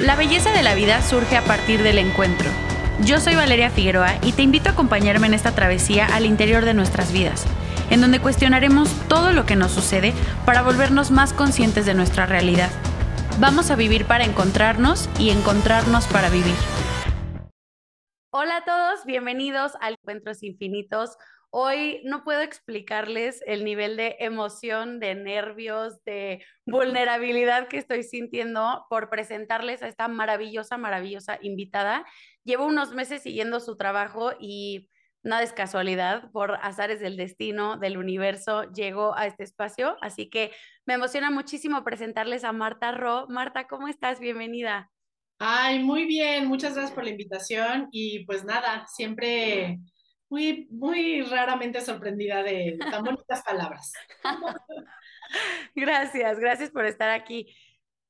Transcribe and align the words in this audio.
La 0.00 0.16
belleza 0.16 0.50
de 0.50 0.64
la 0.64 0.74
vida 0.74 1.00
surge 1.02 1.36
a 1.36 1.44
partir 1.44 1.84
del 1.84 1.98
encuentro. 1.98 2.50
Yo 3.04 3.20
soy 3.20 3.36
Valeria 3.36 3.70
Figueroa 3.70 4.14
y 4.22 4.32
te 4.32 4.42
invito 4.42 4.68
a 4.68 4.72
acompañarme 4.72 5.28
en 5.28 5.34
esta 5.34 5.52
travesía 5.52 6.06
al 6.06 6.26
interior 6.26 6.64
de 6.64 6.74
nuestras 6.74 7.12
vidas, 7.12 7.46
en 7.90 8.00
donde 8.00 8.18
cuestionaremos 8.18 8.90
todo 9.08 9.32
lo 9.32 9.46
que 9.46 9.54
nos 9.54 9.70
sucede 9.70 10.12
para 10.44 10.62
volvernos 10.62 11.12
más 11.12 11.32
conscientes 11.32 11.86
de 11.86 11.94
nuestra 11.94 12.26
realidad. 12.26 12.70
Vamos 13.38 13.70
a 13.70 13.76
vivir 13.76 14.04
para 14.04 14.24
encontrarnos 14.24 15.08
y 15.20 15.30
encontrarnos 15.30 16.08
para 16.08 16.28
vivir. 16.28 16.56
Hola 18.30 18.56
a 18.56 18.64
todos, 18.64 19.04
bienvenidos 19.06 19.74
al 19.80 19.92
Encuentros 19.92 20.42
Infinitos. 20.42 21.10
Hoy 21.56 22.00
no 22.02 22.24
puedo 22.24 22.40
explicarles 22.40 23.40
el 23.46 23.64
nivel 23.64 23.96
de 23.96 24.16
emoción, 24.18 24.98
de 24.98 25.14
nervios, 25.14 26.02
de 26.02 26.44
vulnerabilidad 26.66 27.68
que 27.68 27.78
estoy 27.78 28.02
sintiendo 28.02 28.84
por 28.90 29.08
presentarles 29.08 29.80
a 29.80 29.86
esta 29.86 30.08
maravillosa, 30.08 30.78
maravillosa 30.78 31.38
invitada. 31.42 32.04
Llevo 32.42 32.66
unos 32.66 32.90
meses 32.90 33.22
siguiendo 33.22 33.60
su 33.60 33.76
trabajo 33.76 34.32
y 34.40 34.88
nada 35.22 35.44
es 35.44 35.52
casualidad, 35.52 36.28
por 36.32 36.56
azares 36.60 36.98
del 36.98 37.16
destino, 37.16 37.76
del 37.76 37.98
universo, 37.98 38.64
llego 38.72 39.16
a 39.16 39.28
este 39.28 39.44
espacio. 39.44 39.96
Así 40.00 40.28
que 40.28 40.50
me 40.86 40.94
emociona 40.94 41.30
muchísimo 41.30 41.84
presentarles 41.84 42.42
a 42.42 42.50
Marta 42.50 42.90
Ro. 42.90 43.26
Marta, 43.28 43.68
¿cómo 43.68 43.86
estás? 43.86 44.18
Bienvenida. 44.18 44.90
Ay, 45.38 45.84
muy 45.84 46.04
bien, 46.04 46.46
muchas 46.46 46.74
gracias 46.74 46.92
por 46.92 47.04
la 47.04 47.10
invitación 47.10 47.86
y 47.92 48.24
pues 48.24 48.44
nada, 48.44 48.88
siempre 48.88 49.78
muy, 50.28 50.68
muy 50.70 51.22
raramente 51.22 51.80
sorprendida 51.80 52.42
de 52.42 52.78
tan 52.90 53.04
bonitas 53.04 53.42
palabras. 53.42 53.92
Gracias, 55.74 56.38
gracias 56.38 56.70
por 56.70 56.84
estar 56.84 57.10
aquí. 57.10 57.54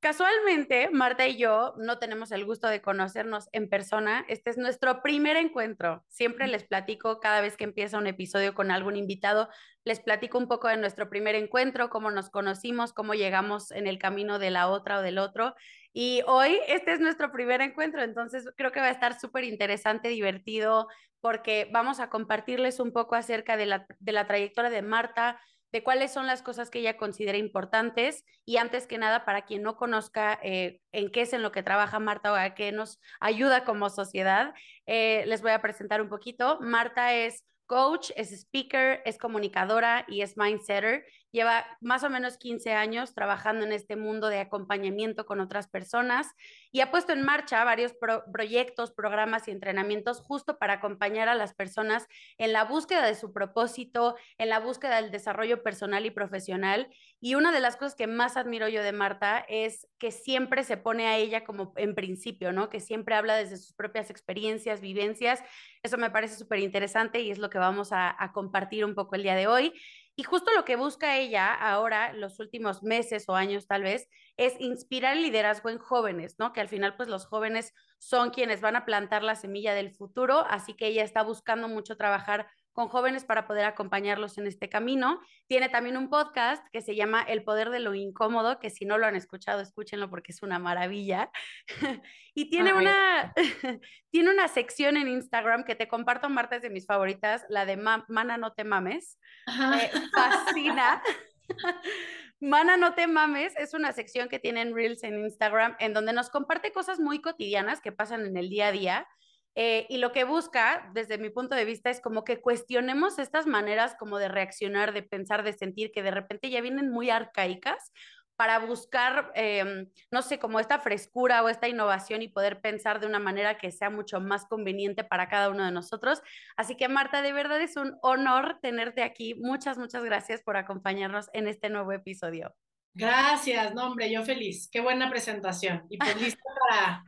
Casualmente, 0.04 0.90
Marta 0.90 1.26
y 1.26 1.38
yo 1.38 1.72
no 1.78 1.98
tenemos 1.98 2.30
el 2.30 2.44
gusto 2.44 2.68
de 2.68 2.82
conocernos 2.82 3.48
en 3.52 3.70
persona. 3.70 4.26
Este 4.28 4.50
es 4.50 4.58
nuestro 4.58 5.00
primer 5.00 5.38
encuentro. 5.38 6.04
Siempre 6.08 6.46
les 6.46 6.62
platico 6.62 7.20
cada 7.20 7.40
vez 7.40 7.56
que 7.56 7.64
empieza 7.64 7.96
un 7.96 8.06
episodio 8.06 8.52
con 8.52 8.70
algún 8.70 8.96
invitado, 8.96 9.48
les 9.82 10.00
platico 10.00 10.36
un 10.36 10.46
poco 10.46 10.68
de 10.68 10.76
nuestro 10.76 11.08
primer 11.08 11.36
encuentro, 11.36 11.88
cómo 11.88 12.10
nos 12.10 12.28
conocimos, 12.28 12.92
cómo 12.92 13.14
llegamos 13.14 13.70
en 13.70 13.86
el 13.86 13.98
camino 13.98 14.38
de 14.38 14.50
la 14.50 14.68
otra 14.68 14.98
o 14.98 15.02
del 15.02 15.16
otro. 15.16 15.54
Y 15.96 16.22
hoy 16.26 16.58
este 16.66 16.92
es 16.92 16.98
nuestro 17.00 17.30
primer 17.30 17.60
encuentro, 17.60 18.02
entonces 18.02 18.44
creo 18.56 18.72
que 18.72 18.80
va 18.80 18.86
a 18.86 18.90
estar 18.90 19.18
súper 19.18 19.44
interesante, 19.44 20.08
divertido, 20.08 20.88
porque 21.20 21.68
vamos 21.72 22.00
a 22.00 22.10
compartirles 22.10 22.80
un 22.80 22.92
poco 22.92 23.14
acerca 23.14 23.56
de 23.56 23.66
la, 23.66 23.86
de 24.00 24.12
la 24.12 24.26
trayectoria 24.26 24.70
de 24.70 24.82
Marta, 24.82 25.40
de 25.70 25.84
cuáles 25.84 26.12
son 26.12 26.26
las 26.26 26.42
cosas 26.42 26.68
que 26.68 26.80
ella 26.80 26.96
considera 26.96 27.38
importantes 27.38 28.24
y 28.44 28.56
antes 28.56 28.88
que 28.88 28.98
nada, 28.98 29.24
para 29.24 29.42
quien 29.42 29.62
no 29.62 29.76
conozca 29.76 30.36
eh, 30.42 30.80
en 30.90 31.12
qué 31.12 31.22
es 31.22 31.32
en 31.32 31.42
lo 31.42 31.52
que 31.52 31.62
trabaja 31.62 32.00
Marta 32.00 32.32
o 32.32 32.34
a 32.34 32.54
qué 32.54 32.72
nos 32.72 33.00
ayuda 33.20 33.64
como 33.64 33.88
sociedad, 33.88 34.52
eh, 34.86 35.22
les 35.26 35.42
voy 35.42 35.52
a 35.52 35.62
presentar 35.62 36.02
un 36.02 36.08
poquito. 36.08 36.58
Marta 36.60 37.14
es 37.14 37.44
coach, 37.66 38.10
es 38.16 38.32
speaker, 38.32 39.02
es 39.04 39.18
comunicadora 39.18 40.04
y 40.08 40.22
es 40.22 40.36
mindsetter. 40.36 41.04
Lleva 41.32 41.66
más 41.80 42.04
o 42.04 42.10
menos 42.10 42.36
15 42.38 42.72
años 42.74 43.12
trabajando 43.12 43.66
en 43.66 43.72
este 43.72 43.96
mundo 43.96 44.28
de 44.28 44.38
acompañamiento 44.38 45.26
con 45.26 45.40
otras 45.40 45.66
personas 45.66 46.28
y 46.70 46.80
ha 46.80 46.92
puesto 46.92 47.12
en 47.12 47.22
marcha 47.22 47.64
varios 47.64 47.92
proyectos, 48.32 48.92
programas 48.92 49.48
y 49.48 49.50
entrenamientos 49.50 50.20
justo 50.20 50.58
para 50.58 50.74
acompañar 50.74 51.28
a 51.28 51.34
las 51.34 51.52
personas 51.54 52.06
en 52.38 52.52
la 52.52 52.64
búsqueda 52.64 53.04
de 53.04 53.16
su 53.16 53.32
propósito, 53.32 54.14
en 54.38 54.48
la 54.48 54.60
búsqueda 54.60 55.00
del 55.00 55.10
desarrollo 55.10 55.62
personal 55.62 56.06
y 56.06 56.10
profesional. 56.10 56.88
Y 57.26 57.36
una 57.36 57.52
de 57.52 57.60
las 57.60 57.76
cosas 57.78 57.94
que 57.94 58.06
más 58.06 58.36
admiro 58.36 58.68
yo 58.68 58.82
de 58.82 58.92
Marta 58.92 59.46
es 59.48 59.88
que 59.98 60.10
siempre 60.10 60.62
se 60.62 60.76
pone 60.76 61.06
a 61.06 61.16
ella 61.16 61.42
como 61.42 61.72
en 61.76 61.94
principio, 61.94 62.52
¿no? 62.52 62.68
Que 62.68 62.80
siempre 62.80 63.14
habla 63.14 63.34
desde 63.34 63.56
sus 63.56 63.72
propias 63.72 64.10
experiencias, 64.10 64.82
vivencias. 64.82 65.42
Eso 65.82 65.96
me 65.96 66.10
parece 66.10 66.36
súper 66.36 66.58
interesante 66.58 67.20
y 67.20 67.30
es 67.30 67.38
lo 67.38 67.48
que 67.48 67.56
vamos 67.56 67.92
a, 67.92 68.14
a 68.22 68.32
compartir 68.34 68.84
un 68.84 68.94
poco 68.94 69.14
el 69.14 69.22
día 69.22 69.36
de 69.36 69.46
hoy. 69.46 69.72
Y 70.16 70.24
justo 70.24 70.50
lo 70.54 70.66
que 70.66 70.76
busca 70.76 71.16
ella 71.16 71.54
ahora, 71.54 72.12
los 72.12 72.40
últimos 72.40 72.82
meses 72.82 73.26
o 73.26 73.34
años 73.34 73.66
tal 73.66 73.84
vez, 73.84 74.06
es 74.36 74.60
inspirar 74.60 75.16
el 75.16 75.22
liderazgo 75.22 75.70
en 75.70 75.78
jóvenes, 75.78 76.36
¿no? 76.38 76.52
Que 76.52 76.60
al 76.60 76.68
final, 76.68 76.94
pues 76.94 77.08
los 77.08 77.24
jóvenes 77.24 77.72
son 77.98 78.32
quienes 78.32 78.60
van 78.60 78.76
a 78.76 78.84
plantar 78.84 79.22
la 79.22 79.34
semilla 79.34 79.72
del 79.72 79.94
futuro, 79.94 80.44
así 80.50 80.74
que 80.74 80.88
ella 80.88 81.02
está 81.02 81.22
buscando 81.22 81.68
mucho 81.68 81.96
trabajar 81.96 82.48
con 82.74 82.88
jóvenes 82.88 83.24
para 83.24 83.46
poder 83.46 83.64
acompañarlos 83.64 84.36
en 84.36 84.46
este 84.46 84.68
camino. 84.68 85.20
Tiene 85.46 85.68
también 85.68 85.96
un 85.96 86.10
podcast 86.10 86.66
que 86.72 86.82
se 86.82 86.96
llama 86.96 87.22
El 87.22 87.44
Poder 87.44 87.70
de 87.70 87.78
lo 87.78 87.94
Incómodo, 87.94 88.58
que 88.58 88.68
si 88.68 88.84
no 88.84 88.98
lo 88.98 89.06
han 89.06 89.14
escuchado, 89.14 89.60
escúchenlo 89.60 90.10
porque 90.10 90.32
es 90.32 90.42
una 90.42 90.58
maravilla. 90.58 91.30
y 92.34 92.50
tiene 92.50 92.74
una, 92.74 93.32
tiene 94.10 94.30
una 94.30 94.48
sección 94.48 94.96
en 94.96 95.08
Instagram 95.08 95.64
que 95.64 95.76
te 95.76 95.86
comparto, 95.86 96.28
Marta, 96.28 96.56
es 96.56 96.62
de 96.62 96.70
mis 96.70 96.84
favoritas, 96.86 97.46
la 97.48 97.64
de 97.64 97.76
Mana 97.76 98.38
No 98.38 98.52
Te 98.52 98.64
Mames. 98.64 99.18
Me 99.46 99.90
fascina. 100.12 101.00
Mana 102.40 102.76
No 102.76 102.94
Te 102.94 103.06
Mames 103.06 103.54
es 103.56 103.72
una 103.72 103.92
sección 103.92 104.28
que 104.28 104.40
tiene 104.40 104.62
en 104.62 104.74
Reels 104.74 105.04
en 105.04 105.20
Instagram 105.20 105.76
en 105.78 105.94
donde 105.94 106.12
nos 106.12 106.28
comparte 106.28 106.72
cosas 106.72 106.98
muy 106.98 107.20
cotidianas 107.20 107.80
que 107.80 107.92
pasan 107.92 108.26
en 108.26 108.36
el 108.36 108.50
día 108.50 108.66
a 108.66 108.72
día 108.72 109.08
eh, 109.54 109.86
y 109.88 109.98
lo 109.98 110.12
que 110.12 110.24
busca, 110.24 110.90
desde 110.94 111.18
mi 111.18 111.30
punto 111.30 111.54
de 111.54 111.64
vista, 111.64 111.90
es 111.90 112.00
como 112.00 112.24
que 112.24 112.40
cuestionemos 112.40 113.18
estas 113.18 113.46
maneras 113.46 113.94
como 113.98 114.18
de 114.18 114.28
reaccionar, 114.28 114.92
de 114.92 115.02
pensar, 115.02 115.44
de 115.44 115.52
sentir, 115.52 115.92
que 115.92 116.02
de 116.02 116.10
repente 116.10 116.50
ya 116.50 116.60
vienen 116.60 116.90
muy 116.90 117.10
arcaicas 117.10 117.92
para 118.36 118.58
buscar, 118.58 119.30
em, 119.34 119.88
no 120.10 120.22
sé, 120.22 120.40
como 120.40 120.58
esta 120.58 120.80
frescura 120.80 121.42
o 121.42 121.48
esta 121.48 121.68
innovación 121.68 122.20
y 122.22 122.28
poder 122.28 122.60
pensar 122.60 122.98
de 122.98 123.06
una 123.06 123.20
manera 123.20 123.58
que 123.58 123.70
sea 123.70 123.90
mucho 123.90 124.20
más 124.20 124.44
conveniente 124.46 125.04
para 125.04 125.28
cada 125.28 125.50
uno 125.50 125.64
de 125.64 125.70
nosotros. 125.70 126.20
Así 126.56 126.76
que 126.76 126.88
Marta, 126.88 127.22
de 127.22 127.32
verdad 127.32 127.60
es 127.60 127.76
un 127.76 127.96
honor 128.02 128.58
tenerte 128.60 129.04
aquí. 129.04 129.34
Muchas, 129.36 129.78
muchas 129.78 130.02
gracias 130.02 130.42
por 130.42 130.56
acompañarnos 130.56 131.30
en 131.32 131.46
este 131.46 131.68
nuevo 131.68 131.92
episodio. 131.92 132.52
Gracias, 132.92 133.74
no 133.74 133.86
hombre, 133.86 134.10
yo 134.10 134.24
feliz. 134.24 134.68
Qué 134.70 134.80
buena 134.80 135.10
presentación. 135.10 135.84
Y 135.88 135.98
pues 135.98 136.20
lista 136.20 136.42
para 136.68 137.04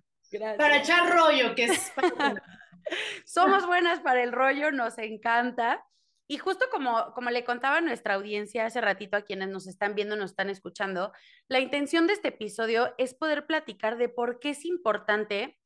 para 0.56 0.78
echar 0.78 1.10
rollo, 1.10 1.54
que 1.54 1.64
es... 1.64 1.92
Somos 3.24 3.66
buenas 3.66 4.00
para 4.00 4.22
el 4.22 4.32
rollo, 4.32 4.70
nos 4.70 4.98
encanta. 4.98 5.84
Y 6.28 6.38
justo 6.38 6.66
como, 6.70 7.12
como 7.14 7.30
le 7.30 7.44
contaba 7.44 7.78
a 7.78 7.80
nuestra 7.80 8.14
audiencia 8.14 8.66
hace 8.66 8.80
ratito 8.80 9.16
a 9.16 9.22
quienes 9.22 9.48
nos 9.48 9.66
están 9.66 9.94
viendo, 9.94 10.16
nos 10.16 10.30
están 10.30 10.50
escuchando, 10.50 11.12
la 11.48 11.60
intención 11.60 12.06
de 12.06 12.14
este 12.14 12.28
episodio 12.28 12.94
es 12.98 13.14
poder 13.14 13.46
platicar 13.46 13.96
de 13.96 14.08
por 14.08 14.40
qué 14.40 14.50
es 14.50 14.64
importante 14.64 15.56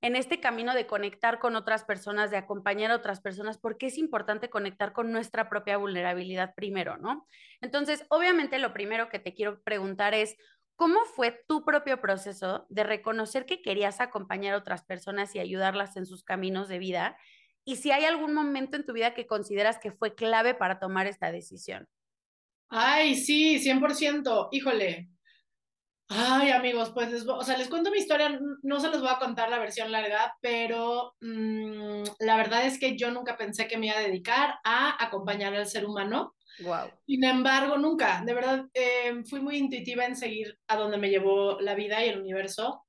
en 0.00 0.16
este 0.16 0.40
camino 0.40 0.74
de 0.74 0.86
conectar 0.86 1.38
con 1.38 1.56
otras 1.56 1.84
personas, 1.84 2.30
de 2.30 2.36
acompañar 2.36 2.90
a 2.90 2.96
otras 2.96 3.20
personas, 3.20 3.58
por 3.58 3.78
qué 3.78 3.86
es 3.86 3.98
importante 3.98 4.48
conectar 4.48 4.92
con 4.92 5.10
nuestra 5.10 5.48
propia 5.48 5.76
vulnerabilidad 5.76 6.54
primero, 6.54 6.96
¿no? 6.98 7.26
Entonces, 7.60 8.04
obviamente 8.08 8.58
lo 8.58 8.72
primero 8.72 9.08
que 9.08 9.18
te 9.18 9.34
quiero 9.34 9.60
preguntar 9.62 10.14
es, 10.14 10.36
¿Cómo 10.78 11.00
fue 11.06 11.32
tu 11.48 11.64
propio 11.64 12.00
proceso 12.00 12.64
de 12.68 12.84
reconocer 12.84 13.46
que 13.46 13.62
querías 13.62 14.00
acompañar 14.00 14.54
a 14.54 14.58
otras 14.58 14.84
personas 14.84 15.34
y 15.34 15.40
ayudarlas 15.40 15.96
en 15.96 16.06
sus 16.06 16.22
caminos 16.22 16.68
de 16.68 16.78
vida? 16.78 17.16
Y 17.64 17.76
si 17.76 17.90
hay 17.90 18.04
algún 18.04 18.32
momento 18.32 18.76
en 18.76 18.86
tu 18.86 18.92
vida 18.92 19.12
que 19.12 19.26
consideras 19.26 19.80
que 19.80 19.90
fue 19.90 20.14
clave 20.14 20.54
para 20.54 20.78
tomar 20.78 21.08
esta 21.08 21.32
decisión. 21.32 21.88
Ay, 22.70 23.16
sí, 23.16 23.58
100%. 23.58 24.50
Híjole. 24.52 25.10
Ay, 26.10 26.50
amigos, 26.52 26.92
pues 26.94 27.10
les, 27.10 27.26
o 27.26 27.42
sea, 27.42 27.58
les 27.58 27.68
cuento 27.68 27.90
mi 27.90 27.98
historia, 27.98 28.38
no 28.62 28.80
se 28.80 28.88
los 28.88 29.00
voy 29.00 29.10
a 29.10 29.18
contar 29.18 29.50
la 29.50 29.58
versión 29.58 29.90
larga, 29.90 30.36
pero 30.40 31.16
mm, 31.20 32.04
la 32.20 32.36
verdad 32.36 32.64
es 32.66 32.78
que 32.78 32.96
yo 32.96 33.10
nunca 33.10 33.36
pensé 33.36 33.66
que 33.66 33.76
me 33.78 33.88
iba 33.88 33.96
a 33.96 34.00
dedicar 34.00 34.54
a 34.62 35.04
acompañar 35.04 35.54
al 35.56 35.66
ser 35.66 35.84
humano. 35.84 36.36
Wow. 36.60 36.90
Sin 37.06 37.24
embargo, 37.24 37.78
nunca, 37.78 38.22
de 38.24 38.34
verdad, 38.34 38.66
eh, 38.74 39.22
fui 39.28 39.40
muy 39.40 39.56
intuitiva 39.56 40.04
en 40.04 40.16
seguir 40.16 40.58
a 40.66 40.76
donde 40.76 40.98
me 40.98 41.10
llevó 41.10 41.60
la 41.60 41.74
vida 41.74 42.04
y 42.04 42.08
el 42.08 42.20
universo, 42.20 42.84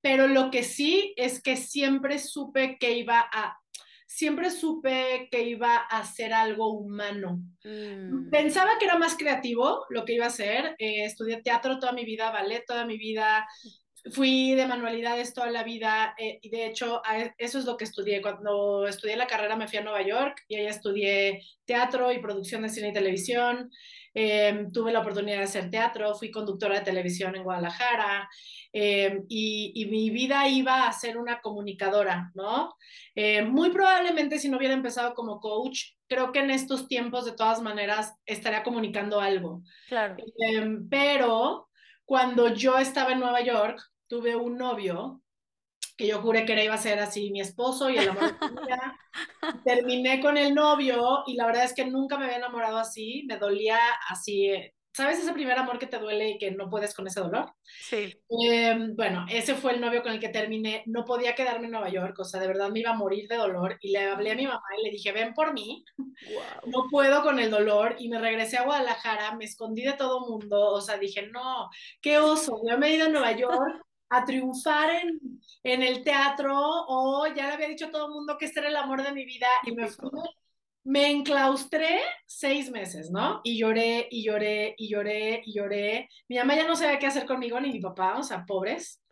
pero 0.00 0.26
lo 0.26 0.50
que 0.50 0.62
sí 0.62 1.12
es 1.16 1.42
que 1.42 1.56
siempre 1.56 2.18
supe 2.18 2.78
que 2.78 2.92
iba 2.92 3.20
a, 3.20 3.58
siempre 4.06 4.50
supe 4.50 5.28
que 5.30 5.42
iba 5.42 5.76
a 5.76 6.00
hacer 6.00 6.32
algo 6.32 6.72
humano. 6.72 7.42
Mm. 7.64 8.30
Pensaba 8.30 8.72
que 8.78 8.86
era 8.86 8.98
más 8.98 9.16
creativo 9.16 9.84
lo 9.90 10.04
que 10.04 10.14
iba 10.14 10.24
a 10.24 10.28
hacer, 10.28 10.74
eh, 10.78 11.04
estudié 11.04 11.42
teatro 11.42 11.78
toda 11.78 11.92
mi 11.92 12.04
vida, 12.04 12.30
ballet 12.30 12.64
toda 12.66 12.84
mi 12.84 12.98
vida, 12.98 13.46
fui 14.12 14.54
de 14.54 14.66
manualidades 14.66 15.34
toda 15.34 15.50
la 15.50 15.62
vida 15.62 16.14
eh, 16.18 16.38
y 16.42 16.48
de 16.48 16.66
hecho 16.66 17.02
e, 17.12 17.32
eso 17.38 17.58
es 17.58 17.64
lo 17.64 17.76
que 17.76 17.84
estudié. 17.84 18.22
Cuando 18.22 18.86
estudié 18.86 19.16
la 19.16 19.26
carrera 19.26 19.56
me 19.56 19.68
fui 19.68 19.78
a 19.78 19.82
Nueva 19.82 20.02
York 20.02 20.44
y 20.48 20.56
ahí 20.56 20.66
estudié 20.66 21.42
teatro 21.64 22.12
y 22.12 22.20
producción 22.20 22.62
de 22.62 22.68
cine 22.68 22.88
y 22.88 22.92
televisión. 22.92 23.70
Em, 24.12 24.72
tuve 24.72 24.92
la 24.92 25.00
oportunidad 25.00 25.38
de 25.38 25.44
hacer 25.44 25.70
teatro, 25.70 26.14
fui 26.16 26.30
conductora 26.30 26.78
de 26.78 26.84
televisión 26.84 27.36
en 27.36 27.44
Guadalajara 27.44 28.28
em, 28.72 29.24
y, 29.28 29.86
mi 29.88 30.10
vida 30.10 30.48
iba 30.48 30.88
a 30.88 30.92
ser 30.92 31.16
una 31.16 31.40
comunicadora, 31.40 32.32
¿no? 32.34 32.74
Em, 33.14 33.48
muy 33.48 33.70
probablemente 33.70 34.38
si 34.38 34.48
no 34.48 34.56
hubiera 34.56 34.74
empezado 34.74 35.14
como 35.14 35.38
coach, 35.40 35.92
creo 36.08 36.32
que 36.32 36.40
en 36.40 36.50
estos 36.50 36.88
tiempos 36.88 37.24
de 37.24 37.32
todas 37.32 37.62
maneras 37.62 38.14
estaría 38.26 38.62
comunicando 38.64 39.20
algo. 39.20 39.62
Claro. 39.88 40.16
pero 40.90 41.69
cuando 42.10 42.48
yo 42.48 42.76
estaba 42.76 43.12
en 43.12 43.20
Nueva 43.20 43.40
York, 43.40 43.80
tuve 44.08 44.34
un 44.34 44.58
novio 44.58 45.22
que 45.96 46.08
yo 46.08 46.20
juré 46.20 46.44
que 46.44 46.54
era 46.54 46.64
iba 46.64 46.74
a 46.74 46.78
ser 46.78 46.98
así 46.98 47.30
mi 47.30 47.40
esposo 47.40 47.88
y 47.88 47.98
el 47.98 48.08
amor 48.08 48.36
de 48.36 48.48
mi 48.48 48.62
vida. 48.62 48.98
Terminé 49.64 50.20
con 50.20 50.36
el 50.36 50.52
novio 50.52 51.22
y 51.28 51.34
la 51.34 51.46
verdad 51.46 51.62
es 51.62 51.72
que 51.72 51.84
nunca 51.84 52.18
me 52.18 52.24
había 52.24 52.38
enamorado 52.38 52.78
así, 52.78 53.24
me 53.28 53.36
dolía 53.36 53.78
así 54.08 54.48
eh, 54.48 54.74
¿Sabes 54.92 55.20
ese 55.20 55.32
primer 55.32 55.56
amor 55.56 55.78
que 55.78 55.86
te 55.86 55.98
duele 55.98 56.30
y 56.30 56.38
que 56.38 56.50
no 56.50 56.68
puedes 56.68 56.94
con 56.94 57.06
ese 57.06 57.20
dolor? 57.20 57.52
Sí. 57.62 58.16
Eh, 58.44 58.76
bueno, 58.94 59.24
ese 59.30 59.54
fue 59.54 59.72
el 59.72 59.80
novio 59.80 60.02
con 60.02 60.12
el 60.12 60.18
que 60.18 60.30
terminé. 60.30 60.82
No 60.86 61.04
podía 61.04 61.34
quedarme 61.34 61.66
en 61.66 61.72
Nueva 61.72 61.88
York, 61.90 62.18
o 62.18 62.24
sea, 62.24 62.40
de 62.40 62.48
verdad 62.48 62.70
me 62.70 62.80
iba 62.80 62.90
a 62.90 62.96
morir 62.96 63.28
de 63.28 63.36
dolor. 63.36 63.78
Y 63.80 63.92
le 63.92 64.00
hablé 64.00 64.32
a 64.32 64.34
mi 64.34 64.46
mamá 64.46 64.62
y 64.78 64.84
le 64.84 64.90
dije, 64.90 65.12
ven 65.12 65.32
por 65.32 65.52
mí. 65.52 65.84
No 66.66 66.84
puedo 66.90 67.22
con 67.22 67.38
el 67.38 67.50
dolor. 67.50 67.96
Y 67.98 68.08
me 68.08 68.18
regresé 68.18 68.58
a 68.58 68.64
Guadalajara, 68.64 69.36
me 69.36 69.44
escondí 69.44 69.82
de 69.82 69.92
todo 69.92 70.26
mundo. 70.28 70.72
O 70.72 70.80
sea, 70.80 70.98
dije, 70.98 71.28
no, 71.28 71.70
qué 72.00 72.18
oso. 72.18 72.60
Yo 72.68 72.76
me 72.76 72.88
he 72.88 72.96
ido 72.96 73.06
a 73.06 73.10
Nueva 73.10 73.32
York 73.32 73.86
a 74.10 74.24
triunfar 74.24 74.90
en, 74.90 75.40
en 75.62 75.82
el 75.82 76.02
teatro 76.02 76.52
o 76.58 77.26
ya 77.28 77.46
le 77.46 77.52
había 77.52 77.68
dicho 77.68 77.86
a 77.86 77.90
todo 77.90 78.06
el 78.06 78.12
mundo 78.12 78.36
que 78.36 78.46
este 78.46 78.58
era 78.58 78.68
el 78.68 78.76
amor 78.76 79.04
de 79.04 79.12
mi 79.12 79.24
vida 79.24 79.46
y 79.64 79.72
me 79.72 79.86
fui 79.86 80.10
me 80.84 81.10
enclaustré 81.10 82.00
seis 82.26 82.70
meses, 82.70 83.10
¿no? 83.10 83.40
Y 83.44 83.58
lloré, 83.58 84.08
y 84.10 84.24
lloré, 84.24 84.74
y 84.78 84.88
lloré, 84.88 85.42
y 85.44 85.52
lloré. 85.54 86.08
Mi 86.28 86.38
mamá 86.38 86.56
ya 86.56 86.66
no 86.66 86.76
sabía 86.76 86.98
qué 86.98 87.06
hacer 87.06 87.26
conmigo, 87.26 87.60
ni 87.60 87.72
mi 87.72 87.80
papá, 87.80 88.16
o 88.18 88.22
sea, 88.22 88.44
pobres. 88.46 89.02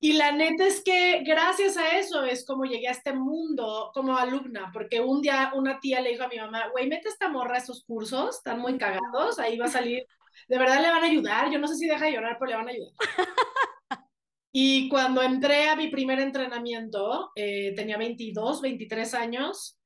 Y 0.00 0.14
la 0.14 0.32
neta 0.32 0.66
es 0.66 0.82
que 0.82 1.22
gracias 1.24 1.76
a 1.76 1.96
eso 1.96 2.24
es 2.24 2.44
como 2.44 2.64
llegué 2.64 2.88
a 2.88 2.90
este 2.90 3.12
mundo 3.12 3.92
como 3.94 4.16
alumna, 4.16 4.70
porque 4.72 5.00
un 5.00 5.22
día 5.22 5.52
una 5.54 5.78
tía 5.78 6.00
le 6.00 6.10
dijo 6.10 6.24
a 6.24 6.28
mi 6.28 6.38
mamá, 6.38 6.68
güey, 6.72 6.88
mete 6.88 7.08
esta 7.08 7.28
morra 7.28 7.54
a 7.54 7.58
esos 7.58 7.84
cursos, 7.84 8.38
están 8.38 8.58
muy 8.58 8.76
cagados, 8.78 9.38
ahí 9.38 9.56
va 9.56 9.66
a 9.66 9.68
salir, 9.68 10.04
de 10.48 10.58
verdad 10.58 10.82
le 10.82 10.90
van 10.90 11.04
a 11.04 11.06
ayudar, 11.06 11.52
yo 11.52 11.60
no 11.60 11.68
sé 11.68 11.76
si 11.76 11.86
deja 11.86 12.06
de 12.06 12.14
llorar, 12.14 12.36
pero 12.40 12.50
le 12.50 12.56
van 12.56 12.68
a 12.68 12.72
ayudar. 12.72 12.92
Y 14.54 14.90
cuando 14.90 15.22
entré 15.22 15.70
a 15.70 15.76
mi 15.76 15.88
primer 15.88 16.20
entrenamiento, 16.20 17.30
eh, 17.34 17.72
tenía 17.74 17.96
22, 17.96 18.60
23 18.60 19.14
años, 19.14 19.78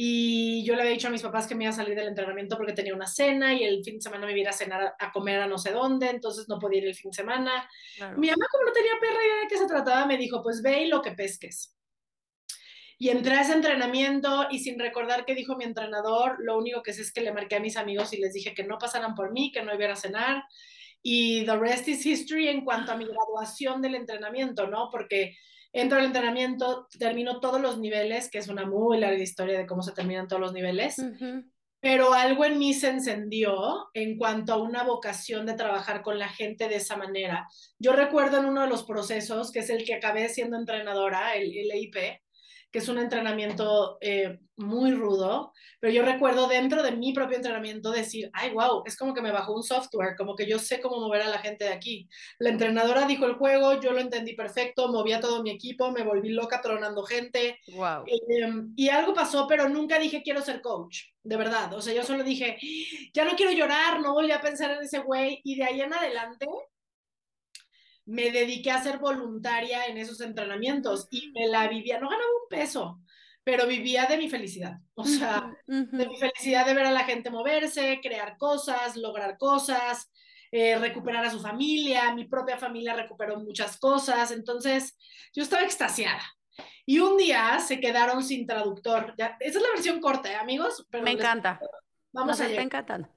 y 0.00 0.62
yo 0.62 0.76
le 0.76 0.82
había 0.82 0.92
dicho 0.92 1.08
a 1.08 1.10
mis 1.10 1.22
papás 1.22 1.48
que 1.48 1.56
me 1.56 1.64
iba 1.64 1.72
a 1.72 1.76
salir 1.76 1.96
del 1.96 2.06
entrenamiento 2.06 2.56
porque 2.56 2.72
tenía 2.72 2.94
una 2.94 3.08
cena 3.08 3.52
y 3.52 3.64
el 3.64 3.82
fin 3.82 3.96
de 3.96 4.00
semana 4.00 4.26
me 4.26 4.30
iba 4.30 4.38
a 4.38 4.42
ir 4.42 4.48
a 4.48 4.52
cenar 4.52 4.94
a, 4.96 5.10
comer 5.10 5.40
a 5.40 5.48
no 5.48 5.58
sé 5.58 5.72
dónde, 5.72 6.08
entonces 6.08 6.48
no 6.48 6.60
podía 6.60 6.78
ir 6.78 6.86
el 6.86 6.94
fin 6.94 7.10
de 7.10 7.16
semana. 7.16 7.68
Mi 8.16 8.28
mamá, 8.28 8.46
como 8.52 8.66
no 8.66 8.72
tenía 8.72 8.92
perra 9.00 9.24
idea 9.24 9.40
de 9.42 9.48
qué 9.48 9.58
se 9.58 9.66
trataba, 9.66 10.06
me 10.06 10.16
dijo, 10.16 10.40
pues 10.40 10.62
ve 10.62 10.84
y 10.84 10.86
lo 10.86 11.02
que 11.02 11.10
pesques. 11.10 11.76
Y 12.96 13.08
entré 13.08 13.34
a 13.34 13.40
ese 13.40 13.54
entrenamiento 13.54 14.46
y 14.52 14.60
sin 14.60 14.78
recordar 14.78 15.24
qué 15.24 15.34
dijo 15.34 15.56
mi 15.56 15.64
entrenador, 15.64 16.36
lo 16.38 16.56
único 16.56 16.80
que 16.80 16.92
sé 16.92 17.02
es 17.02 17.12
que 17.12 17.22
le 17.22 17.32
marqué 17.32 17.56
a 17.56 17.60
mis 17.60 17.76
amigos 17.76 18.12
y 18.12 18.18
les 18.18 18.32
dije 18.32 18.54
que 18.54 18.62
no 18.62 18.78
pasaran 18.78 19.16
por 19.16 19.32
mí, 19.32 19.50
que 19.50 19.64
no 19.64 19.74
iba 19.74 19.92
a 19.92 19.96
cenar. 19.96 20.44
Y 21.02 21.44
the 21.44 21.56
rest 21.56 21.88
is 21.88 22.06
history 22.06 22.46
en 22.46 22.64
cuanto 22.64 22.92
a 22.92 22.96
mi 22.96 23.04
graduación 23.04 23.82
del 23.82 23.96
entrenamiento, 23.96 24.68
¿no? 24.68 24.90
Porque 24.92 25.36
entro 25.72 25.98
al 25.98 26.06
entrenamiento, 26.06 26.88
termino 26.98 27.40
todos 27.40 27.60
los 27.60 27.78
niveles, 27.78 28.30
que 28.30 28.38
es 28.38 28.48
una 28.48 28.66
muy 28.66 28.98
larga 28.98 29.22
historia 29.22 29.58
de 29.58 29.66
cómo 29.66 29.82
se 29.82 29.92
terminan 29.92 30.28
todos 30.28 30.40
los 30.40 30.52
niveles, 30.52 30.96
pero 31.80 32.12
algo 32.12 32.44
en 32.44 32.58
mí 32.58 32.74
se 32.74 32.88
encendió 32.88 33.88
en 33.94 34.18
cuanto 34.18 34.52
a 34.52 34.62
una 34.62 34.82
vocación 34.82 35.46
de 35.46 35.54
trabajar 35.54 36.02
con 36.02 36.18
la 36.18 36.28
gente 36.28 36.68
de 36.68 36.76
esa 36.76 36.96
manera. 36.96 37.46
Yo 37.78 37.92
recuerdo 37.92 38.38
en 38.38 38.46
uno 38.46 38.62
de 38.62 38.68
los 38.68 38.84
procesos, 38.84 39.52
que 39.52 39.60
es 39.60 39.70
el 39.70 39.84
que 39.84 39.94
acabé 39.94 40.28
siendo 40.28 40.56
entrenadora, 40.56 41.36
el, 41.36 41.56
el 41.56 41.70
EIP, 41.70 41.96
que 42.70 42.80
es 42.80 42.88
un 42.88 42.98
entrenamiento 42.98 43.96
eh, 44.00 44.38
muy 44.56 44.92
rudo, 44.92 45.52
pero 45.80 45.92
yo 45.92 46.02
recuerdo 46.04 46.48
dentro 46.48 46.82
de 46.82 46.92
mi 46.92 47.12
propio 47.12 47.36
entrenamiento 47.36 47.90
decir, 47.90 48.30
ay, 48.34 48.50
wow, 48.50 48.82
es 48.84 48.96
como 48.96 49.14
que 49.14 49.22
me 49.22 49.32
bajó 49.32 49.54
un 49.54 49.62
software, 49.62 50.16
como 50.16 50.34
que 50.34 50.46
yo 50.46 50.58
sé 50.58 50.80
cómo 50.80 51.00
mover 51.00 51.22
a 51.22 51.28
la 51.28 51.38
gente 51.38 51.64
de 51.64 51.72
aquí. 51.72 52.08
La 52.38 52.50
entrenadora 52.50 53.06
dijo 53.06 53.24
el 53.24 53.34
juego, 53.34 53.80
yo 53.80 53.92
lo 53.92 54.00
entendí 54.00 54.34
perfecto, 54.34 54.88
movía 54.88 55.20
todo 55.20 55.42
mi 55.42 55.50
equipo, 55.50 55.90
me 55.92 56.02
volví 56.02 56.30
loca 56.30 56.60
tronando 56.60 57.04
gente. 57.04 57.58
Wow. 57.74 58.04
Em, 58.06 58.72
y 58.76 58.88
algo 58.90 59.14
pasó, 59.14 59.46
pero 59.46 59.68
nunca 59.68 59.98
dije 59.98 60.22
quiero 60.22 60.42
ser 60.42 60.60
coach, 60.60 61.04
de 61.22 61.36
verdad. 61.36 61.72
O 61.72 61.80
sea, 61.80 61.94
yo 61.94 62.02
solo 62.02 62.22
dije, 62.22 62.58
ya 63.14 63.24
no 63.24 63.34
quiero 63.36 63.52
llorar, 63.52 64.00
no 64.00 64.12
volví 64.12 64.32
a 64.32 64.40
pensar 64.40 64.72
en 64.72 64.82
ese 64.82 64.98
güey. 64.98 65.40
Y 65.44 65.56
de 65.56 65.64
ahí 65.64 65.80
en 65.80 65.94
adelante 65.94 66.46
me 68.08 68.30
dediqué 68.30 68.70
a 68.70 68.82
ser 68.82 68.98
voluntaria 68.98 69.86
en 69.86 69.98
esos 69.98 70.20
entrenamientos 70.22 71.08
y 71.10 71.30
me 71.32 71.46
la 71.46 71.68
vivía, 71.68 72.00
no 72.00 72.08
ganaba 72.08 72.30
un 72.42 72.48
peso, 72.48 73.02
pero 73.44 73.66
vivía 73.66 74.06
de 74.06 74.16
mi 74.16 74.30
felicidad, 74.30 74.78
o 74.94 75.04
sea, 75.04 75.52
de 75.66 76.08
mi 76.08 76.16
felicidad 76.16 76.64
de 76.64 76.74
ver 76.74 76.86
a 76.86 76.90
la 76.90 77.04
gente 77.04 77.30
moverse, 77.30 78.00
crear 78.02 78.38
cosas, 78.38 78.96
lograr 78.96 79.36
cosas, 79.36 80.10
eh, 80.50 80.78
recuperar 80.78 81.26
a 81.26 81.30
su 81.30 81.38
familia, 81.40 82.14
mi 82.14 82.24
propia 82.24 82.56
familia 82.56 82.94
recuperó 82.94 83.38
muchas 83.38 83.78
cosas, 83.78 84.30
entonces 84.30 84.96
yo 85.34 85.42
estaba 85.42 85.62
extasiada. 85.62 86.22
Y 86.86 87.00
un 87.00 87.18
día 87.18 87.58
se 87.60 87.78
quedaron 87.78 88.24
sin 88.24 88.46
traductor. 88.46 89.14
esa 89.18 89.36
es 89.38 89.62
la 89.62 89.70
versión 89.74 90.00
corta, 90.00 90.32
¿eh, 90.32 90.36
amigos? 90.36 90.86
me 90.90 91.10
encanta. 91.10 91.60
Vamos 92.12 92.40
a 92.40 92.46
está 92.46 92.62
encantando. 92.62 93.08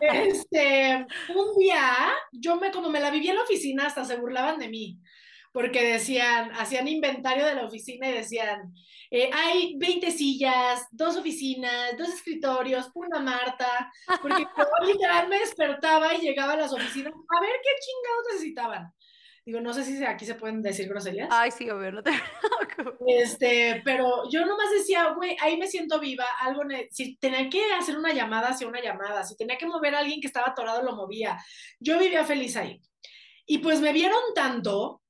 Este, 0.00 1.06
un 1.34 1.58
día, 1.58 2.12
yo 2.32 2.56
me, 2.56 2.70
como 2.70 2.90
me 2.90 3.00
la 3.00 3.10
vivía 3.10 3.30
en 3.30 3.36
la 3.36 3.44
oficina, 3.44 3.86
hasta 3.86 4.04
se 4.04 4.16
burlaban 4.16 4.58
de 4.58 4.68
mí, 4.68 4.98
porque 5.52 5.92
decían, 5.92 6.50
hacían 6.52 6.88
inventario 6.88 7.46
de 7.46 7.54
la 7.54 7.64
oficina 7.64 8.08
y 8.08 8.12
decían, 8.12 8.74
eh, 9.10 9.30
hay 9.32 9.76
20 9.78 10.10
sillas, 10.10 10.86
dos 10.90 11.16
oficinas, 11.16 11.96
dos 11.96 12.08
escritorios, 12.08 12.90
una 12.94 13.20
Marta, 13.20 13.92
porque 14.20 14.42
yo 14.42 14.48
literal 14.86 15.28
me 15.28 15.38
despertaba 15.38 16.14
y 16.14 16.20
llegaba 16.20 16.54
a 16.54 16.56
las 16.56 16.72
oficinas 16.72 17.12
a 17.12 17.40
ver 17.40 17.52
qué 17.62 17.70
chingados 17.80 18.26
necesitaban. 18.32 18.92
Digo, 19.46 19.60
no 19.60 19.72
sé 19.72 19.84
si 19.84 20.04
aquí 20.04 20.26
se 20.26 20.34
pueden 20.34 20.60
decir 20.60 20.88
groserías. 20.88 21.28
Ay, 21.30 21.52
sí, 21.52 21.70
obvio, 21.70 21.92
no 21.92 22.02
te 22.02 22.10
Este, 23.06 23.80
pero 23.84 24.28
yo 24.28 24.44
nomás 24.44 24.72
decía, 24.72 25.12
güey, 25.12 25.36
ahí 25.40 25.56
me 25.56 25.68
siento 25.68 26.00
viva, 26.00 26.24
algo, 26.40 26.62
si 26.90 27.16
tenía 27.16 27.48
que 27.48 27.62
hacer 27.78 27.96
una 27.96 28.12
llamada, 28.12 28.48
hacía 28.48 28.66
una 28.66 28.82
llamada, 28.82 29.22
si 29.22 29.36
tenía 29.36 29.56
que 29.56 29.66
mover 29.66 29.94
a 29.94 30.00
alguien 30.00 30.20
que 30.20 30.26
estaba 30.26 30.48
atorado, 30.48 30.82
lo 30.82 30.96
movía. 30.96 31.38
Yo 31.78 31.96
vivía 31.96 32.24
feliz 32.24 32.56
ahí. 32.56 32.82
Y 33.46 33.58
pues 33.58 33.80
me 33.80 33.92
vieron 33.92 34.20
tanto 34.34 35.02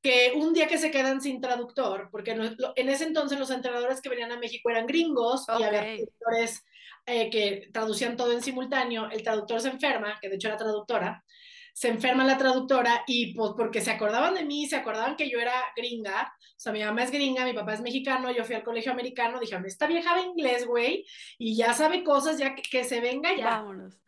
que 0.00 0.34
un 0.36 0.54
día 0.54 0.68
que 0.68 0.78
se 0.78 0.92
quedan 0.92 1.20
sin 1.20 1.40
traductor, 1.40 2.10
porque 2.12 2.30
en 2.30 2.88
ese 2.88 3.04
entonces 3.04 3.40
los 3.40 3.50
entrenadores 3.50 4.00
que 4.00 4.08
venían 4.08 4.30
a 4.30 4.38
México 4.38 4.70
eran 4.70 4.86
gringos 4.86 5.46
y 5.58 5.62
había 5.64 5.82
traductores 5.82 6.64
eh, 7.06 7.28
que 7.28 7.68
traducían 7.72 8.16
todo 8.16 8.32
en 8.32 8.40
simultáneo, 8.40 9.10
el 9.10 9.24
traductor 9.24 9.60
se 9.60 9.68
enferma, 9.68 10.18
que 10.20 10.28
de 10.28 10.36
hecho 10.36 10.46
era 10.46 10.56
traductora, 10.56 11.24
se 11.74 11.88
enferma 11.88 12.24
la 12.24 12.38
traductora 12.38 13.04
y 13.06 13.34
pues 13.34 13.52
porque 13.56 13.80
se 13.80 13.90
acordaban 13.90 14.34
de 14.34 14.44
mí, 14.44 14.66
se 14.66 14.76
acordaban 14.76 15.16
que 15.16 15.28
yo 15.28 15.38
era 15.38 15.54
gringa, 15.76 16.32
o 16.40 16.62
sea, 16.62 16.72
mi 16.72 16.84
mamá 16.84 17.02
es 17.04 17.10
gringa, 17.10 17.44
mi 17.44 17.54
papá 17.54 17.74
es 17.74 17.80
mexicano, 17.80 18.30
yo 18.30 18.44
fui 18.44 18.54
al 18.54 18.62
colegio 18.62 18.92
americano, 18.92 19.40
dijeron, 19.40 19.64
esta 19.64 19.86
vieja 19.86 20.14
de 20.14 20.22
inglés, 20.22 20.66
güey, 20.66 21.06
y 21.38 21.56
ya 21.56 21.72
sabe 21.72 22.04
cosas, 22.04 22.38
ya 22.38 22.54
que, 22.54 22.84
se 22.84 23.00
venga 23.00 23.34
ya. 23.34 23.50
Vámonos. 23.50 23.98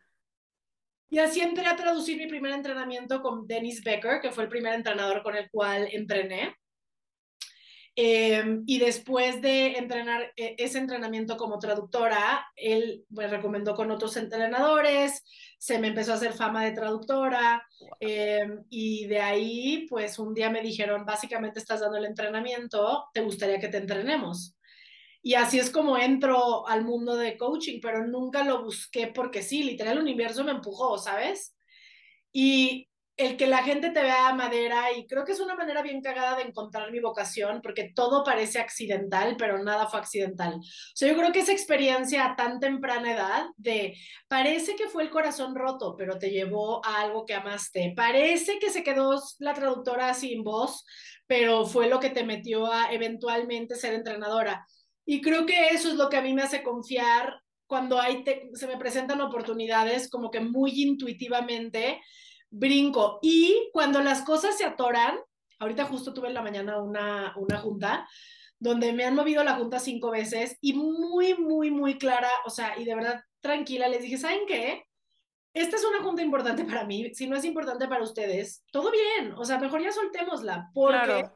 Y 1.09 1.19
así 1.19 1.41
entré 1.41 1.65
a 1.67 1.75
traducir 1.75 2.17
mi 2.17 2.27
primer 2.27 2.51
entrenamiento 2.53 3.21
con 3.21 3.47
Dennis 3.47 3.83
Becker, 3.83 4.19
que 4.21 4.31
fue 4.31 4.43
el 4.43 4.49
primer 4.49 4.73
entrenador 4.73 5.21
con 5.23 5.35
el 5.35 5.49
cual 5.49 5.87
entrené. 5.91 6.55
Em, 7.95 8.63
y 8.65 8.79
después 8.79 9.39
de 9.43 9.73
entrenar 9.77 10.33
eh, 10.35 10.55
ese 10.57 10.79
entrenamiento 10.79 11.37
como 11.37 11.59
traductora, 11.59 12.43
él 12.55 13.05
me 13.09 13.27
recomendó 13.27 13.75
con 13.75 13.91
otros 13.91 14.17
entrenadores, 14.17 15.23
se 15.59 15.77
me 15.77 15.89
empezó 15.89 16.13
a 16.13 16.15
hacer 16.15 16.33
fama 16.33 16.65
de 16.65 16.71
traductora 16.71 17.63
em, 17.99 18.63
y 18.69 19.05
de 19.05 19.19
ahí, 19.19 19.85
pues 19.89 20.17
un 20.17 20.33
día 20.33 20.49
me 20.49 20.61
dijeron, 20.63 21.05
básicamente 21.05 21.59
estás 21.59 21.81
dando 21.81 21.97
el 21.97 22.05
entrenamiento, 22.05 23.05
¿te 23.13 23.21
gustaría 23.21 23.59
que 23.59 23.67
te 23.67 23.77
entrenemos? 23.77 24.55
Y 25.21 25.35
así 25.35 25.59
es 25.59 25.69
como 25.69 25.97
entro 25.97 26.67
al 26.67 26.83
mundo 26.83 27.15
de 27.15 27.37
coaching, 27.37 27.79
pero 27.81 28.07
nunca 28.07 28.43
lo 28.43 28.63
busqué 28.63 29.07
porque 29.07 29.43
sí, 29.43 29.63
literal 29.63 29.97
el 29.97 30.03
universo 30.03 30.43
me 30.43 30.51
empujó, 30.51 30.97
¿sabes? 30.97 31.55
Y 32.33 32.89
el 33.15 33.37
que 33.37 33.45
la 33.45 33.63
gente 33.63 33.91
te 33.91 34.01
vea 34.01 34.33
madera 34.33 34.91
y 34.91 35.05
creo 35.05 35.23
que 35.23 35.33
es 35.33 35.39
una 35.39 35.55
manera 35.55 35.83
bien 35.83 36.01
cagada 36.01 36.35
de 36.35 36.43
encontrar 36.43 36.91
mi 36.91 36.99
vocación 36.99 37.61
porque 37.61 37.91
todo 37.93 38.23
parece 38.23 38.59
accidental, 38.59 39.35
pero 39.37 39.63
nada 39.63 39.87
fue 39.87 39.99
accidental. 39.99 40.55
O 40.55 40.61
sea, 40.95 41.09
yo 41.09 41.15
creo 41.15 41.31
que 41.31 41.39
esa 41.39 41.51
experiencia 41.51 42.25
a 42.25 42.35
tan 42.35 42.59
temprana 42.59 43.13
edad 43.13 43.45
de 43.55 43.95
parece 44.27 44.75
que 44.75 44.87
fue 44.87 45.03
el 45.03 45.11
corazón 45.11 45.55
roto, 45.55 45.95
pero 45.95 46.17
te 46.17 46.31
llevó 46.31 46.83
a 46.85 47.01
algo 47.01 47.25
que 47.25 47.35
amaste. 47.35 47.93
Parece 47.95 48.57
que 48.57 48.71
se 48.71 48.83
quedó 48.83 49.21
la 49.37 49.53
traductora 49.53 50.11
sin 50.15 50.43
voz, 50.43 50.83
pero 51.27 51.65
fue 51.65 51.87
lo 51.87 51.99
que 51.99 52.09
te 52.09 52.23
metió 52.23 52.71
a 52.71 52.91
eventualmente 52.91 53.75
ser 53.75 53.93
entrenadora. 53.93 54.65
Y 55.05 55.21
creo 55.21 55.45
que 55.45 55.67
eso 55.69 55.89
es 55.89 55.95
lo 55.95 56.09
que 56.09 56.17
a 56.17 56.21
mí 56.21 56.33
me 56.33 56.41
hace 56.41 56.63
confiar 56.63 57.35
cuando 57.67 57.99
hay 57.99 58.23
se 58.53 58.67
me 58.67 58.77
presentan 58.77 59.21
oportunidades 59.21 60.09
como 60.09 60.31
que 60.31 60.39
muy 60.39 60.71
intuitivamente 60.81 62.01
brinco. 62.53 63.19
Y 63.21 63.69
cuando 63.73 64.01
las 64.01 64.21
cosas 64.21 64.57
se 64.57 64.65
atoran, 64.65 65.17
ahorita 65.59 65.85
justo 65.85 66.13
tuve 66.13 66.27
en 66.27 66.33
la 66.33 66.41
mañana 66.41 66.81
una, 66.81 67.33
una 67.37 67.57
junta 67.59 68.07
donde 68.59 68.93
me 68.93 69.03
han 69.03 69.15
movido 69.15 69.43
la 69.43 69.55
junta 69.55 69.79
cinco 69.79 70.11
veces 70.11 70.57
y 70.61 70.73
muy, 70.73 71.35
muy, 71.35 71.69
muy 71.69 71.97
clara, 71.97 72.29
o 72.45 72.49
sea, 72.49 72.79
y 72.79 72.85
de 72.85 72.95
verdad 72.95 73.21
tranquila, 73.41 73.89
les 73.89 74.01
dije, 74.01 74.17
¿saben 74.17 74.45
qué? 74.47 74.85
esta 75.53 75.75
es 75.75 75.85
una 75.85 76.01
junta 76.01 76.21
importante 76.21 76.65
para 76.65 76.83
mí, 76.83 77.13
si 77.13 77.27
no 77.27 77.35
es 77.35 77.45
importante 77.45 77.87
para 77.87 78.03
ustedes, 78.03 78.63
todo 78.71 78.91
bien, 78.91 79.33
o 79.33 79.45
sea, 79.45 79.59
mejor 79.59 79.81
ya 79.81 79.91
soltémosla, 79.91 80.71
porque 80.73 81.29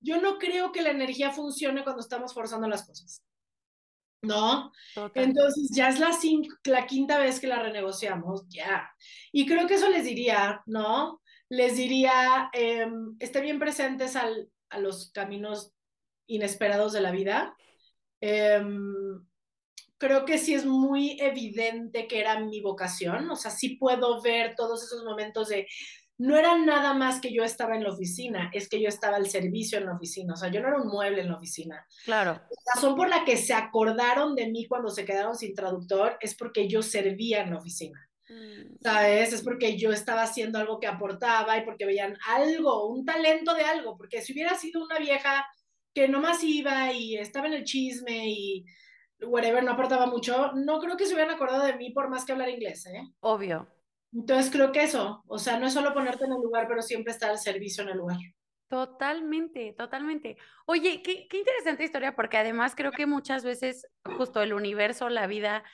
yo 0.00 0.20
no 0.20 0.38
creo 0.38 0.70
que 0.70 0.82
la 0.82 0.90
energía 0.90 1.32
funcione 1.32 1.82
cuando 1.82 2.00
estamos 2.00 2.32
forzando 2.32 2.68
las 2.68 2.86
cosas. 2.86 3.22
¿No? 4.24 4.72
Entonces 5.14 5.70
ya 5.74 5.88
es 5.88 6.00
la, 6.00 6.10
la 6.64 6.86
quinta 6.86 7.18
vez 7.18 7.40
que 7.40 7.46
la 7.46 7.62
renegociamos, 7.62 8.48
ya. 8.48 8.90
Y 9.32 9.46
creo 9.46 9.66
que 9.66 9.74
eso 9.74 9.88
les 9.88 10.04
diría, 10.04 10.62
¿no? 10.66 11.20
Les 11.48 11.76
diría, 11.76 12.50
eh, 12.52 12.86
estén 13.18 13.42
bien 13.42 13.58
presentes 13.58 14.16
al, 14.16 14.50
a 14.70 14.78
los 14.78 15.10
caminos 15.12 15.72
inesperados 16.26 16.92
de 16.92 17.00
la 17.00 17.10
vida. 17.10 17.56
Em, 18.20 19.24
creo 19.98 20.24
que 20.24 20.38
sí 20.38 20.54
es 20.54 20.64
muy 20.66 21.18
evidente 21.20 22.06
que 22.06 22.20
era 22.20 22.40
mi 22.40 22.60
vocación, 22.60 23.30
o 23.30 23.36
sea, 23.36 23.50
sí 23.50 23.76
puedo 23.76 24.20
ver 24.22 24.54
todos 24.56 24.82
esos 24.82 25.04
momentos 25.04 25.48
de, 25.48 25.66
no 26.18 26.36
era 26.36 26.56
nada 26.56 26.94
más 26.94 27.20
que 27.20 27.32
yo 27.32 27.42
estaba 27.42 27.76
en 27.76 27.82
la 27.82 27.90
oficina, 27.90 28.50
es 28.52 28.68
que 28.68 28.80
yo 28.80 28.88
estaba 28.88 29.16
al 29.16 29.28
servicio 29.28 29.78
en 29.78 29.86
la 29.86 29.94
oficina, 29.94 30.34
o 30.34 30.36
sea, 30.36 30.48
yo 30.48 30.60
no 30.60 30.68
era 30.68 30.80
un 30.80 30.88
mueble 30.88 31.22
en 31.22 31.28
la 31.28 31.36
oficina. 31.36 31.86
Claro. 32.04 32.32
La 32.32 32.74
razón 32.74 32.94
por 32.94 33.08
la 33.08 33.24
que 33.24 33.36
se 33.36 33.52
acordaron 33.52 34.34
de 34.34 34.48
mí 34.48 34.66
cuando 34.66 34.90
se 34.90 35.04
quedaron 35.04 35.34
sin 35.34 35.54
traductor 35.54 36.16
es 36.20 36.36
porque 36.36 36.68
yo 36.68 36.82
servía 36.82 37.42
en 37.42 37.50
la 37.50 37.58
oficina. 37.58 38.08
Mm. 38.28 38.76
¿Sabes? 38.82 39.32
Es 39.32 39.42
porque 39.42 39.76
yo 39.76 39.92
estaba 39.92 40.22
haciendo 40.22 40.58
algo 40.58 40.78
que 40.78 40.86
aportaba 40.86 41.58
y 41.58 41.64
porque 41.64 41.84
veían 41.84 42.16
algo, 42.28 42.88
un 42.88 43.04
talento 43.04 43.54
de 43.54 43.64
algo, 43.64 43.96
porque 43.96 44.22
si 44.22 44.32
hubiera 44.32 44.54
sido 44.54 44.84
una 44.84 44.98
vieja 44.98 45.46
que 45.92 46.08
nomás 46.08 46.42
iba 46.42 46.92
y 46.92 47.16
estaba 47.16 47.48
en 47.48 47.54
el 47.54 47.64
chisme 47.64 48.28
y 48.28 48.64
whatever, 49.22 49.62
no 49.62 49.72
aportaba 49.72 50.06
mucho, 50.06 50.52
no 50.52 50.78
creo 50.80 50.96
que 50.96 51.06
se 51.06 51.14
hubieran 51.14 51.34
acordado 51.34 51.64
de 51.64 51.76
mí 51.76 51.90
por 51.90 52.08
más 52.08 52.24
que 52.24 52.32
hablar 52.32 52.48
inglés, 52.48 52.86
¿eh? 52.86 53.02
Obvio. 53.20 53.68
Entonces 54.14 54.50
creo 54.50 54.70
que 54.70 54.84
eso, 54.84 55.24
o 55.26 55.38
sea, 55.38 55.58
no 55.58 55.66
es 55.66 55.74
solo 55.74 55.92
ponerte 55.92 56.24
en 56.24 56.32
el 56.32 56.40
lugar, 56.40 56.66
pero 56.68 56.82
siempre 56.82 57.12
estar 57.12 57.30
al 57.30 57.38
servicio 57.38 57.82
en 57.82 57.90
el 57.90 57.98
lugar. 57.98 58.18
Totalmente, 58.68 59.74
totalmente. 59.76 60.36
Oye, 60.66 61.02
qué, 61.02 61.26
qué 61.28 61.38
interesante 61.38 61.84
historia, 61.84 62.14
porque 62.14 62.38
además 62.38 62.74
creo 62.76 62.92
que 62.92 63.06
muchas 63.06 63.44
veces 63.44 63.86
justo 64.16 64.40
el 64.40 64.52
universo, 64.52 65.08
la 65.08 65.26
vida, 65.26 65.64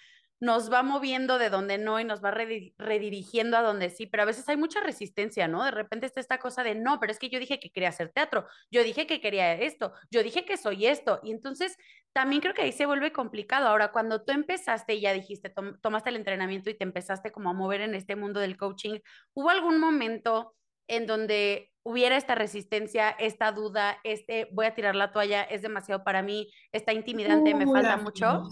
nos 0.41 0.73
va 0.73 0.83
moviendo 0.83 1.39
de 1.39 1.51
donde 1.51 1.77
no 1.77 2.01
y 2.01 2.05
nos 2.05 2.25
va 2.25 2.31
redirigiendo 2.31 3.59
a 3.59 3.63
donde 3.63 3.91
sí, 3.91 4.07
pero 4.07 4.23
a 4.23 4.27
veces 4.27 4.49
hay 4.49 4.57
mucha 4.57 4.81
resistencia, 4.81 5.49
¿no? 5.49 5.63
De 5.65 5.71
repente 5.71 6.07
está 6.07 6.19
esta 6.19 6.39
cosa 6.39 6.65
de, 6.65 6.75
no, 6.75 6.99
pero 6.99 7.13
es 7.13 7.19
que 7.19 7.29
yo 7.29 7.39
dije 7.39 7.61
que 7.61 7.71
quería 7.71 7.91
hacer 7.91 8.11
teatro, 8.11 8.47
yo 8.71 8.83
dije 8.83 9.07
que 9.07 9.21
quería 9.21 9.53
esto, 9.53 9.93
yo 10.11 10.23
dije 10.23 10.47
que 10.47 10.57
soy 10.57 10.87
esto, 10.87 11.21
y 11.23 11.31
entonces 11.31 11.77
también 12.13 12.41
creo 12.41 12.55
que 12.55 12.63
ahí 12.63 12.73
se 12.73 12.87
vuelve 12.87 13.13
complicado. 13.13 13.69
Ahora, 13.69 13.93
cuando 13.93 14.25
tú 14.25 14.33
empezaste 14.33 14.95
y 14.95 15.03
ya 15.03 15.13
dijiste, 15.13 15.53
tomaste 15.83 16.11
el 16.11 16.17
entrenamiento 16.17 16.71
y 16.71 16.75
te 16.75 16.85
empezaste 16.85 17.31
como 17.31 17.51
a 17.51 17.53
mover 17.53 17.83
en 17.83 17.95
este 17.95 18.17
mundo 18.17 18.41
del 18.41 18.57
coaching, 18.57 18.99
¿hubo 19.35 19.51
algún 19.51 19.79
momento 19.79 20.55
en 20.89 21.07
donde 21.07 21.71
hubiera 21.83 22.17
esta 22.17 22.35
resistencia, 22.35 23.11
esta 23.11 23.53
duda, 23.53 23.99
este, 24.05 24.49
voy 24.53 24.67
a 24.67 24.75
tirar 24.75 24.97
la 24.97 25.13
toalla, 25.13 25.43
es 25.43 25.63
demasiado 25.63 26.03
para 26.03 26.23
mí, 26.23 26.51
está 26.73 26.93
intimidante, 26.93 27.55
me 27.55 27.67
falta 27.67 27.97
mucho? 27.99 28.49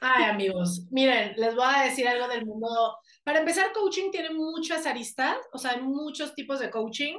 Ay, 0.00 0.24
amigos, 0.24 0.86
miren, 0.90 1.34
les 1.36 1.54
voy 1.54 1.64
a 1.66 1.84
decir 1.84 2.06
algo 2.06 2.28
del 2.28 2.44
mundo. 2.44 2.96
Para 3.24 3.38
empezar, 3.38 3.72
coaching 3.72 4.10
tiene 4.10 4.30
muchas 4.30 4.86
aristas, 4.86 5.36
o 5.52 5.58
sea, 5.58 5.72
hay 5.72 5.82
muchos 5.82 6.34
tipos 6.34 6.60
de 6.60 6.70
coaching. 6.70 7.16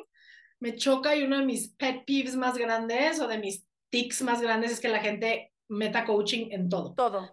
Me 0.60 0.76
choca 0.76 1.16
y 1.16 1.24
uno 1.24 1.40
de 1.40 1.46
mis 1.46 1.70
pet 1.74 2.06
peeves 2.06 2.36
más 2.36 2.58
grandes 2.58 3.20
o 3.20 3.28
de 3.28 3.38
mis 3.38 3.66
tics 3.90 4.22
más 4.22 4.42
grandes 4.42 4.72
es 4.72 4.80
que 4.80 4.88
la 4.88 5.00
gente 5.00 5.52
meta 5.68 6.06
coaching 6.06 6.48
en 6.52 6.70
todo. 6.70 6.94
Todo. 6.94 7.32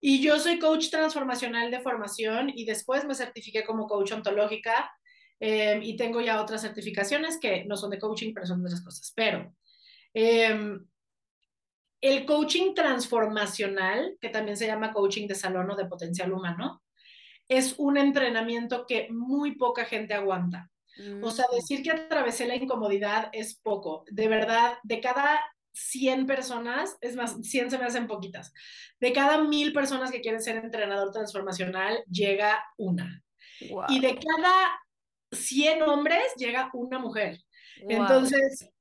Y 0.00 0.20
yo 0.20 0.38
soy 0.38 0.58
coach 0.58 0.90
transformacional 0.90 1.70
de 1.70 1.80
formación 1.80 2.50
y 2.54 2.64
después 2.64 3.04
me 3.04 3.14
certifiqué 3.14 3.64
como 3.64 3.86
coach 3.86 4.12
ontológica 4.12 4.90
eh, 5.38 5.78
y 5.82 5.96
tengo 5.96 6.20
ya 6.20 6.42
otras 6.42 6.62
certificaciones 6.62 7.38
que 7.38 7.64
no 7.64 7.76
son 7.76 7.90
de 7.90 7.98
coaching, 7.98 8.32
pero 8.34 8.46
son 8.46 8.62
de 8.62 8.68
esas 8.68 8.82
cosas. 8.82 9.12
Pero 9.14 9.54
eh, 10.14 10.78
el 12.02 12.26
coaching 12.26 12.74
transformacional, 12.74 14.18
que 14.20 14.28
también 14.28 14.56
se 14.56 14.66
llama 14.66 14.92
coaching 14.92 15.28
de 15.28 15.36
salón 15.36 15.70
o 15.70 15.76
de 15.76 15.86
potencial 15.86 16.32
humano, 16.32 16.82
es 17.48 17.76
un 17.78 17.96
entrenamiento 17.96 18.84
que 18.86 19.08
muy 19.10 19.54
poca 19.56 19.84
gente 19.84 20.12
aguanta. 20.12 20.68
O 21.22 21.30
sea, 21.30 21.46
mm. 21.50 21.54
decir 21.54 21.82
que 21.82 21.90
atravesé 21.90 22.46
la 22.46 22.56
incomodidad 22.56 23.30
es 23.32 23.54
poco. 23.54 24.04
De 24.10 24.28
verdad, 24.28 24.74
de 24.82 25.00
cada 25.00 25.40
100 25.72 26.26
personas, 26.26 26.96
es 27.00 27.16
más, 27.16 27.36
100 27.40 27.70
se 27.70 27.78
me 27.78 27.84
hacen 27.84 28.06
poquitas. 28.06 28.52
De 29.00 29.12
cada 29.12 29.42
mil 29.42 29.72
personas 29.72 30.10
que 30.10 30.20
quieren 30.20 30.42
ser 30.42 30.56
entrenador 30.56 31.12
transformacional, 31.12 32.04
llega 32.10 32.62
una. 32.76 33.22
Y 33.88 34.00
de 34.00 34.18
cada 34.18 34.80
100 35.30 35.82
hombres, 35.82 36.34
llega 36.36 36.68
una 36.74 36.98
mujer. 36.98 37.38
Entonces, 37.88 38.71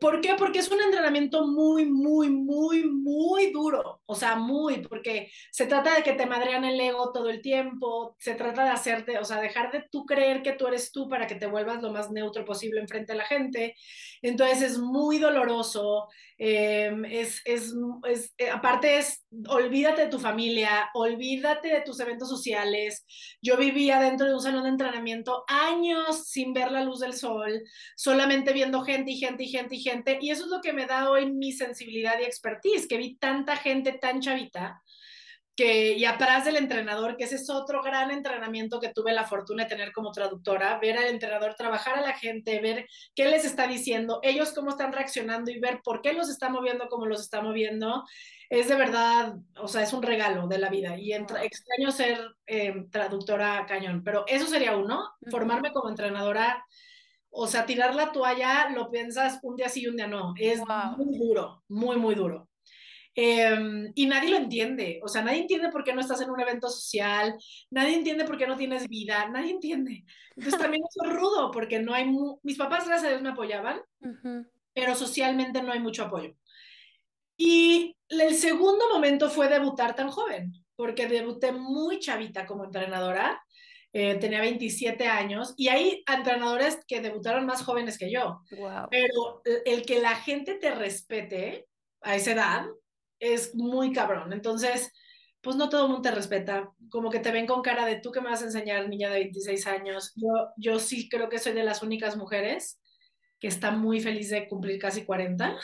¿Por 0.00 0.20
qué? 0.20 0.34
Porque 0.38 0.58
es 0.60 0.70
un 0.70 0.80
entrenamiento 0.80 1.46
muy, 1.46 1.86
muy, 1.86 2.30
muy, 2.30 2.84
muy 2.84 3.52
duro. 3.52 4.00
O 4.06 4.14
sea, 4.14 4.36
muy, 4.36 4.78
porque 4.78 5.30
se 5.50 5.66
trata 5.66 5.94
de 5.94 6.02
que 6.02 6.12
te 6.12 6.26
madrean 6.26 6.64
el 6.64 6.80
ego 6.80 7.12
todo 7.12 7.28
el 7.28 7.42
tiempo, 7.42 8.16
se 8.18 8.34
trata 8.34 8.64
de 8.64 8.70
hacerte, 8.70 9.18
o 9.18 9.24
sea, 9.24 9.40
dejar 9.40 9.72
de 9.72 9.84
tú 9.90 10.04
creer 10.06 10.42
que 10.42 10.52
tú 10.52 10.66
eres 10.66 10.92
tú 10.92 11.08
para 11.08 11.26
que 11.26 11.34
te 11.34 11.46
vuelvas 11.46 11.82
lo 11.82 11.92
más 11.92 12.10
neutro 12.10 12.44
posible 12.44 12.80
enfrente 12.80 13.12
de 13.12 13.18
la 13.18 13.24
gente. 13.24 13.74
Entonces 14.22 14.62
es 14.62 14.78
muy 14.78 15.18
doloroso, 15.18 16.08
em, 16.38 17.04
es, 17.04 17.40
es, 17.44 17.72
es, 18.08 18.34
eh, 18.38 18.50
aparte 18.50 18.98
es, 18.98 19.24
olvídate 19.48 20.02
de 20.02 20.08
tu 20.08 20.18
familia, 20.18 20.90
olvídate 20.94 21.68
de 21.68 21.80
tus 21.82 22.00
eventos 22.00 22.28
sociales. 22.28 23.04
Yo 23.42 23.56
vivía 23.56 24.00
dentro 24.00 24.26
de 24.26 24.34
un 24.34 24.40
salón 24.40 24.64
de 24.64 24.70
entrenamiento 24.70 25.44
años 25.48 26.28
sin 26.28 26.52
ver 26.52 26.72
la 26.72 26.82
luz 26.82 27.00
del 27.00 27.14
sol, 27.14 27.62
solamente 27.96 28.52
viendo 28.52 28.82
gente 28.82 29.12
y 29.12 29.18
gente 29.18 29.44
y 29.44 29.48
gente 29.48 29.75
y 29.76 29.80
gente. 29.80 30.18
Y 30.20 30.30
eso 30.30 30.44
es 30.44 30.50
lo 30.50 30.60
que 30.60 30.72
me 30.72 30.86
da 30.86 31.10
hoy 31.10 31.32
mi 31.32 31.52
sensibilidad 31.52 32.18
y 32.20 32.24
expertise, 32.24 32.88
que 32.88 32.98
vi 32.98 33.16
tanta 33.16 33.56
gente 33.56 33.92
tan 33.92 34.20
chavita 34.20 34.82
que, 35.56 35.94
y 35.94 36.04
atrás 36.04 36.44
del 36.44 36.56
entrenador, 36.56 37.16
que 37.16 37.24
ese 37.24 37.36
es 37.36 37.48
otro 37.48 37.82
gran 37.82 38.10
entrenamiento 38.10 38.78
que 38.78 38.92
tuve 38.92 39.12
la 39.12 39.24
fortuna 39.24 39.64
de 39.64 39.70
tener 39.70 39.90
como 39.90 40.12
traductora, 40.12 40.78
ver 40.78 40.98
al 40.98 41.06
entrenador 41.06 41.54
trabajar 41.54 41.96
a 41.96 42.02
la 42.02 42.12
gente, 42.12 42.60
ver 42.60 42.86
qué 43.14 43.26
les 43.26 43.46
está 43.46 43.66
diciendo, 43.66 44.20
ellos 44.22 44.52
cómo 44.52 44.70
están 44.70 44.92
reaccionando 44.92 45.50
y 45.50 45.58
ver 45.58 45.80
por 45.82 46.02
qué 46.02 46.12
los 46.12 46.28
está 46.28 46.50
moviendo 46.50 46.88
como 46.88 47.06
los 47.06 47.22
está 47.22 47.40
moviendo, 47.40 48.04
es 48.50 48.68
de 48.68 48.76
verdad, 48.76 49.34
o 49.58 49.66
sea, 49.66 49.82
es 49.82 49.94
un 49.94 50.02
regalo 50.02 50.46
de 50.46 50.58
la 50.58 50.68
vida 50.68 50.96
y 50.98 51.12
extraño 51.12 51.90
ser 51.90 52.20
eh, 52.46 52.84
traductora 52.92 53.64
cañón, 53.66 54.04
pero 54.04 54.24
eso 54.28 54.46
sería 54.46 54.76
uno, 54.76 55.10
formarme 55.30 55.72
como 55.72 55.88
entrenadora. 55.88 56.64
O 57.38 57.46
sea, 57.46 57.66
tirar 57.66 57.94
la 57.94 58.12
toalla, 58.12 58.70
lo 58.70 58.90
piensas 58.90 59.38
un 59.42 59.56
día 59.56 59.68
sí 59.68 59.82
y 59.82 59.86
un 59.88 59.96
día 59.96 60.06
no. 60.06 60.32
Es 60.38 60.60
muy 60.96 61.18
duro, 61.18 61.62
muy, 61.68 61.96
muy 61.96 62.14
duro. 62.14 62.48
Em, 63.14 63.92
y 63.94 64.06
nadie 64.06 64.30
lo 64.30 64.36
entiende, 64.36 65.00
o 65.02 65.08
sea, 65.08 65.22
nadie 65.22 65.40
entiende 65.40 65.70
por 65.70 65.82
qué 65.84 65.94
no 65.94 66.02
estás 66.02 66.20
en 66.20 66.28
un 66.28 66.38
evento 66.38 66.68
social, 66.68 67.34
nadie 67.70 67.94
entiende 67.94 68.26
por 68.26 68.36
qué 68.36 68.46
no 68.46 68.56
tienes 68.56 68.88
vida, 68.88 69.28
nadie 69.30 69.52
entiende. 69.52 70.04
Entonces 70.36 70.60
también 70.60 70.82
es 70.84 71.10
rudo 71.10 71.50
porque 71.50 71.78
no 71.78 71.94
hay, 71.94 72.10
mis 72.42 72.58
papás 72.58 72.86
gracias 72.86 73.04
a 73.04 73.08
Dios 73.08 73.22
me 73.22 73.30
apoyaban, 73.30 73.80
pero 74.74 74.94
socialmente 74.94 75.62
no 75.62 75.72
hay 75.72 75.80
mucho 75.80 76.04
apoyo. 76.04 76.34
Y 77.38 77.96
el 78.10 78.34
segundo 78.34 78.86
momento 78.92 79.30
fue 79.30 79.48
debutar 79.48 79.94
tan 79.94 80.08
joven, 80.08 80.52
porque 80.74 81.06
debuté 81.06 81.52
muy 81.52 81.98
chavita 81.98 82.44
como 82.44 82.64
entrenadora, 82.64 83.42
eh, 83.98 84.16
tenía 84.16 84.42
27 84.42 85.06
años, 85.06 85.54
y 85.56 85.68
hay 85.68 86.04
entrenadores 86.06 86.80
que 86.86 87.00
debutaron 87.00 87.46
más 87.46 87.62
jóvenes 87.62 87.96
que 87.96 88.10
yo. 88.10 88.42
Pero 88.90 89.42
el 89.64 89.86
que 89.86 90.00
la 90.02 90.16
gente 90.16 90.56
te 90.56 90.70
respete 90.74 91.66
a 92.02 92.14
esa 92.14 92.32
edad, 92.32 92.66
es 93.18 93.54
muy 93.54 93.94
cabrón. 93.94 94.34
Entonces, 94.34 94.92
pues 95.40 95.56
no 95.56 95.70
todo 95.70 95.86
el 95.86 95.92
mundo 95.92 96.10
te 96.10 96.14
respeta, 96.14 96.70
como 96.90 97.08
que 97.08 97.20
te 97.20 97.32
ven 97.32 97.46
con 97.46 97.62
cara 97.62 97.86
de 97.86 97.98
tú 97.98 98.12
que 98.12 98.20
me 98.20 98.28
vas 98.28 98.42
a 98.42 98.46
enseñar, 98.46 98.86
niña 98.86 99.08
de 99.08 99.20
26 99.20 99.66
años. 99.66 100.12
Yo, 100.14 100.28
yo 100.58 100.78
sí 100.78 101.08
creo 101.08 101.30
que 101.30 101.38
soy 101.38 101.54
de 101.54 101.64
las 101.64 101.82
únicas 101.82 102.18
mujeres 102.18 102.78
que 103.40 103.48
está 103.48 103.70
muy 103.70 104.00
feliz 104.00 104.28
de 104.28 104.46
cumplir 104.46 104.78
casi 104.78 105.06
40, 105.06 105.56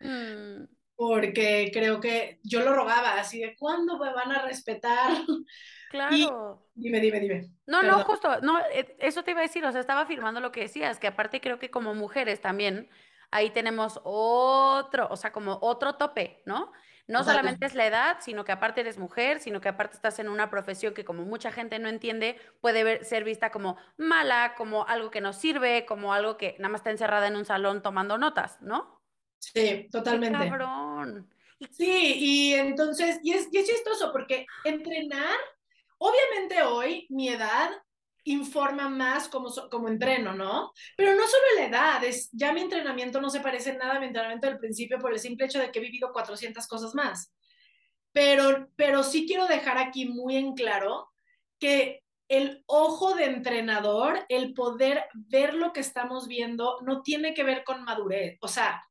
mm. 0.00 0.75
Porque 0.96 1.70
creo 1.72 2.00
que 2.00 2.40
yo 2.42 2.60
lo 2.60 2.74
rogaba 2.74 3.14
así 3.14 3.40
de, 3.40 3.54
¿cuándo 3.56 3.98
me 3.98 4.12
van 4.12 4.32
a 4.32 4.42
respetar? 4.42 5.10
Claro. 5.88 6.66
dime, 6.74 7.00
dime, 7.00 7.20
dime. 7.20 7.50
No, 7.64 7.80
no, 7.84 8.00
justo, 8.00 8.40
no, 8.40 8.58
e, 8.58 8.96
eso 8.98 9.22
te 9.22 9.30
iba 9.30 9.40
a 9.40 9.44
decir, 9.44 9.64
o 9.64 9.70
sea, 9.70 9.80
estaba 9.80 10.00
afirmando 10.00 10.40
lo 10.40 10.50
que 10.50 10.62
decías, 10.62 10.98
que 10.98 11.06
aparte 11.06 11.40
creo 11.40 11.60
que 11.60 11.70
como 11.70 11.94
mujeres 11.94 12.40
también, 12.40 12.90
ahí 13.30 13.50
tenemos 13.50 14.00
otro, 14.02 15.06
o 15.08 15.16
sea, 15.16 15.32
como 15.32 15.58
otro 15.62 15.94
tope, 15.94 16.42
¿no? 16.44 16.72
No 17.06 17.22
solamente 17.22 17.66
es 17.66 17.74
la 17.76 17.86
edad, 17.86 18.16
sino 18.20 18.44
que 18.44 18.50
aparte 18.50 18.80
eres 18.80 18.98
mujer, 18.98 19.38
sino 19.38 19.60
que 19.60 19.68
aparte 19.68 19.94
estás 19.94 20.18
en 20.18 20.28
una 20.28 20.50
profesión 20.50 20.92
que 20.92 21.04
como 21.04 21.24
mucha 21.24 21.52
gente 21.52 21.78
no 21.78 21.88
entiende, 21.88 22.36
puede 22.60 23.04
ser 23.04 23.22
vista 23.22 23.50
como 23.52 23.76
mala, 23.96 24.54
como 24.56 24.86
algo 24.88 25.12
que 25.12 25.20
no 25.20 25.32
sirve, 25.32 25.86
como 25.86 26.12
algo 26.12 26.36
que 26.36 26.56
nada 26.58 26.70
más 26.70 26.80
está 26.80 26.90
encerrada 26.90 27.28
en 27.28 27.36
un 27.36 27.44
salón 27.44 27.80
tomando 27.80 28.18
notas, 28.18 28.60
¿no? 28.60 28.95
Sí, 29.38 29.88
totalmente. 29.90 30.38
Qué 30.38 30.50
cabrón. 30.50 31.30
Sí, 31.70 32.14
y 32.18 32.54
entonces, 32.54 33.18
y 33.22 33.32
es, 33.32 33.48
y 33.50 33.58
es 33.58 33.68
chistoso 33.68 34.12
porque 34.12 34.46
entrenar, 34.64 35.36
obviamente 35.98 36.62
hoy 36.62 37.06
mi 37.08 37.28
edad 37.28 37.70
informa 38.24 38.88
más 38.88 39.28
como, 39.28 39.50
como 39.70 39.88
entreno, 39.88 40.34
¿no? 40.34 40.72
Pero 40.96 41.14
no 41.14 41.26
solo 41.26 41.44
la 41.56 41.66
edad, 41.66 42.04
es, 42.04 42.28
ya 42.32 42.52
mi 42.52 42.60
entrenamiento 42.60 43.20
no 43.20 43.30
se 43.30 43.40
parece 43.40 43.70
en 43.70 43.78
nada 43.78 43.96
a 43.96 44.00
mi 44.00 44.06
entrenamiento 44.06 44.48
del 44.48 44.58
principio 44.58 44.98
por 44.98 45.12
el 45.12 45.20
simple 45.20 45.46
hecho 45.46 45.60
de 45.60 45.70
que 45.70 45.78
he 45.78 45.82
vivido 45.82 46.12
400 46.12 46.66
cosas 46.66 46.94
más. 46.94 47.32
Pero, 48.12 48.68
pero 48.76 49.02
sí 49.04 49.26
quiero 49.26 49.46
dejar 49.46 49.78
aquí 49.78 50.06
muy 50.06 50.36
en 50.36 50.54
claro 50.54 51.08
que 51.60 52.02
el 52.28 52.64
ojo 52.66 53.14
de 53.14 53.26
entrenador, 53.26 54.26
el 54.28 54.54
poder 54.54 55.04
ver 55.14 55.54
lo 55.54 55.72
que 55.72 55.80
estamos 55.80 56.26
viendo, 56.26 56.78
no 56.82 57.02
tiene 57.02 57.32
que 57.32 57.44
ver 57.44 57.62
con 57.62 57.84
madurez. 57.84 58.38
O 58.40 58.48
sea, 58.48 58.82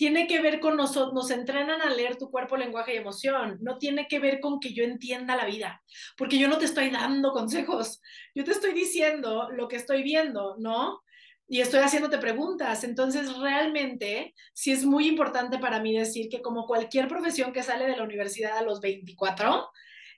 tiene 0.00 0.26
que 0.26 0.40
ver 0.40 0.60
con 0.60 0.78
nosotros, 0.78 1.12
nos 1.12 1.30
entrenan 1.30 1.82
a 1.82 1.90
leer 1.90 2.16
tu 2.16 2.30
cuerpo, 2.30 2.56
lenguaje 2.56 2.94
y 2.94 2.96
emoción. 2.96 3.58
No 3.60 3.76
tiene 3.76 4.08
que 4.08 4.18
ver 4.18 4.40
con 4.40 4.58
que 4.58 4.72
yo 4.72 4.82
entienda 4.82 5.36
la 5.36 5.44
vida, 5.44 5.82
porque 6.16 6.38
yo 6.38 6.48
no 6.48 6.56
te 6.56 6.64
estoy 6.64 6.88
dando 6.88 7.32
consejos, 7.32 8.00
yo 8.34 8.42
te 8.42 8.52
estoy 8.52 8.72
diciendo 8.72 9.50
lo 9.50 9.68
que 9.68 9.76
estoy 9.76 10.02
viendo, 10.02 10.56
¿no? 10.58 11.02
Y 11.46 11.60
estoy 11.60 11.80
haciéndote 11.80 12.16
preguntas. 12.16 12.82
Entonces, 12.82 13.36
realmente, 13.36 14.34
sí 14.54 14.72
es 14.72 14.86
muy 14.86 15.06
importante 15.06 15.58
para 15.58 15.80
mí 15.80 15.94
decir 15.94 16.30
que 16.30 16.40
como 16.40 16.64
cualquier 16.66 17.06
profesión 17.06 17.52
que 17.52 17.62
sale 17.62 17.84
de 17.84 17.98
la 17.98 18.04
universidad 18.04 18.56
a 18.56 18.62
los 18.62 18.80
24, 18.80 19.68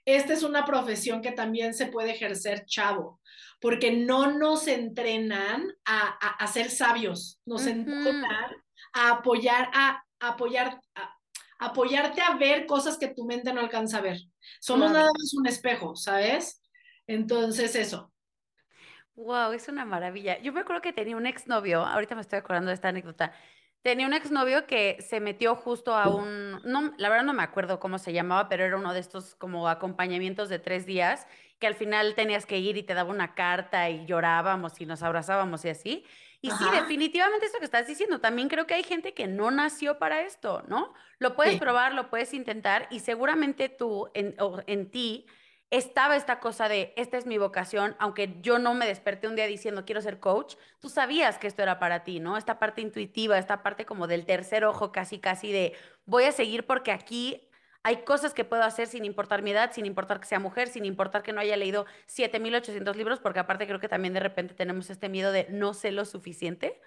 esta 0.04 0.32
es 0.32 0.44
una 0.44 0.64
profesión 0.64 1.22
que 1.22 1.32
también 1.32 1.74
se 1.74 1.86
puede 1.86 2.12
ejercer 2.12 2.66
chavo, 2.66 3.20
porque 3.60 3.90
no 3.90 4.30
nos 4.30 4.68
entrenan 4.68 5.74
a, 5.84 6.06
a, 6.38 6.46
ser 6.46 6.70
sabios, 6.70 7.40
nos 7.44 7.66
entrenan 7.66 8.52
a 8.92 9.10
apoyar, 9.10 9.70
a, 9.72 10.04
apoyar, 10.20 10.80
a, 10.94 11.18
apoyarte 11.58 12.20
a 12.20 12.36
ver 12.36 12.66
cosas 12.66 12.98
que 12.98 13.08
tu 13.08 13.24
mente 13.24 13.52
no 13.52 13.60
alcanza 13.60 13.98
a 13.98 14.02
ver. 14.02 14.18
Somos 14.60 14.90
nada 14.90 15.10
más 15.18 15.34
un 15.34 15.46
espejo, 15.46 15.96
¿sabes? 15.96 16.62
Entonces, 17.06 17.74
eso. 17.74 18.12
Wow, 19.14 19.52
es 19.52 19.68
una 19.68 19.84
maravilla. 19.84 20.40
Yo 20.40 20.52
me 20.52 20.60
acuerdo 20.60 20.80
que 20.80 20.92
tenía 20.92 21.16
un 21.16 21.26
exnovio, 21.26 21.84
ahorita 21.84 22.14
me 22.14 22.22
estoy 22.22 22.38
acordando 22.38 22.68
de 22.68 22.74
esta 22.74 22.88
anécdota. 22.88 23.32
Tenía 23.82 24.06
un 24.06 24.14
exnovio 24.14 24.66
que 24.66 24.98
se 25.00 25.20
metió 25.20 25.56
justo 25.56 25.94
a 25.94 26.08
un, 26.08 26.60
no, 26.64 26.92
la 26.98 27.08
verdad 27.08 27.24
no 27.24 27.34
me 27.34 27.42
acuerdo 27.42 27.80
cómo 27.80 27.98
se 27.98 28.12
llamaba, 28.12 28.48
pero 28.48 28.64
era 28.64 28.76
uno 28.76 28.94
de 28.94 29.00
estos 29.00 29.34
como 29.34 29.68
acompañamientos 29.68 30.48
de 30.48 30.60
tres 30.60 30.86
días, 30.86 31.26
que 31.58 31.66
al 31.66 31.74
final 31.74 32.14
tenías 32.14 32.46
que 32.46 32.58
ir 32.58 32.76
y 32.76 32.84
te 32.84 32.94
daba 32.94 33.10
una 33.10 33.34
carta 33.34 33.90
y 33.90 34.06
llorábamos 34.06 34.80
y 34.80 34.86
nos 34.86 35.02
abrazábamos 35.02 35.64
y 35.64 35.68
así. 35.70 36.04
Y 36.42 36.50
sí, 36.50 36.64
definitivamente 36.72 37.46
esto 37.46 37.60
que 37.60 37.64
estás 37.64 37.86
diciendo, 37.86 38.20
también 38.20 38.48
creo 38.48 38.66
que 38.66 38.74
hay 38.74 38.82
gente 38.82 39.14
que 39.14 39.28
no 39.28 39.52
nació 39.52 39.98
para 40.00 40.22
esto, 40.22 40.64
¿no? 40.66 40.92
Lo 41.20 41.36
puedes 41.36 41.58
probar, 41.58 41.94
lo 41.94 42.10
puedes 42.10 42.34
intentar 42.34 42.88
y 42.90 42.98
seguramente 42.98 43.68
tú, 43.68 44.10
en, 44.12 44.34
en 44.66 44.90
ti, 44.90 45.26
estaba 45.70 46.16
esta 46.16 46.40
cosa 46.40 46.68
de, 46.68 46.92
esta 46.96 47.16
es 47.16 47.26
mi 47.26 47.38
vocación, 47.38 47.94
aunque 48.00 48.36
yo 48.42 48.58
no 48.58 48.74
me 48.74 48.86
desperté 48.86 49.28
un 49.28 49.36
día 49.36 49.46
diciendo 49.46 49.84
quiero 49.86 50.02
ser 50.02 50.18
coach, 50.18 50.56
tú 50.80 50.88
sabías 50.88 51.38
que 51.38 51.46
esto 51.46 51.62
era 51.62 51.78
para 51.78 52.02
ti, 52.02 52.18
¿no? 52.18 52.36
Esta 52.36 52.58
parte 52.58 52.82
intuitiva, 52.82 53.38
esta 53.38 53.62
parte 53.62 53.86
como 53.86 54.08
del 54.08 54.26
tercer 54.26 54.64
ojo 54.64 54.90
casi, 54.90 55.20
casi 55.20 55.52
de, 55.52 55.74
voy 56.04 56.24
a 56.24 56.32
seguir 56.32 56.66
porque 56.66 56.90
aquí 56.90 57.48
hay 57.84 58.04
cosas 58.04 58.32
que 58.32 58.44
puedo 58.44 58.62
hacer 58.62 58.86
sin 58.86 59.04
importar 59.04 59.42
mi 59.42 59.50
edad, 59.50 59.72
sin 59.72 59.86
importar 59.86 60.20
que 60.20 60.26
sea 60.26 60.38
mujer, 60.38 60.68
sin 60.68 60.84
importar 60.84 61.22
que 61.22 61.32
no 61.32 61.40
haya 61.40 61.56
leído 61.56 61.86
7800 62.06 62.96
libros, 62.96 63.18
porque 63.18 63.40
aparte 63.40 63.66
creo 63.66 63.80
que 63.80 63.88
también 63.88 64.14
de 64.14 64.20
repente 64.20 64.54
tenemos 64.54 64.88
este 64.90 65.08
miedo 65.08 65.32
de 65.32 65.46
no 65.50 65.74
sé 65.74 65.90
lo 65.90 66.04
suficiente. 66.04 66.80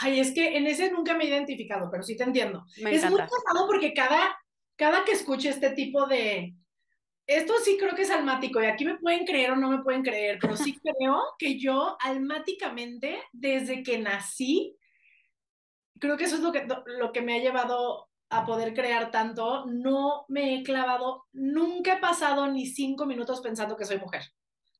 Ay, 0.00 0.20
es 0.20 0.32
que 0.32 0.56
en 0.56 0.66
ese 0.66 0.90
nunca 0.90 1.14
me 1.14 1.24
he 1.24 1.28
identificado, 1.28 1.90
pero 1.90 2.02
sí 2.02 2.16
te 2.16 2.24
entiendo. 2.24 2.64
es 2.76 3.10
muy 3.10 3.20
pasado 3.20 3.66
porque 3.66 3.92
cada, 3.92 4.38
cada 4.76 5.04
que 5.04 5.12
escuche 5.12 5.50
este 5.50 5.70
tipo 5.70 6.06
de... 6.06 6.54
Esto 7.26 7.54
sí 7.62 7.76
creo 7.76 7.94
que 7.96 8.02
es 8.02 8.10
almático 8.10 8.62
y 8.62 8.66
aquí 8.66 8.84
me 8.84 8.98
pueden 8.98 9.26
creer 9.26 9.50
o 9.50 9.56
no 9.56 9.68
me 9.68 9.82
pueden 9.82 10.02
creer, 10.02 10.38
pero 10.40 10.56
sí 10.56 10.78
creo 10.82 11.24
que 11.38 11.58
yo 11.58 11.96
almáticamente, 12.00 13.20
desde 13.32 13.82
que 13.82 13.98
nací, 13.98 14.76
creo 15.98 16.16
que 16.16 16.24
eso 16.24 16.36
es 16.36 16.42
lo 16.42 16.52
que, 16.52 16.66
lo 16.86 17.12
que 17.12 17.22
me 17.22 17.34
ha 17.34 17.42
llevado 17.42 18.08
a 18.30 18.44
poder 18.44 18.74
crear 18.74 19.10
tanto, 19.10 19.66
no 19.66 20.24
me 20.28 20.54
he 20.54 20.62
clavado, 20.62 21.26
nunca 21.32 21.94
he 21.94 21.98
pasado 21.98 22.46
ni 22.48 22.66
cinco 22.66 23.06
minutos 23.06 23.40
pensando 23.40 23.76
que 23.76 23.84
soy 23.84 23.98
mujer. 23.98 24.22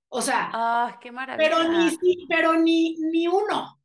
O 0.08 0.22
sea, 0.22 0.50
ah, 0.52 0.98
qué 1.00 1.10
maravilla. 1.12 1.48
pero 1.48 1.68
ni 1.68 2.26
pero 2.28 2.54
ni 2.54 2.96
ni 2.98 3.26
uno. 3.28 3.80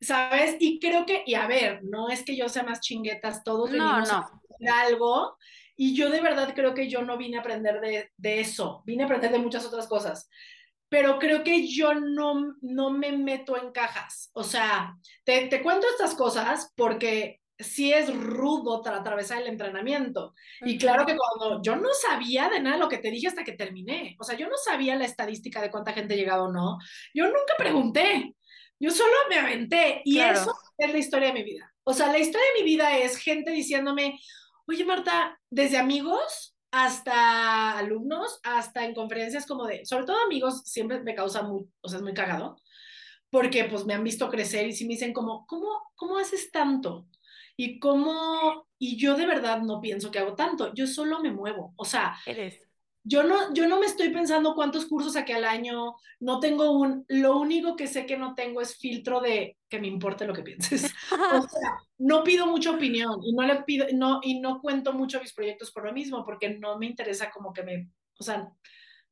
¿Sabes? 0.00 0.56
Y 0.60 0.78
creo 0.80 1.06
que 1.06 1.22
y 1.26 1.34
a 1.34 1.46
ver, 1.46 1.80
no 1.84 2.08
es 2.08 2.24
que 2.24 2.36
yo 2.36 2.48
sea 2.48 2.62
más 2.62 2.80
chinguetas, 2.80 3.42
todos 3.42 3.70
venimos 3.70 4.10
a 4.10 4.18
aprender 4.18 4.70
algo 4.70 5.36
y 5.76 5.94
yo 5.94 6.10
de 6.10 6.20
verdad 6.20 6.52
creo 6.54 6.74
que 6.74 6.88
yo 6.88 7.02
no 7.02 7.16
vine 7.16 7.38
a 7.38 7.40
aprender 7.40 7.80
de, 7.80 8.10
de 8.16 8.40
eso, 8.40 8.82
vine 8.84 9.02
a 9.02 9.06
aprender 9.06 9.32
de 9.32 9.38
muchas 9.38 9.64
otras 9.64 9.86
cosas 9.86 10.28
pero 10.94 11.18
creo 11.18 11.42
que 11.42 11.66
yo 11.66 11.92
no, 11.94 12.54
no 12.60 12.90
me 12.92 13.10
meto 13.10 13.60
en 13.60 13.72
cajas. 13.72 14.30
O 14.32 14.44
sea, 14.44 14.96
te, 15.24 15.48
te, 15.48 15.60
cuento 15.60 15.88
estas 15.88 16.14
cosas 16.14 16.72
porque 16.76 17.40
sí 17.58 17.92
es 17.92 18.14
rudo 18.14 18.82
para 18.82 18.98
atravesar 18.98 19.42
el 19.42 19.48
entrenamiento. 19.48 20.34
Y 20.62 20.76
claro 20.78 21.06
que 21.06 21.16
cuando 21.16 21.62
yo 21.62 21.76
no 21.76 21.88
sabía 21.92 22.48
de 22.48 22.60
nada 22.60 22.76
lo 22.76 22.88
que 22.88 22.98
te 22.98 23.10
dije 23.10 23.28
hasta 23.28 23.44
que 23.44 23.52
terminé, 23.52 24.16
o 24.18 24.24
sea, 24.24 24.36
yo 24.36 24.48
no 24.48 24.56
sabía 24.56 24.96
la 24.96 25.04
estadística 25.04 25.60
de 25.60 25.70
cuánta 25.70 25.92
gente 25.92 26.16
llegaba 26.16 26.44
o 26.44 26.52
no, 26.52 26.78
yo 27.14 27.24
nunca 27.26 27.54
pregunté, 27.56 28.34
yo 28.78 28.90
solo 28.90 29.12
me 29.28 29.38
aventé 29.38 30.02
y 30.04 30.18
eso 30.20 30.54
es 30.78 30.92
la 30.92 30.98
historia 30.98 31.28
de 31.28 31.34
mi 31.34 31.44
vida. 31.44 31.72
O 31.84 31.92
sea, 31.92 32.10
la 32.10 32.18
historia 32.18 32.46
de 32.54 32.62
mi 32.62 32.66
vida 32.66 32.98
es 32.98 33.16
gente 33.16 33.50
diciéndome, 33.50 34.18
oye 34.66 34.84
Marta, 34.84 35.38
desde 35.50 35.78
amigos 35.78 36.56
hasta 36.70 37.78
alumnos, 37.78 38.40
hasta 38.42 38.84
en 38.84 38.94
conferencias 38.94 39.46
como 39.46 39.64
de, 39.66 39.86
sobre 39.86 40.06
todo 40.06 40.16
amigos, 40.24 40.62
siempre 40.64 41.00
me 41.00 41.14
causa 41.14 41.42
muy, 41.42 41.68
o 41.80 41.88
sea, 41.88 41.98
es 41.98 42.02
muy 42.02 42.14
cagado, 42.14 42.56
porque 43.30 43.64
pues 43.64 43.84
me 43.84 43.94
han 43.94 44.02
visto 44.02 44.28
crecer 44.28 44.66
y 44.66 44.72
si 44.72 44.84
me 44.84 44.94
dicen 44.94 45.12
como, 45.12 45.46
¿cómo, 45.46 45.68
cómo 45.94 46.18
haces 46.18 46.50
tanto? 46.50 47.06
Y 47.56 47.78
cómo, 47.78 48.66
y 48.78 48.96
yo 48.96 49.16
de 49.16 49.26
verdad 49.26 49.60
no 49.62 49.80
pienso 49.80 50.10
que 50.10 50.18
hago 50.18 50.34
tanto, 50.34 50.72
yo 50.74 50.86
solo 50.86 51.20
me 51.20 51.32
muevo, 51.32 51.72
o 51.76 51.84
sea, 51.84 52.16
eres. 52.26 52.60
Yo 53.06 53.22
no, 53.22 53.52
yo 53.52 53.68
no 53.68 53.78
me 53.78 53.84
estoy 53.84 54.08
pensando 54.08 54.54
cuántos 54.54 54.86
cursos 54.86 55.12
saqué 55.12 55.34
al 55.34 55.44
año, 55.44 55.94
no 56.20 56.40
tengo 56.40 56.70
un, 56.70 57.04
lo 57.08 57.36
único 57.36 57.76
que 57.76 57.86
sé 57.86 58.06
que 58.06 58.16
no 58.16 58.34
tengo 58.34 58.62
es 58.62 58.78
filtro 58.78 59.20
de 59.20 59.58
que 59.68 59.78
me 59.78 59.88
importe 59.88 60.26
lo 60.26 60.32
que 60.32 60.42
pienses. 60.42 60.84
o 61.12 61.42
sea, 61.42 61.78
no 61.98 62.24
pido 62.24 62.46
mucha 62.46 62.70
opinión 62.70 63.20
y 63.22 63.34
no 63.34 63.42
le 63.42 63.62
pido, 63.64 63.86
no, 63.92 64.20
y 64.22 64.40
no 64.40 64.58
cuento 64.62 64.94
mucho 64.94 65.20
mis 65.20 65.34
proyectos 65.34 65.70
por 65.70 65.84
lo 65.84 65.92
mismo, 65.92 66.24
porque 66.24 66.58
no 66.58 66.78
me 66.78 66.86
interesa 66.86 67.30
como 67.30 67.52
que 67.52 67.62
me, 67.62 67.90
o 68.18 68.22
sea. 68.22 68.48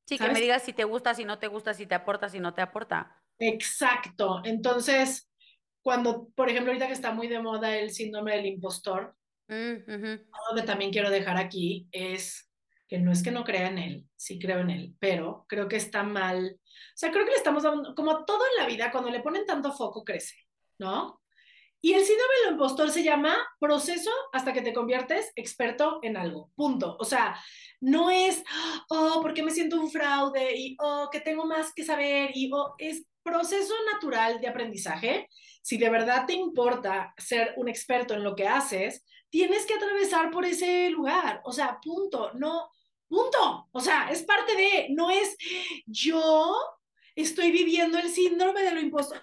Sí, 0.07 0.16
que 0.16 0.28
me 0.31 0.40
digas 0.40 0.62
si 0.62 0.72
te 0.72 0.85
gusta, 0.85 1.12
si 1.12 1.26
no 1.26 1.38
te 1.38 1.48
gusta, 1.48 1.74
si 1.74 1.87
te 1.87 1.94
aporta, 1.94 2.31
si 2.31 2.40
no 2.40 2.55
te 2.55 2.62
aporta. 2.62 3.22
Exacto. 3.38 4.40
Entonces, 4.44 5.31
cuando, 5.82 6.28
por 6.34 6.48
ejemplo, 6.48 6.70
ahorita 6.70 6.86
que 6.86 6.92
está 6.92 7.12
muy 7.12 7.28
de 7.28 7.40
moda 7.40 7.76
el 7.76 7.90
síndrome 7.90 8.36
del 8.36 8.46
impostor, 8.46 9.14
mm, 9.48 9.54
algo 9.86 10.56
que 10.56 10.62
también 10.62 10.92
quiero 10.92 11.10
dejar 11.10 11.36
aquí 11.36 11.88
es 11.90 12.48
que 12.88 12.98
no 12.98 13.10
es 13.10 13.22
que 13.22 13.30
no 13.30 13.44
crea 13.44 13.68
en 13.68 13.78
él, 13.78 14.06
sí 14.16 14.38
creo 14.38 14.60
en 14.60 14.70
él, 14.70 14.94
pero 14.98 15.46
creo 15.48 15.66
que 15.66 15.76
está 15.76 16.02
mal. 16.02 16.58
O 16.60 16.94
sea, 16.94 17.10
creo 17.10 17.24
que 17.24 17.30
le 17.30 17.38
estamos 17.38 17.62
dando, 17.62 17.94
como 17.94 18.24
todo 18.24 18.44
en 18.50 18.62
la 18.62 18.68
vida, 18.68 18.92
cuando 18.92 19.10
le 19.10 19.20
ponen 19.20 19.46
tanto 19.46 19.72
foco, 19.72 20.04
crece, 20.04 20.36
¿no? 20.78 21.22
Y 21.84 21.94
el 21.94 22.04
síndrome 22.04 22.34
del 22.44 22.52
impostor 22.52 22.90
se 22.90 23.02
llama 23.02 23.34
proceso 23.58 24.10
hasta 24.32 24.52
que 24.52 24.62
te 24.62 24.72
conviertes 24.72 25.32
experto 25.34 25.98
en 26.02 26.16
algo, 26.16 26.52
punto. 26.54 26.96
O 27.00 27.04
sea, 27.04 27.36
no 27.80 28.08
es, 28.10 28.44
oh, 28.88 29.18
porque 29.20 29.42
me 29.42 29.50
siento 29.50 29.80
un 29.80 29.90
fraude 29.90 30.54
y, 30.54 30.76
oh, 30.78 31.08
que 31.10 31.20
tengo 31.20 31.44
más 31.44 31.72
que 31.74 31.84
saber 31.84 32.30
y, 32.34 32.50
oh, 32.52 32.74
es 32.78 33.04
proceso 33.22 33.74
natural 33.92 34.40
de 34.40 34.48
aprendizaje 34.48 35.28
si 35.62 35.78
de 35.78 35.88
verdad 35.88 36.26
te 36.26 36.35
importa 36.35 37.14
ser 37.16 37.54
un 37.56 37.68
experto 37.68 38.14
en 38.14 38.24
lo 38.24 38.35
que 38.35 38.48
haces, 38.48 39.04
tienes 39.30 39.64
que 39.64 39.74
atravesar 39.74 40.30
por 40.30 40.44
ese 40.44 40.90
lugar. 40.90 41.40
O 41.44 41.52
sea, 41.52 41.78
punto, 41.80 42.32
no, 42.35 42.68
punto. 43.08 43.68
O 43.70 43.80
sea, 43.80 44.11
es 44.11 44.24
parte 44.24 44.56
de, 44.56 44.88
no 44.90 45.11
es 45.11 45.37
yo 45.87 46.56
estoy 47.14 47.52
viviendo 47.52 47.98
el 47.98 48.08
síndrome 48.11 48.62
de 48.62 48.72
lo 48.72 48.80
impuesto. 48.80 49.14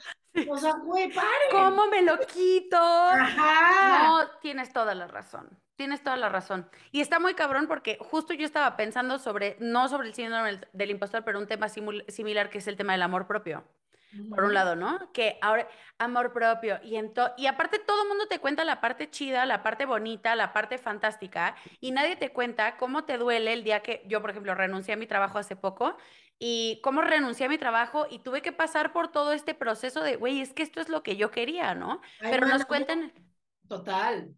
O 0.48 0.58
sea, 0.58 0.74
güey, 0.74 1.12
pare. 1.12 1.28
¿Cómo 1.52 1.88
me 1.88 2.02
lo 2.02 2.18
quito? 2.20 2.78
Ajá. 2.78 4.08
No, 4.08 4.40
tienes 4.42 4.72
toda 4.72 4.96
la 4.96 5.08
razón. 5.08 5.50
Tienes 5.76 6.04
toda 6.04 6.18
la 6.18 6.30
razón. 6.30 6.70
Y 6.92 7.02
está 7.02 7.20
muy 7.20 7.34
cabrón 7.34 7.68
porque 7.68 7.98
justo 8.00 8.34
yo 8.34 8.46
estaba 8.46 8.78
pensando 8.78 9.18
sobre, 9.18 9.58
no 9.60 9.90
sobre 9.90 10.08
el 10.08 10.14
síndrome 10.14 10.62
del 10.72 10.92
impostor, 10.92 11.24
pero 11.24 11.40
un 11.40 11.48
tema 11.48 11.68
similar 11.70 12.50
que 12.50 12.60
es 12.60 12.68
el 12.68 12.78
tema 12.78 12.94
del 12.94 13.02
amor 13.02 13.28
propio 13.28 13.66
por 14.30 14.44
un 14.44 14.54
lado, 14.54 14.76
¿no? 14.76 15.12
Que 15.12 15.38
ahora, 15.42 15.68
amor 15.98 16.34
propio, 16.34 16.80
y, 16.84 16.96
y 17.38 17.48
aparte 17.48 17.80
todo 17.80 18.04
el 18.04 18.08
mundo 18.08 18.28
te 18.28 18.40
cuenta 18.40 18.64
la 18.64 18.82
parte 18.82 19.10
chida, 19.10 19.46
la 19.46 19.64
parte 19.64 19.86
bonita, 19.86 20.36
la 20.36 20.54
parte 20.54 20.78
fantástica, 20.78 21.56
y 21.80 21.92
nadie 21.92 22.16
te 22.16 22.32
cuenta 22.32 22.78
cómo 22.78 23.06
te 23.06 23.18
duele 23.18 23.54
el 23.54 23.64
día 23.64 23.82
que 23.82 24.04
yo, 24.08 24.22
por 24.22 24.32
ejemplo, 24.32 24.56
renuncié 24.56 24.94
a 24.94 24.98
mi 24.98 25.08
trabajo 25.08 25.38
hace 25.38 25.56
poco, 25.56 25.98
y 26.40 26.80
cómo 26.84 27.02
renuncié 27.02 27.48
a 27.48 27.50
mi 27.50 27.58
trabajo 27.58 28.08
y 28.10 28.20
tuve 28.20 28.42
que 28.42 28.54
pasar 28.54 28.94
por 28.94 29.12
todo 29.12 29.34
este 29.34 29.54
proceso 29.54 30.02
de, 30.02 30.16
güey, 30.16 30.40
es 30.40 30.54
que 30.54 30.64
esto 30.64 30.80
es 30.80 30.88
lo 30.88 31.04
que 31.04 31.18
yo 31.18 31.32
quería, 31.32 31.76
¿no? 31.76 32.02
Pero 32.22 32.48
nos 32.48 32.66
cuentan... 32.66 33.12
Total. 33.68 34.34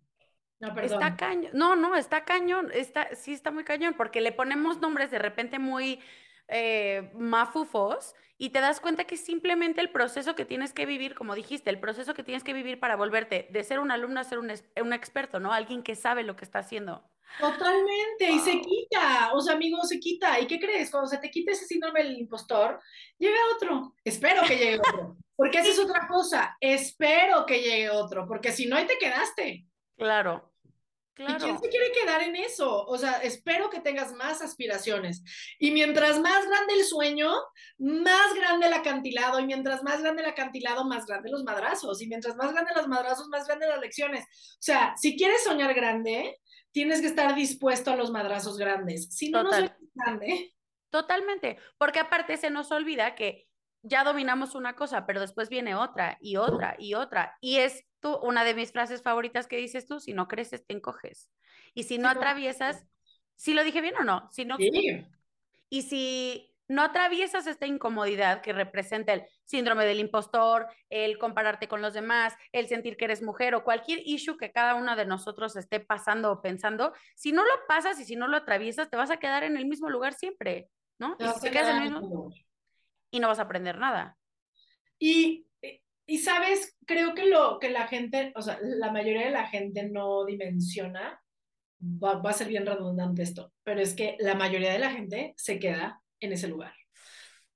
No, 0.59 0.73
perdón. 0.73 1.03
Está 1.03 1.15
cañón. 1.15 1.51
No, 1.53 1.75
no, 1.75 1.95
está 1.95 2.25
cañón. 2.25 2.69
Está, 2.73 3.15
sí 3.15 3.33
está 3.33 3.51
muy 3.51 3.63
cañón, 3.63 3.93
porque 3.95 4.19
le 4.19 4.31
ponemos 4.31 4.79
nombres 4.79 5.11
de 5.11 5.19
repente 5.19 5.59
muy 5.59 6.01
eh, 6.47 7.11
mafufos 7.13 8.15
y 8.41 8.49
te 8.49 8.59
das 8.59 8.79
cuenta 8.79 9.03
que 9.03 9.17
simplemente 9.17 9.81
el 9.81 9.91
proceso 9.91 10.33
que 10.33 10.45
tienes 10.45 10.73
que 10.73 10.87
vivir, 10.87 11.13
como 11.13 11.35
dijiste, 11.35 11.69
el 11.69 11.79
proceso 11.79 12.15
que 12.15 12.23
tienes 12.23 12.43
que 12.43 12.53
vivir 12.53 12.79
para 12.79 12.95
volverte 12.95 13.47
de 13.51 13.63
ser 13.63 13.79
un 13.79 13.91
alumno 13.91 14.19
a 14.19 14.23
ser 14.23 14.39
un, 14.39 14.51
un 14.81 14.93
experto, 14.93 15.39
¿no? 15.39 15.53
Alguien 15.53 15.83
que 15.83 15.95
sabe 15.95 16.23
lo 16.23 16.35
que 16.35 16.45
está 16.45 16.57
haciendo. 16.57 17.07
Totalmente, 17.39 18.31
y 18.31 18.39
se 18.39 18.59
quita, 18.59 19.31
o 19.33 19.41
sea, 19.41 19.53
amigo, 19.53 19.83
se 19.83 19.99
quita. 19.99 20.39
¿Y 20.39 20.47
qué 20.47 20.59
crees? 20.59 20.89
Cuando 20.89 21.07
se 21.07 21.19
te 21.19 21.29
quita 21.29 21.51
ese 21.51 21.67
síndrome 21.67 22.01
del 22.01 22.17
impostor, 22.17 22.81
llega 23.19 23.37
otro. 23.55 23.93
Espero 24.03 24.41
que 24.41 24.57
llegue 24.57 24.79
otro, 24.79 25.17
porque 25.35 25.59
esa 25.59 25.69
es 25.69 25.77
otra 25.77 26.07
cosa. 26.07 26.57
Espero 26.59 27.45
que 27.45 27.61
llegue 27.61 27.91
otro, 27.91 28.25
porque 28.27 28.51
si 28.51 28.65
no, 28.65 28.75
ahí 28.75 28.87
te 28.87 28.97
quedaste. 28.97 29.67
Claro. 29.95 30.50
Claro. 31.13 31.35
¿Y 31.35 31.39
quién 31.39 31.59
se 31.59 31.69
quiere 31.69 31.91
quedar 31.91 32.21
en 32.23 32.35
eso? 32.35 32.85
O 32.85 32.97
sea, 32.97 33.21
espero 33.21 33.69
que 33.69 33.81
tengas 33.81 34.13
más 34.13 34.41
aspiraciones. 34.41 35.23
Y 35.59 35.71
mientras 35.71 36.19
más 36.19 36.47
grande 36.47 36.73
el 36.73 36.85
sueño, 36.85 37.31
más 37.77 38.33
grande 38.33 38.67
el 38.67 38.73
acantilado. 38.73 39.39
Y 39.39 39.45
mientras 39.45 39.83
más 39.83 40.01
grande 40.01 40.23
el 40.23 40.29
acantilado, 40.29 40.85
más 40.85 41.05
grande 41.05 41.29
los 41.29 41.43
madrazos. 41.43 42.01
Y 42.01 42.07
mientras 42.07 42.35
más 42.35 42.53
grande 42.53 42.71
los 42.75 42.87
madrazos, 42.87 43.27
más 43.27 43.45
grande 43.47 43.67
las 43.67 43.81
lecciones. 43.81 44.23
O 44.23 44.61
sea, 44.61 44.95
si 44.97 45.17
quieres 45.17 45.43
soñar 45.43 45.73
grande, 45.73 46.39
tienes 46.71 47.01
que 47.01 47.07
estar 47.07 47.35
dispuesto 47.35 47.91
a 47.91 47.95
los 47.95 48.11
madrazos 48.11 48.57
grandes. 48.57 49.13
Si 49.13 49.29
no, 49.29 49.43
no 49.43 49.51
soy 49.51 49.69
grande. 49.93 50.53
Totalmente, 50.89 51.57
porque 51.77 51.99
aparte 51.99 52.35
se 52.35 52.49
nos 52.49 52.71
olvida 52.71 53.15
que 53.15 53.47
ya 53.81 54.03
dominamos 54.03 54.55
una 54.55 54.75
cosa, 54.75 55.05
pero 55.05 55.21
después 55.21 55.49
viene 55.49 55.73
otra 55.73 56.17
y 56.19 56.35
otra 56.35 56.75
y 56.77 56.93
otra. 56.93 57.37
Y 57.39 57.57
es 57.57 57.85
tú, 58.01 58.17
una 58.17 58.43
de 58.43 58.53
mis 58.53 58.71
frases 58.71 59.01
favoritas 59.01 59.47
que 59.47 59.57
dices 59.57 59.85
tú, 59.85 59.99
si 59.99 60.13
no 60.13 60.27
creces, 60.27 60.65
te 60.65 60.73
encoges. 60.73 61.29
Y 61.73 61.83
si 61.83 61.97
no 61.97 62.09
atraviesas, 62.09 62.85
si 63.35 63.53
lo 63.53 63.63
dije 63.63 63.81
bien 63.81 63.95
o 63.95 64.03
no, 64.03 64.29
si 64.31 64.45
no... 64.45 64.57
Sí. 64.57 65.05
Y 65.69 65.83
si 65.83 66.51
no 66.71 66.83
atraviesas 66.83 67.47
esta 67.47 67.67
incomodidad 67.67 68.41
que 68.41 68.53
representa 68.53 69.13
el 69.13 69.25
síndrome 69.43 69.85
del 69.85 69.99
impostor, 69.99 70.67
el 70.89 71.17
compararte 71.17 71.67
con 71.67 71.81
los 71.81 71.93
demás, 71.93 72.33
el 72.53 72.67
sentir 72.67 72.95
que 72.95 73.05
eres 73.05 73.21
mujer 73.21 73.55
o 73.55 73.63
cualquier 73.63 73.99
issue 74.05 74.37
que 74.37 74.53
cada 74.53 74.75
uno 74.75 74.95
de 74.95 75.05
nosotros 75.05 75.55
esté 75.57 75.81
pasando 75.81 76.31
o 76.31 76.41
pensando, 76.41 76.93
si 77.15 77.33
no 77.33 77.43
lo 77.43 77.51
pasas 77.67 77.99
y 77.99 78.05
si 78.05 78.15
no 78.15 78.27
lo 78.27 78.37
atraviesas, 78.37 78.89
te 78.89 78.95
vas 78.95 79.11
a 79.11 79.17
quedar 79.17 79.43
en 79.43 79.57
el 79.57 79.65
mismo 79.65 79.89
lugar 79.89 80.13
siempre, 80.13 80.69
¿no? 80.97 81.17
y 81.19 81.27
si 81.27 81.41
te 81.41 81.51
quedas 81.51 81.69
en 81.69 81.75
el 81.75 81.91
mismo 81.91 82.31
y 83.11 83.19
no 83.19 83.27
vas 83.27 83.39
a 83.39 83.43
aprender 83.43 83.77
nada. 83.77 84.17
Y, 84.97 85.45
y 86.11 86.17
sabes, 86.17 86.75
creo 86.85 87.15
que 87.15 87.25
lo 87.25 87.57
que 87.57 87.69
la 87.69 87.87
gente, 87.87 88.33
o 88.35 88.41
sea, 88.41 88.59
la 88.61 88.91
mayoría 88.91 89.27
de 89.27 89.31
la 89.31 89.47
gente 89.47 89.87
no 89.87 90.25
dimensiona, 90.25 91.21
va, 91.81 92.15
va 92.15 92.31
a 92.31 92.33
ser 92.33 92.49
bien 92.49 92.65
redundante 92.65 93.23
esto, 93.23 93.53
pero 93.63 93.79
es 93.79 93.93
que 93.93 94.17
la 94.19 94.35
mayoría 94.35 94.73
de 94.73 94.79
la 94.79 94.91
gente 94.91 95.33
se 95.37 95.57
queda 95.57 96.01
en 96.19 96.33
ese 96.33 96.49
lugar. 96.49 96.73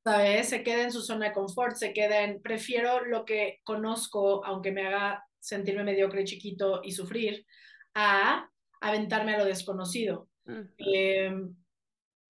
¿Sabes? 0.05 0.47
Se 0.47 0.63
queda 0.63 0.83
en 0.83 0.93
su 0.93 1.01
zona 1.01 1.25
de 1.25 1.33
confort, 1.33 1.75
se 1.75 1.91
queda 1.91 2.21
en, 2.23 2.41
prefiero 2.41 3.05
lo 3.05 3.25
que 3.25 3.59
conozco, 3.65 4.45
aunque 4.45 4.71
me 4.71 4.87
haga 4.87 5.25
sentirme 5.37 5.83
mediocre, 5.83 6.23
chiquito 6.23 6.79
y 6.81 6.93
sufrir, 6.93 7.45
a 7.93 8.49
aventarme 8.79 9.35
a 9.35 9.39
lo 9.39 9.43
desconocido. 9.45 10.29
Em, 10.77 11.53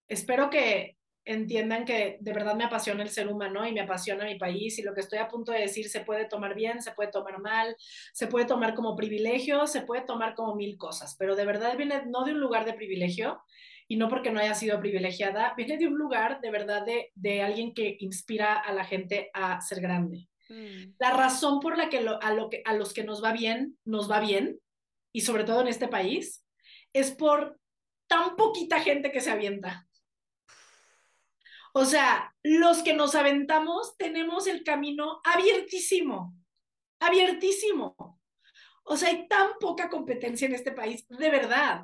espero 0.08 0.50
que 0.50 0.95
entiendan 1.26 1.84
que 1.84 2.16
de 2.20 2.32
verdad 2.32 2.54
me 2.54 2.64
apasiona 2.64 3.02
el 3.02 3.10
ser 3.10 3.28
humano 3.28 3.66
y 3.66 3.72
me 3.72 3.80
apasiona 3.80 4.24
mi 4.24 4.38
país 4.38 4.78
y 4.78 4.82
lo 4.82 4.94
que 4.94 5.00
estoy 5.00 5.18
a 5.18 5.28
punto 5.28 5.52
de 5.52 5.60
decir 5.60 5.88
se 5.88 6.00
puede 6.00 6.24
tomar 6.26 6.54
bien, 6.54 6.80
se 6.80 6.92
puede 6.92 7.10
tomar 7.10 7.40
mal, 7.40 7.76
se 8.14 8.28
puede 8.28 8.46
tomar 8.46 8.74
como 8.74 8.96
privilegio, 8.96 9.66
se 9.66 9.82
puede 9.82 10.02
tomar 10.02 10.34
como 10.34 10.54
mil 10.54 10.78
cosas, 10.78 11.16
pero 11.18 11.36
de 11.36 11.44
verdad 11.44 11.76
viene 11.76 12.02
no 12.06 12.24
de 12.24 12.32
un 12.32 12.40
lugar 12.40 12.64
de 12.64 12.72
privilegio, 12.72 13.42
y 13.88 13.96
no 13.96 14.08
porque 14.08 14.30
no 14.30 14.40
haya 14.40 14.54
sido 14.54 14.80
privilegiada, 14.80 15.54
viene 15.56 15.76
de 15.76 15.86
un 15.86 15.96
lugar 15.96 16.40
de 16.40 16.50
verdad 16.50 16.84
de, 16.84 17.12
de 17.14 17.42
alguien 17.42 17.72
que 17.72 17.96
inspira 18.00 18.54
a 18.54 18.72
la 18.72 18.84
gente 18.84 19.30
a 19.32 19.60
ser 19.60 19.80
grande. 19.80 20.28
Mm. 20.48 20.94
La 20.98 21.12
razón 21.12 21.60
por 21.60 21.76
la 21.76 21.88
que, 21.88 21.98
a, 21.98 22.32
lo 22.32 22.50
que 22.50 22.62
a 22.64 22.74
los 22.74 22.92
que 22.92 23.04
nos 23.04 23.22
va 23.22 23.32
bien, 23.32 23.78
nos 23.84 24.10
va 24.10 24.20
bien, 24.20 24.58
y 25.12 25.20
sobre 25.20 25.44
todo 25.44 25.60
en 25.60 25.68
este 25.68 25.88
país, 25.88 26.44
es 26.92 27.10
por 27.12 27.58
tan 28.08 28.36
poquita 28.36 28.80
gente 28.80 29.12
que 29.12 29.20
se 29.20 29.30
avienta. 29.30 29.86
O 31.78 31.84
sea, 31.84 32.34
los 32.42 32.82
que 32.82 32.94
nos 32.94 33.14
aventamos 33.14 33.98
tenemos 33.98 34.46
el 34.46 34.64
camino 34.64 35.20
abiertísimo, 35.24 36.34
abiertísimo. 36.98 38.18
O 38.84 38.96
sea, 38.96 39.10
hay 39.10 39.28
tan 39.28 39.58
poca 39.60 39.90
competencia 39.90 40.46
en 40.46 40.54
este 40.54 40.72
país, 40.72 41.06
de 41.06 41.28
verdad, 41.28 41.82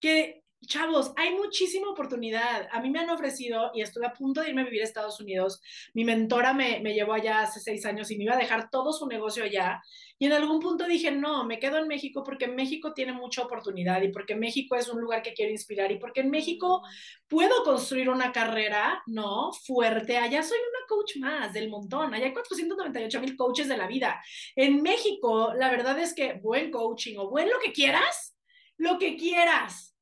que 0.00 0.43
chavos, 0.66 1.12
hay 1.16 1.34
muchísima 1.34 1.90
oportunidad. 1.90 2.68
A 2.70 2.80
mí 2.80 2.90
me 2.90 3.00
han 3.00 3.10
ofrecido, 3.10 3.70
y 3.74 3.82
estuve 3.82 4.06
a 4.06 4.12
punto 4.12 4.40
de 4.40 4.50
irme 4.50 4.62
a 4.62 4.64
vivir 4.64 4.82
a 4.82 4.84
Estados 4.84 5.20
Unidos, 5.20 5.60
mi 5.92 6.04
mentora 6.04 6.52
me, 6.52 6.80
me, 6.80 6.94
llevó 6.94 7.14
allá 7.14 7.40
hace 7.40 7.60
seis 7.60 7.84
años 7.86 8.10
y 8.10 8.16
me 8.16 8.24
iba 8.24 8.34
a 8.34 8.38
dejar 8.38 8.70
todo 8.70 8.92
su 8.92 9.06
negocio 9.06 9.44
allá. 9.44 9.82
Y 10.18 10.26
en 10.26 10.32
algún 10.32 10.60
punto 10.60 10.86
dije, 10.86 11.10
no, 11.10 11.44
me 11.44 11.58
quedo 11.58 11.78
en 11.78 11.88
México 11.88 12.22
porque 12.24 12.46
México 12.46 12.92
tiene 12.94 13.12
mucha 13.12 13.42
oportunidad 13.42 14.00
y 14.02 14.08
porque 14.08 14.34
México 14.36 14.76
es 14.76 14.88
un 14.88 15.00
lugar 15.00 15.22
que 15.22 15.34
quiero 15.34 15.50
inspirar 15.50 15.90
y 15.90 15.98
porque 15.98 16.20
en 16.20 16.30
México 16.30 16.82
puedo 17.28 17.64
construir 17.64 18.08
una 18.08 18.32
carrera, 18.32 19.02
¿no? 19.06 19.52
Fuerte. 19.52 20.16
Allá 20.16 20.42
soy 20.42 20.58
una 20.58 20.86
coach 20.88 21.16
más 21.16 21.52
del 21.52 21.68
montón. 21.68 22.14
Allá 22.14 22.26
hay 22.26 22.32
498 22.32 23.20
mil 23.20 23.36
coaches 23.36 23.68
de 23.68 23.76
la 23.76 23.86
vida. 23.86 24.22
En 24.54 24.82
México, 24.82 25.52
la 25.54 25.70
verdad 25.70 25.98
es 25.98 26.14
que 26.14 26.34
buen 26.34 26.70
coaching 26.70 27.16
o 27.18 27.28
buen 27.28 27.48
lo 27.50 27.58
que 27.58 27.72
quieras, 27.72 28.36
lo 28.76 28.98
que 28.98 29.16
quieras 29.16 29.93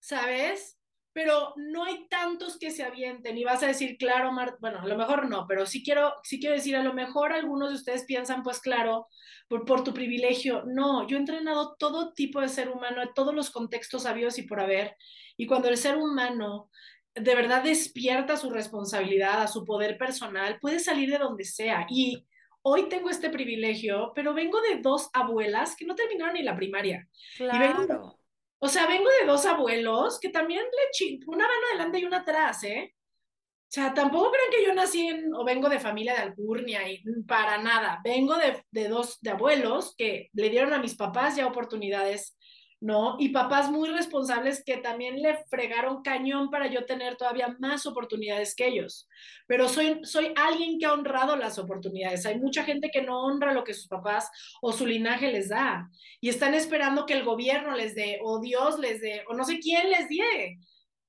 ¿sabes? 0.00 0.78
Pero 1.12 1.54
no 1.56 1.84
hay 1.84 2.06
tantos 2.08 2.58
que 2.58 2.70
se 2.70 2.82
avienten 2.82 3.36
y 3.36 3.44
vas 3.44 3.62
a 3.62 3.66
decir, 3.66 3.96
claro, 3.98 4.32
bueno, 4.60 4.80
a 4.80 4.86
lo 4.86 4.96
mejor 4.96 5.28
no, 5.28 5.46
pero 5.48 5.66
sí 5.66 5.82
quiero, 5.82 6.14
sí 6.22 6.38
quiero 6.38 6.54
decir, 6.54 6.76
a 6.76 6.84
lo 6.84 6.94
mejor 6.94 7.32
algunos 7.32 7.70
de 7.70 7.76
ustedes 7.76 8.04
piensan, 8.04 8.42
pues 8.42 8.60
claro, 8.60 9.08
por, 9.48 9.64
por 9.64 9.82
tu 9.82 9.92
privilegio. 9.92 10.64
No, 10.66 11.06
yo 11.06 11.16
he 11.16 11.20
entrenado 11.20 11.76
todo 11.78 12.12
tipo 12.12 12.40
de 12.40 12.48
ser 12.48 12.70
humano, 12.70 13.02
en 13.02 13.12
todos 13.14 13.34
los 13.34 13.50
contextos 13.50 14.04
sabios 14.04 14.38
y 14.38 14.42
por 14.42 14.60
haber. 14.60 14.96
Y 15.36 15.46
cuando 15.46 15.68
el 15.68 15.76
ser 15.76 15.96
humano 15.96 16.70
de 17.14 17.34
verdad 17.34 17.62
despierta 17.62 18.36
su 18.36 18.50
responsabilidad, 18.50 19.42
a 19.42 19.48
su 19.48 19.64
poder 19.64 19.98
personal, 19.98 20.58
puede 20.60 20.78
salir 20.78 21.10
de 21.10 21.18
donde 21.18 21.44
sea. 21.44 21.86
Y 21.88 22.26
hoy 22.62 22.88
tengo 22.88 23.10
este 23.10 23.30
privilegio, 23.30 24.12
pero 24.14 24.34
vengo 24.34 24.60
de 24.60 24.80
dos 24.80 25.10
abuelas 25.12 25.76
que 25.76 25.86
no 25.86 25.94
terminaron 25.94 26.34
ni 26.34 26.42
la 26.42 26.56
primaria. 26.56 27.08
Claro. 27.36 28.19
O 28.60 28.68
sea, 28.68 28.86
vengo 28.86 29.08
de 29.20 29.26
dos 29.26 29.46
abuelos 29.46 30.20
que 30.20 30.28
también 30.28 30.62
le 30.62 30.90
ching... 30.92 31.20
una 31.26 31.46
mano 31.46 31.66
adelante 31.70 31.98
y 31.98 32.04
una 32.04 32.18
atrás, 32.18 32.62
¿eh? 32.64 32.94
O 32.94 33.72
sea, 33.72 33.94
tampoco 33.94 34.32
creen 34.32 34.50
que 34.50 34.66
yo 34.66 34.74
nací 34.74 35.06
en, 35.06 35.32
o 35.32 35.44
vengo 35.44 35.68
de 35.68 35.78
familia 35.78 36.14
de 36.14 36.22
alcurnia 36.22 36.90
y 36.90 37.02
para 37.26 37.58
nada. 37.58 38.00
Vengo 38.02 38.36
de, 38.36 38.64
de 38.70 38.88
dos 38.88 39.18
de 39.20 39.30
abuelos 39.30 39.94
que 39.96 40.28
le 40.32 40.50
dieron 40.50 40.72
a 40.72 40.80
mis 40.80 40.96
papás 40.96 41.36
ya 41.36 41.46
oportunidades 41.46 42.36
¿no? 42.80 43.16
Y 43.18 43.28
papás 43.28 43.70
muy 43.70 43.90
responsables 43.90 44.64
que 44.64 44.78
también 44.78 45.20
le 45.20 45.44
fregaron 45.48 46.02
cañón 46.02 46.50
para 46.50 46.66
yo 46.66 46.86
tener 46.86 47.16
todavía 47.16 47.54
más 47.58 47.84
oportunidades 47.84 48.54
que 48.54 48.66
ellos. 48.66 49.06
Pero 49.46 49.68
soy, 49.68 50.00
soy 50.02 50.32
alguien 50.34 50.78
que 50.78 50.86
ha 50.86 50.94
honrado 50.94 51.36
las 51.36 51.58
oportunidades. 51.58 52.24
Hay 52.24 52.38
mucha 52.38 52.64
gente 52.64 52.90
que 52.90 53.02
no 53.02 53.22
honra 53.22 53.52
lo 53.52 53.64
que 53.64 53.74
sus 53.74 53.86
papás 53.86 54.30
o 54.62 54.72
su 54.72 54.86
linaje 54.86 55.30
les 55.30 55.50
da 55.50 55.90
y 56.20 56.30
están 56.30 56.54
esperando 56.54 57.04
que 57.04 57.12
el 57.12 57.24
gobierno 57.24 57.76
les 57.76 57.94
dé 57.94 58.18
o 58.22 58.40
Dios 58.40 58.78
les 58.78 59.02
dé 59.02 59.24
o 59.28 59.34
no 59.34 59.44
sé 59.44 59.58
quién 59.58 59.90
les 59.90 60.08
dé. 60.08 60.58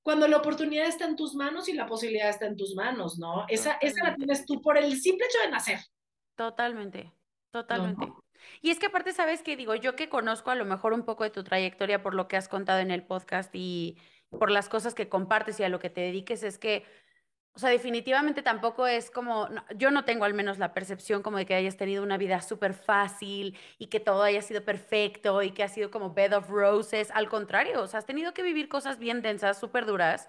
Cuando 0.03 0.27
la 0.27 0.37
oportunidad 0.37 0.87
está 0.87 1.05
en 1.05 1.15
tus 1.15 1.35
manos 1.35 1.69
y 1.69 1.73
la 1.73 1.85
posibilidad 1.85 2.29
está 2.29 2.47
en 2.47 2.57
tus 2.57 2.75
manos, 2.75 3.17
¿no? 3.19 3.45
Esa, 3.47 3.73
esa 3.81 4.03
la 4.03 4.15
tienes 4.15 4.45
tú 4.45 4.59
por 4.59 4.77
el 4.77 4.99
simple 4.99 5.27
hecho 5.27 5.37
de 5.45 5.51
nacer. 5.51 5.79
Totalmente, 6.35 7.13
totalmente. 7.51 8.11
Y 8.61 8.71
es 8.71 8.79
que 8.79 8.87
aparte, 8.87 9.13
sabes 9.13 9.41
que 9.43 9.55
digo, 9.55 9.75
yo 9.75 9.95
que 9.95 10.09
conozco 10.09 10.51
a 10.51 10.55
lo 10.55 10.65
mejor 10.65 10.93
un 10.93 11.03
poco 11.03 11.23
de 11.23 11.29
tu 11.29 11.43
trayectoria 11.43 12.01
por 12.01 12.13
lo 12.13 12.27
que 12.27 12.37
has 12.37 12.47
contado 12.47 12.79
en 12.79 12.91
el 12.91 13.03
podcast 13.03 13.53
y 13.53 13.97
por 14.29 14.51
las 14.51 14.69
cosas 14.69 14.93
que 14.93 15.09
compartes 15.09 15.59
y 15.59 15.63
a 15.63 15.69
lo 15.69 15.79
que 15.79 15.89
te 15.89 16.01
dediques, 16.01 16.43
es 16.43 16.57
que, 16.57 16.85
o 17.53 17.59
sea, 17.59 17.69
definitivamente 17.69 18.41
tampoco 18.41 18.87
es 18.87 19.11
como, 19.11 19.49
yo 19.75 19.91
no 19.91 20.05
tengo 20.05 20.25
al 20.25 20.33
menos 20.33 20.57
la 20.57 20.73
percepción 20.73 21.21
como 21.21 21.37
de 21.37 21.45
que 21.45 21.55
hayas 21.55 21.77
tenido 21.77 22.03
una 22.03 22.17
vida 22.17 22.41
súper 22.41 22.73
fácil 22.73 23.57
y 23.77 23.87
que 23.87 23.99
todo 23.99 24.23
haya 24.23 24.41
sido 24.41 24.63
perfecto 24.63 25.41
y 25.43 25.51
que 25.51 25.63
ha 25.63 25.67
sido 25.67 25.91
como 25.91 26.13
bed 26.13 26.35
of 26.35 26.49
roses. 26.49 27.11
Al 27.11 27.29
contrario, 27.29 27.81
o 27.81 27.87
sea, 27.87 27.99
has 27.99 28.05
tenido 28.05 28.33
que 28.33 28.43
vivir 28.43 28.69
cosas 28.69 28.99
bien 28.99 29.21
densas, 29.21 29.59
súper 29.59 29.85
duras 29.85 30.27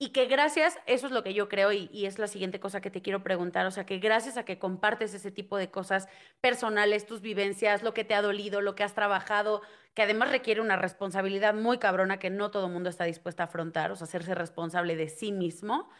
y 0.00 0.10
que 0.10 0.26
gracias, 0.26 0.78
eso 0.86 1.06
es 1.06 1.12
lo 1.12 1.24
que 1.24 1.34
yo 1.34 1.48
creo 1.48 1.72
y, 1.72 2.06
es 2.06 2.20
la 2.20 2.28
siguiente 2.28 2.60
cosa 2.60 2.80
que 2.80 2.90
te 2.90 3.02
quiero 3.02 3.24
preguntar, 3.24 3.66
o 3.66 3.70
sea, 3.72 3.84
que 3.84 3.98
gracias 3.98 4.36
a 4.36 4.44
que 4.44 4.58
compartes 4.58 5.12
ese 5.12 5.32
tipo 5.32 5.56
de 5.56 5.70
cosas 5.72 6.08
personales, 6.40 7.04
tus 7.04 7.20
vivencias, 7.20 7.82
lo 7.82 7.94
que 7.94 8.04
te 8.04 8.14
ha 8.14 8.22
dolido, 8.22 8.60
lo 8.60 8.76
que 8.76 8.84
has 8.84 8.94
trabajado, 8.94 9.60
que 9.94 10.02
además 10.02 10.30
requiere 10.30 10.60
una 10.60 10.76
responsabilidad 10.76 11.52
muy 11.54 11.78
cabrona 11.78 12.20
que 12.20 12.30
no 12.30 12.52
todo 12.52 12.68
mundo 12.68 12.88
está 12.90 13.04
dispuesto 13.04 13.42
a 13.42 13.46
afrontar, 13.46 13.90
o 13.90 13.96
sea, 13.96 14.04
hacerse 14.04 14.36
responsable 14.36 14.94
de 14.94 15.08
sí 15.08 15.32
mismo. 15.32 15.90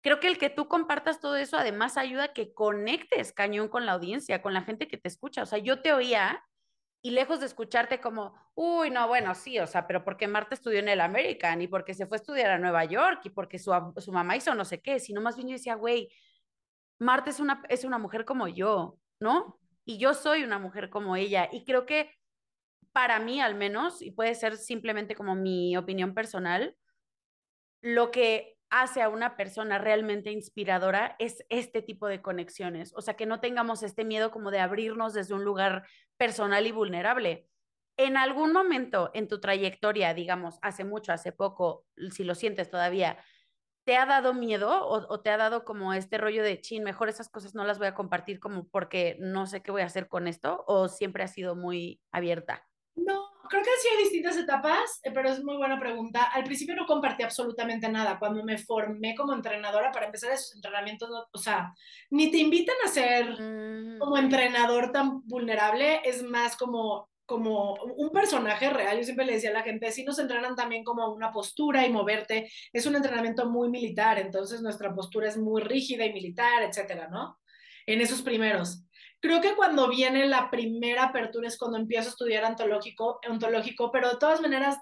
Creo 0.00 0.20
que 0.20 0.28
el 0.28 0.38
que 0.38 0.50
tú 0.50 0.68
compartas 0.68 1.20
todo 1.20 1.36
eso 1.36 1.58
además 1.58 1.96
ayuda 1.96 2.24
a 2.24 2.32
que 2.32 2.54
conectes 2.54 3.32
cañón 3.32 3.68
con 3.68 3.84
la 3.84 3.92
audiencia, 3.92 4.42
con 4.42 4.54
la 4.54 4.62
gente 4.62 4.88
que 4.88 4.96
te 4.96 5.08
escucha. 5.08 5.42
O 5.42 5.46
sea, 5.46 5.58
yo 5.58 5.82
te 5.82 5.92
oía 5.92 6.44
y 7.02 7.12
lejos 7.12 7.40
de 7.40 7.46
escucharte 7.46 8.00
como, 8.00 8.34
uy, 8.54 8.90
no, 8.90 9.08
bueno, 9.08 9.34
sí, 9.34 9.58
o 9.58 9.66
sea, 9.66 9.86
pero 9.86 10.04
porque 10.04 10.28
Marta 10.28 10.54
estudió 10.54 10.80
en 10.80 10.88
el 10.88 11.00
American 11.00 11.62
y 11.62 11.68
porque 11.68 11.94
se 11.94 12.06
fue 12.06 12.16
a 12.16 12.20
estudiar 12.20 12.50
a 12.50 12.58
Nueva 12.58 12.84
York 12.84 13.20
y 13.24 13.30
porque 13.30 13.58
su, 13.58 13.72
su 13.96 14.12
mamá 14.12 14.36
hizo 14.36 14.54
no 14.54 14.64
sé 14.64 14.80
qué, 14.80 15.00
sino 15.00 15.20
más 15.20 15.36
bien 15.36 15.48
yo 15.48 15.54
decía, 15.54 15.74
güey, 15.76 16.12
Marta 16.98 17.30
es 17.30 17.40
una, 17.40 17.62
es 17.70 17.84
una 17.84 17.98
mujer 17.98 18.24
como 18.26 18.48
yo, 18.48 18.98
¿no? 19.20 19.58
Y 19.86 19.98
yo 19.98 20.12
soy 20.12 20.44
una 20.44 20.58
mujer 20.58 20.90
como 20.90 21.16
ella. 21.16 21.48
Y 21.50 21.64
creo 21.64 21.86
que 21.86 22.10
para 22.92 23.18
mí 23.18 23.40
al 23.40 23.54
menos, 23.54 24.02
y 24.02 24.10
puede 24.10 24.34
ser 24.34 24.56
simplemente 24.56 25.14
como 25.14 25.34
mi 25.34 25.76
opinión 25.76 26.14
personal, 26.14 26.76
lo 27.80 28.10
que 28.10 28.58
hace 28.70 29.02
a 29.02 29.08
una 29.08 29.36
persona 29.36 29.78
realmente 29.78 30.30
inspiradora 30.30 31.16
es 31.18 31.44
este 31.48 31.82
tipo 31.82 32.06
de 32.06 32.22
conexiones. 32.22 32.92
O 32.94 33.02
sea, 33.02 33.14
que 33.14 33.26
no 33.26 33.40
tengamos 33.40 33.82
este 33.82 34.04
miedo 34.04 34.30
como 34.30 34.50
de 34.50 34.60
abrirnos 34.60 35.12
desde 35.12 35.34
un 35.34 35.44
lugar 35.44 35.86
personal 36.16 36.66
y 36.66 36.72
vulnerable. 36.72 37.46
En 37.96 38.16
algún 38.16 38.52
momento 38.52 39.10
en 39.12 39.28
tu 39.28 39.40
trayectoria, 39.40 40.14
digamos, 40.14 40.58
hace 40.62 40.84
mucho, 40.84 41.12
hace 41.12 41.32
poco, 41.32 41.84
si 42.12 42.24
lo 42.24 42.34
sientes 42.34 42.70
todavía, 42.70 43.18
¿te 43.84 43.96
ha 43.96 44.06
dado 44.06 44.32
miedo 44.32 44.86
o, 44.86 45.20
te 45.20 45.30
ha 45.30 45.36
dado 45.36 45.64
como 45.64 45.92
este 45.92 46.16
rollo 46.16 46.42
de, 46.42 46.60
chin, 46.60 46.84
mejor 46.84 47.08
esas 47.08 47.28
cosas 47.28 47.54
no 47.54 47.64
las 47.64 47.78
voy 47.78 47.88
a 47.88 47.94
compartir 47.94 48.38
como 48.38 48.68
porque 48.68 49.16
no 49.18 49.46
sé 49.46 49.62
qué 49.62 49.72
voy 49.72 49.82
a 49.82 49.86
hacer 49.86 50.08
con 50.08 50.28
esto? 50.28 50.64
¿O 50.66 50.88
siempre 50.88 51.24
ha 51.24 51.28
sido 51.28 51.56
muy 51.56 52.00
abierta? 52.12 52.66
No, 52.94 53.29
creo 53.48 53.62
que 53.62 53.70
sí 53.80 53.88
hay 53.88 54.02
distintas 54.04 54.36
etapas, 54.36 55.00
eh, 55.02 55.10
pero 55.12 55.30
es 55.30 55.42
muy 55.42 55.56
buena 55.56 55.78
pregunta. 55.78 56.24
Al 56.24 56.44
principio 56.44 56.74
no 56.74 56.86
compartí 56.86 57.22
absolutamente 57.22 57.88
nada. 57.88 58.18
Cuando 58.18 58.44
me 58.44 58.58
formé 58.58 59.14
como 59.14 59.34
entrenadora, 59.34 59.92
para 59.92 60.06
empezar 60.06 60.32
esos 60.32 60.54
entrenamientos, 60.54 61.10
o 61.32 61.38
sea, 61.38 61.72
ni 62.10 62.30
te 62.30 62.38
invitan 62.38 62.76
a 62.84 62.88
ser 62.88 63.26
mm. 63.40 63.98
como 63.98 64.18
entrenador 64.18 64.92
tan 64.92 65.26
vulnerable, 65.26 66.00
es 66.04 66.22
más 66.22 66.56
como 66.56 67.10
como 67.30 67.74
un 67.74 68.10
personaje 68.10 68.70
real. 68.70 68.98
Yo 68.98 69.04
siempre 69.04 69.24
le 69.24 69.34
decía 69.34 69.50
a 69.50 69.52
la 69.52 69.62
gente, 69.62 69.92
si 69.92 70.02
nos 70.02 70.18
entrenan 70.18 70.56
también 70.56 70.82
como 70.82 71.14
una 71.14 71.30
postura 71.30 71.86
y 71.86 71.92
moverte. 71.92 72.50
Es 72.72 72.86
un 72.86 72.96
entrenamiento 72.96 73.48
muy 73.48 73.68
militar, 73.68 74.18
entonces 74.18 74.60
nuestra 74.62 74.92
postura 74.92 75.28
es 75.28 75.36
muy 75.36 75.62
rígida 75.62 76.04
y 76.04 76.12
militar, 76.12 76.64
etcétera, 76.64 77.06
¿no? 77.06 77.38
En 77.86 78.00
esos 78.00 78.22
primeros. 78.22 78.84
Creo 79.20 79.40
que 79.40 79.54
cuando 79.54 79.88
viene 79.88 80.26
la 80.26 80.50
primera 80.50 81.04
apertura 81.04 81.48
es 81.48 81.58
cuando 81.58 81.78
empiezo 81.78 82.08
a 82.08 82.12
estudiar 82.12 82.44
ontológico, 82.44 83.20
ontológico 83.28 83.90
pero 83.92 84.10
de 84.10 84.16
todas 84.18 84.40
maneras, 84.40 84.78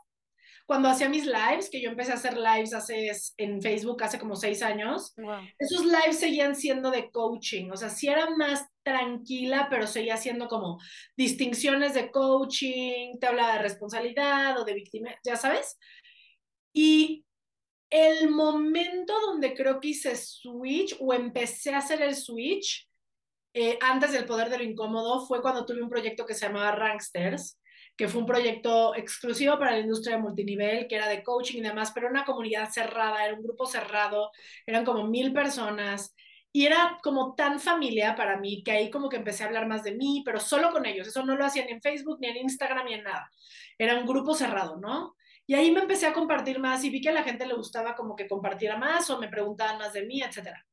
cuando 0.67 0.89
hacía 0.89 1.09
mis 1.09 1.25
lives, 1.25 1.71
que 1.71 1.81
yo 1.81 1.89
empecé 1.89 2.13
a 2.13 2.17
hacer 2.17 2.37
lives 2.37 2.75
hace, 2.75 3.11
en 3.39 3.63
Facebook 3.63 4.03
hace 4.05 4.19
como 4.19 4.37
seis 4.37 4.63
años, 4.63 5.15
esos 5.59 5.85
lives 5.85 6.21
seguían 6.21 6.55
siendo 6.55 6.91
de 6.91 7.11
coaching, 7.11 7.71
o 7.71 7.77
sea, 7.77 7.89
sí 7.89 8.07
era 8.07 8.29
más 8.37 8.67
tranquila, 8.83 9.69
pero 9.71 9.87
seguía 9.87 10.17
siendo 10.19 10.47
como 10.47 10.79
distinciones 11.17 11.95
de 11.95 12.11
coaching, 12.11 13.19
te 13.19 13.27
hablaba 13.27 13.55
de 13.55 13.63
responsabilidad 13.63 14.59
o 14.61 14.65
de 14.65 14.75
víctima, 14.75 15.11
ya 15.25 15.37
sabes. 15.37 15.79
Y 16.75 17.25
el 17.91 18.31
momento 18.31 19.19
donde 19.21 19.55
creo 19.55 19.81
que 19.81 19.89
hice 19.89 20.15
switch 20.17 20.97
o 21.01 21.15
empecé 21.15 21.73
a 21.75 21.79
hacer 21.79 22.03
el 22.03 22.15
switch 22.15 22.88
eh, 23.59 23.79
antes 23.83 24.13
del 24.13 24.25
poder 24.25 24.51
de 24.51 24.59
lo 24.59 24.65
incómodo 24.65 25.27
fue 25.27 25.43
cuando 25.43 25.67
tuve 25.67 25.83
un 25.83 25.89
proyecto 25.89 26.25
que 26.25 26.35
se 26.35 26.47
llamaba 26.47 26.73
Ranksters, 26.73 27.59
que 27.97 28.07
fue 28.07 28.21
un 28.21 28.27
proyecto 28.27 28.95
exclusivo 28.95 29.59
para 29.59 29.73
la 29.73 29.81
industria 29.81 30.17
de 30.17 30.23
multinivel, 30.23 30.87
que 30.87 30.95
era 30.95 31.09
de 31.09 31.25
coaching 31.25 31.59
y 31.59 31.63
demás, 31.63 31.91
pero 31.93 32.09
una 32.09 32.25
comunidad 32.25 32.71
cerrada, 32.71 33.25
era 33.25 33.35
un 33.35 33.43
grupo 33.43 33.67
cerrado, 33.67 34.31
eran 34.67 34.85
como 34.85 35.09
mil 35.09 35.33
personas. 35.33 36.15
Y 36.53 36.67
era 36.67 36.99
como 37.03 37.35
tan 37.35 37.61
familia 37.61 38.15
para 38.15 38.39
mí 38.39 38.63
que 38.65 38.71
ahí 38.71 38.91
como 38.91 39.09
que 39.09 39.17
empecé 39.17 39.43
a 39.43 39.47
hablar 39.47 39.67
más 39.67 39.83
de 39.83 39.93
mí, 39.97 40.23
pero 40.25 40.41
solo 40.41 40.71
con 40.73 40.87
ellos. 40.87 41.09
Eso 41.09 41.25
no 41.25 41.37
lo 41.37 41.45
hacían 41.45 41.69
en 41.69 41.83
Facebook, 41.83 42.19
ni 42.21 42.29
en 42.29 42.37
Instagram, 42.39 42.87
ni 42.87 42.95
en 42.95 43.05
nada. 43.05 43.31
Era 43.77 43.99
un 43.99 44.07
grupo 44.07 44.35
cerrado, 44.35 44.77
¿no? 44.79 45.17
Y 45.47 45.55
ahí 45.55 45.73
me 45.73 45.81
empecé 45.81 46.07
a 46.07 46.13
compartir 46.13 46.59
más 46.61 46.85
y 46.85 46.91
vi 46.91 47.01
que 47.01 47.09
a 47.09 47.13
la 47.13 47.25
gente 47.25 47.47
le 47.47 47.55
gustaba 47.55 47.97
como 47.97 48.15
que 48.15 48.29
compartiera 48.29 48.77
más 48.77 49.11
o 49.11 49.19
me 49.19 49.29
preguntaban 49.29 49.79
más 49.79 49.93
de 49.93 50.07
mí, 50.07 50.23
etcétera. 50.23 50.68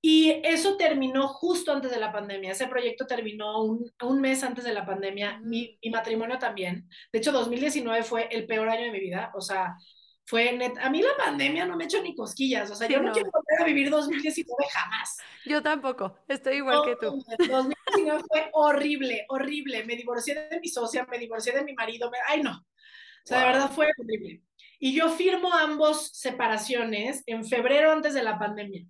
Y 0.00 0.40
eso 0.44 0.76
terminó 0.76 1.26
justo 1.26 1.72
antes 1.72 1.90
de 1.90 1.98
la 1.98 2.12
pandemia. 2.12 2.52
Ese 2.52 2.68
proyecto 2.68 3.06
terminó 3.06 3.64
un, 3.64 3.90
un 4.02 4.20
mes 4.20 4.44
antes 4.44 4.64
de 4.64 4.72
la 4.72 4.86
pandemia. 4.86 5.40
Mi, 5.42 5.78
mi, 5.82 5.90
matrimonio 5.90 6.38
también. 6.38 6.88
De 7.12 7.18
hecho, 7.18 7.32
2019 7.32 8.04
fue 8.04 8.28
el 8.30 8.46
peor 8.46 8.68
año 8.68 8.84
de 8.84 8.92
mi 8.92 9.00
vida. 9.00 9.32
O 9.34 9.40
sea, 9.40 9.76
fue 10.24 10.52
net... 10.52 10.74
A 10.80 10.88
mí 10.88 11.02
la 11.02 11.16
pandemia 11.16 11.66
no 11.66 11.76
me 11.76 11.84
echó 11.84 12.00
ni 12.00 12.14
cosquillas. 12.14 12.70
O 12.70 12.76
sea, 12.76 12.86
yo 12.86 13.02
no, 13.02 13.12
quiero 13.12 13.28
volver 13.32 13.60
a 13.60 13.64
vivir 13.64 13.90
2019 13.90 14.70
jamás. 14.70 15.16
Yo 15.44 15.62
tampoco. 15.62 16.16
Estoy 16.28 16.56
igual 16.58 16.82
que 16.84 16.94
tú. 16.94 17.20
2019 17.38 18.22
fue 18.28 18.50
horrible, 18.52 19.26
horrible. 19.28 19.84
Me 19.84 19.96
divorcié 19.96 20.48
de 20.48 20.60
mi 20.60 20.68
socia, 20.68 21.06
me 21.10 21.18
divorcié 21.18 21.52
de 21.52 21.64
mi 21.64 21.74
marido. 21.74 22.08
Ay, 22.28 22.42
no. 22.42 22.52
O 22.52 23.26
sea, 23.26 23.40
de 23.40 23.46
verdad 23.46 23.70
fue 23.72 23.88
horrible. 23.98 24.42
Y 24.78 24.94
yo 24.94 25.08
firmo 25.10 25.52
ambos 25.52 26.10
separaciones 26.12 27.24
en 27.26 27.44
febrero 27.44 27.90
antes 27.90 28.14
de 28.14 28.22
la 28.22 28.38
pandemia. 28.38 28.86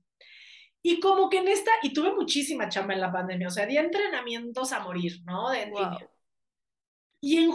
Y 0.89 1.01
como 1.01 1.29
que 1.29 1.37
en 1.37 1.49
esta, 1.49 1.71
y 1.83 1.93
tuve 1.93 2.15
muchísima 2.15 2.71
chamba 2.71 2.95
en 2.95 3.03
la 3.03 3.13
pandemia, 3.13 3.49
o 3.49 3.51
sea, 3.51 3.67
di 3.67 3.77
entrenamientos 3.77 4.73
a 4.73 4.81
morir, 4.81 5.21
¿no? 5.27 5.51
De 5.51 5.71
Y 7.21 7.37
en, 7.37 7.53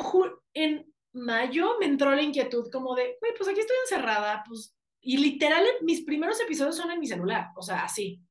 en 0.53 0.93
mayo 1.13 1.77
me 1.79 1.87
entró 1.87 2.13
la 2.13 2.21
inquietud 2.21 2.69
como 2.71 2.93
de, 2.93 3.17
güey, 3.19 3.33
pues 3.35 3.49
aquí 3.49 3.59
estoy 3.59 3.75
encerrada, 3.85 4.43
pues, 4.47 4.77
y 5.01 5.17
literal 5.17 5.65
mis 5.81 6.03
primeros 6.03 6.39
episodios 6.41 6.77
son 6.77 6.91
en 6.91 6.99
mi 6.99 7.07
celular, 7.07 7.47
o 7.55 7.63
sea, 7.63 7.85
así, 7.85 8.21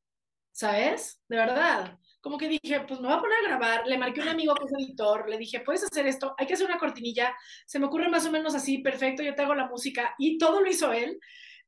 ¿sabes? 0.52 1.20
De 1.26 1.36
verdad. 1.36 1.98
Como 2.20 2.38
que 2.38 2.46
dije, 2.46 2.82
pues 2.86 3.00
me 3.00 3.08
voy 3.08 3.16
a 3.16 3.20
poner 3.20 3.38
a 3.38 3.48
grabar, 3.48 3.86
le 3.88 3.98
marqué 3.98 4.20
a 4.20 4.22
un 4.22 4.28
amigo 4.28 4.54
que 4.54 4.66
es 4.66 4.72
editor, 4.72 5.28
le 5.28 5.36
dije, 5.36 5.58
puedes 5.58 5.82
hacer 5.82 6.06
esto, 6.06 6.36
hay 6.38 6.46
que 6.46 6.54
hacer 6.54 6.66
una 6.68 6.78
cortinilla, 6.78 7.34
se 7.66 7.80
me 7.80 7.86
ocurre 7.86 8.08
más 8.08 8.24
o 8.24 8.30
menos 8.30 8.54
así, 8.54 8.78
perfecto, 8.78 9.24
yo 9.24 9.34
te 9.34 9.42
hago 9.42 9.56
la 9.56 9.66
música, 9.66 10.14
y 10.16 10.38
todo 10.38 10.60
lo 10.60 10.70
hizo 10.70 10.92
él, 10.92 11.18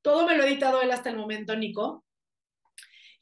todo 0.03 0.25
me 0.25 0.37
lo 0.37 0.45
ha 0.45 0.47
editado 0.47 0.81
él 0.83 0.93
hasta 0.93 1.11
el 1.11 1.17
momento, 1.17 1.57
Nico. 1.57 2.05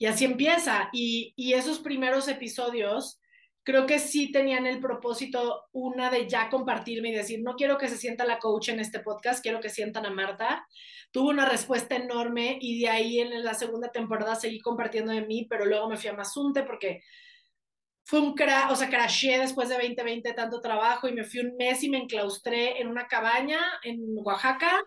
Y 0.03 0.07
así 0.07 0.25
empieza. 0.25 0.89
Y, 0.93 1.33
y 1.37 1.53
esos 1.53 1.79
primeros 1.79 2.27
episodios 2.27 3.21
creo 3.63 3.87
que 3.87 4.01
sí 4.01 4.33
tenían 4.33 4.67
el 4.67 4.81
propósito, 4.81 5.67
una 5.71 6.11
de 6.11 6.29
ya 6.29 6.51
compartirme 6.51 7.11
y 7.11 7.15
decir, 7.15 7.41
no 7.41 7.55
quiero 7.55 7.79
que 7.79 7.87
se 7.87 7.97
sienta 7.97 8.25
la 8.25 8.41
coach 8.41 8.71
en 8.71 8.81
este 8.81 8.99
podcast, 8.99 9.45
quiero 9.45 9.61
que 9.61 9.69
sientan 9.69 10.05
a 10.05 10.11
Marta. 10.11 10.67
Tuvo 11.13 11.29
una 11.29 11.49
respuesta 11.49 11.95
enorme 11.95 12.59
y 12.61 12.81
de 12.81 12.89
ahí 12.89 13.21
en 13.21 13.45
la 13.45 13.55
segunda 13.55 13.93
temporada 13.93 14.35
seguí 14.35 14.59
compartiendo 14.59 15.13
de 15.13 15.25
mí, 15.25 15.47
pero 15.49 15.67
luego 15.67 15.89
me 15.89 15.97
fui 15.97 16.11
a 16.11 16.15
Mazunte 16.15 16.65
porque 16.65 17.05
fue 18.03 18.19
un 18.19 18.35
crash, 18.35 18.73
o 18.73 18.75
sea, 18.75 18.91
crashé 18.91 19.39
después 19.39 19.69
de 19.69 19.77
2020 19.77 20.33
tanto 20.33 20.61
trabajo 20.61 21.07
y 21.07 21.13
me 21.13 21.23
fui 21.23 21.43
un 21.43 21.57
mes 21.57 21.81
y 21.85 21.89
me 21.89 21.99
enclaustré 21.99 22.81
en 22.81 22.89
una 22.89 23.07
cabaña 23.07 23.61
en 23.85 24.01
Oaxaca 24.17 24.83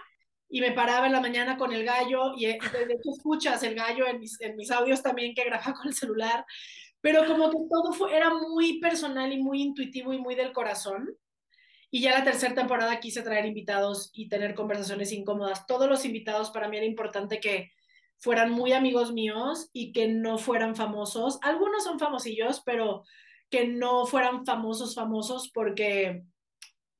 y 0.56 0.62
me 0.62 0.72
paraba 0.72 1.06
en 1.06 1.12
la 1.12 1.20
mañana 1.20 1.58
con 1.58 1.74
el 1.74 1.84
gallo, 1.84 2.34
y 2.34 2.46
eh, 2.46 2.58
de 2.72 2.94
hecho 2.94 3.12
escuchas 3.12 3.62
el 3.64 3.76
gallo 3.76 4.08
en 4.08 4.22
mis, 4.22 4.40
en 4.40 4.56
mis 4.56 4.72
audios 4.72 5.04
también 5.04 5.36
que 5.36 5.44
grababa 5.44 5.74
con 5.74 5.88
el 5.88 5.94
celular, 5.94 6.46
pero 7.02 7.26
como 7.26 7.52
que 7.52 7.58
todo 7.70 7.92
fue, 7.92 8.16
era 8.16 8.34
muy 8.34 8.80
personal 8.80 9.34
y 9.34 9.44
muy 9.44 9.62
intuitivo 9.62 10.14
y 10.14 10.18
muy 10.18 10.34
del 10.34 10.54
corazón. 10.54 11.10
Y 11.92 12.00
ya 12.00 12.18
la 12.18 12.24
tercera 12.24 12.56
temporada 12.56 13.02
quise 13.02 13.22
traer 13.22 13.46
invitados 13.46 14.12
y 14.14 14.30
tener 14.30 14.56
conversaciones 14.56 15.12
incómodas. 15.12 15.68
Todos 15.68 15.90
los 15.90 16.06
invitados 16.06 16.52
para 16.52 16.70
mí 16.70 16.78
era 16.78 16.86
importante 16.86 17.42
que 17.42 17.72
fueran 18.18 18.50
muy 18.50 18.72
amigos 18.72 19.12
míos 19.12 19.70
y 19.74 19.92
que 19.92 20.08
no 20.08 20.38
fueran 20.38 20.78
famosos. 20.78 21.38
Algunos 21.42 21.84
son 21.84 22.00
famosillos, 22.00 22.62
pero 22.66 23.04
que 23.50 23.68
no 23.68 24.06
fueran 24.06 24.46
famosos, 24.46 24.96
famosos, 24.96 25.52
porque 25.54 26.24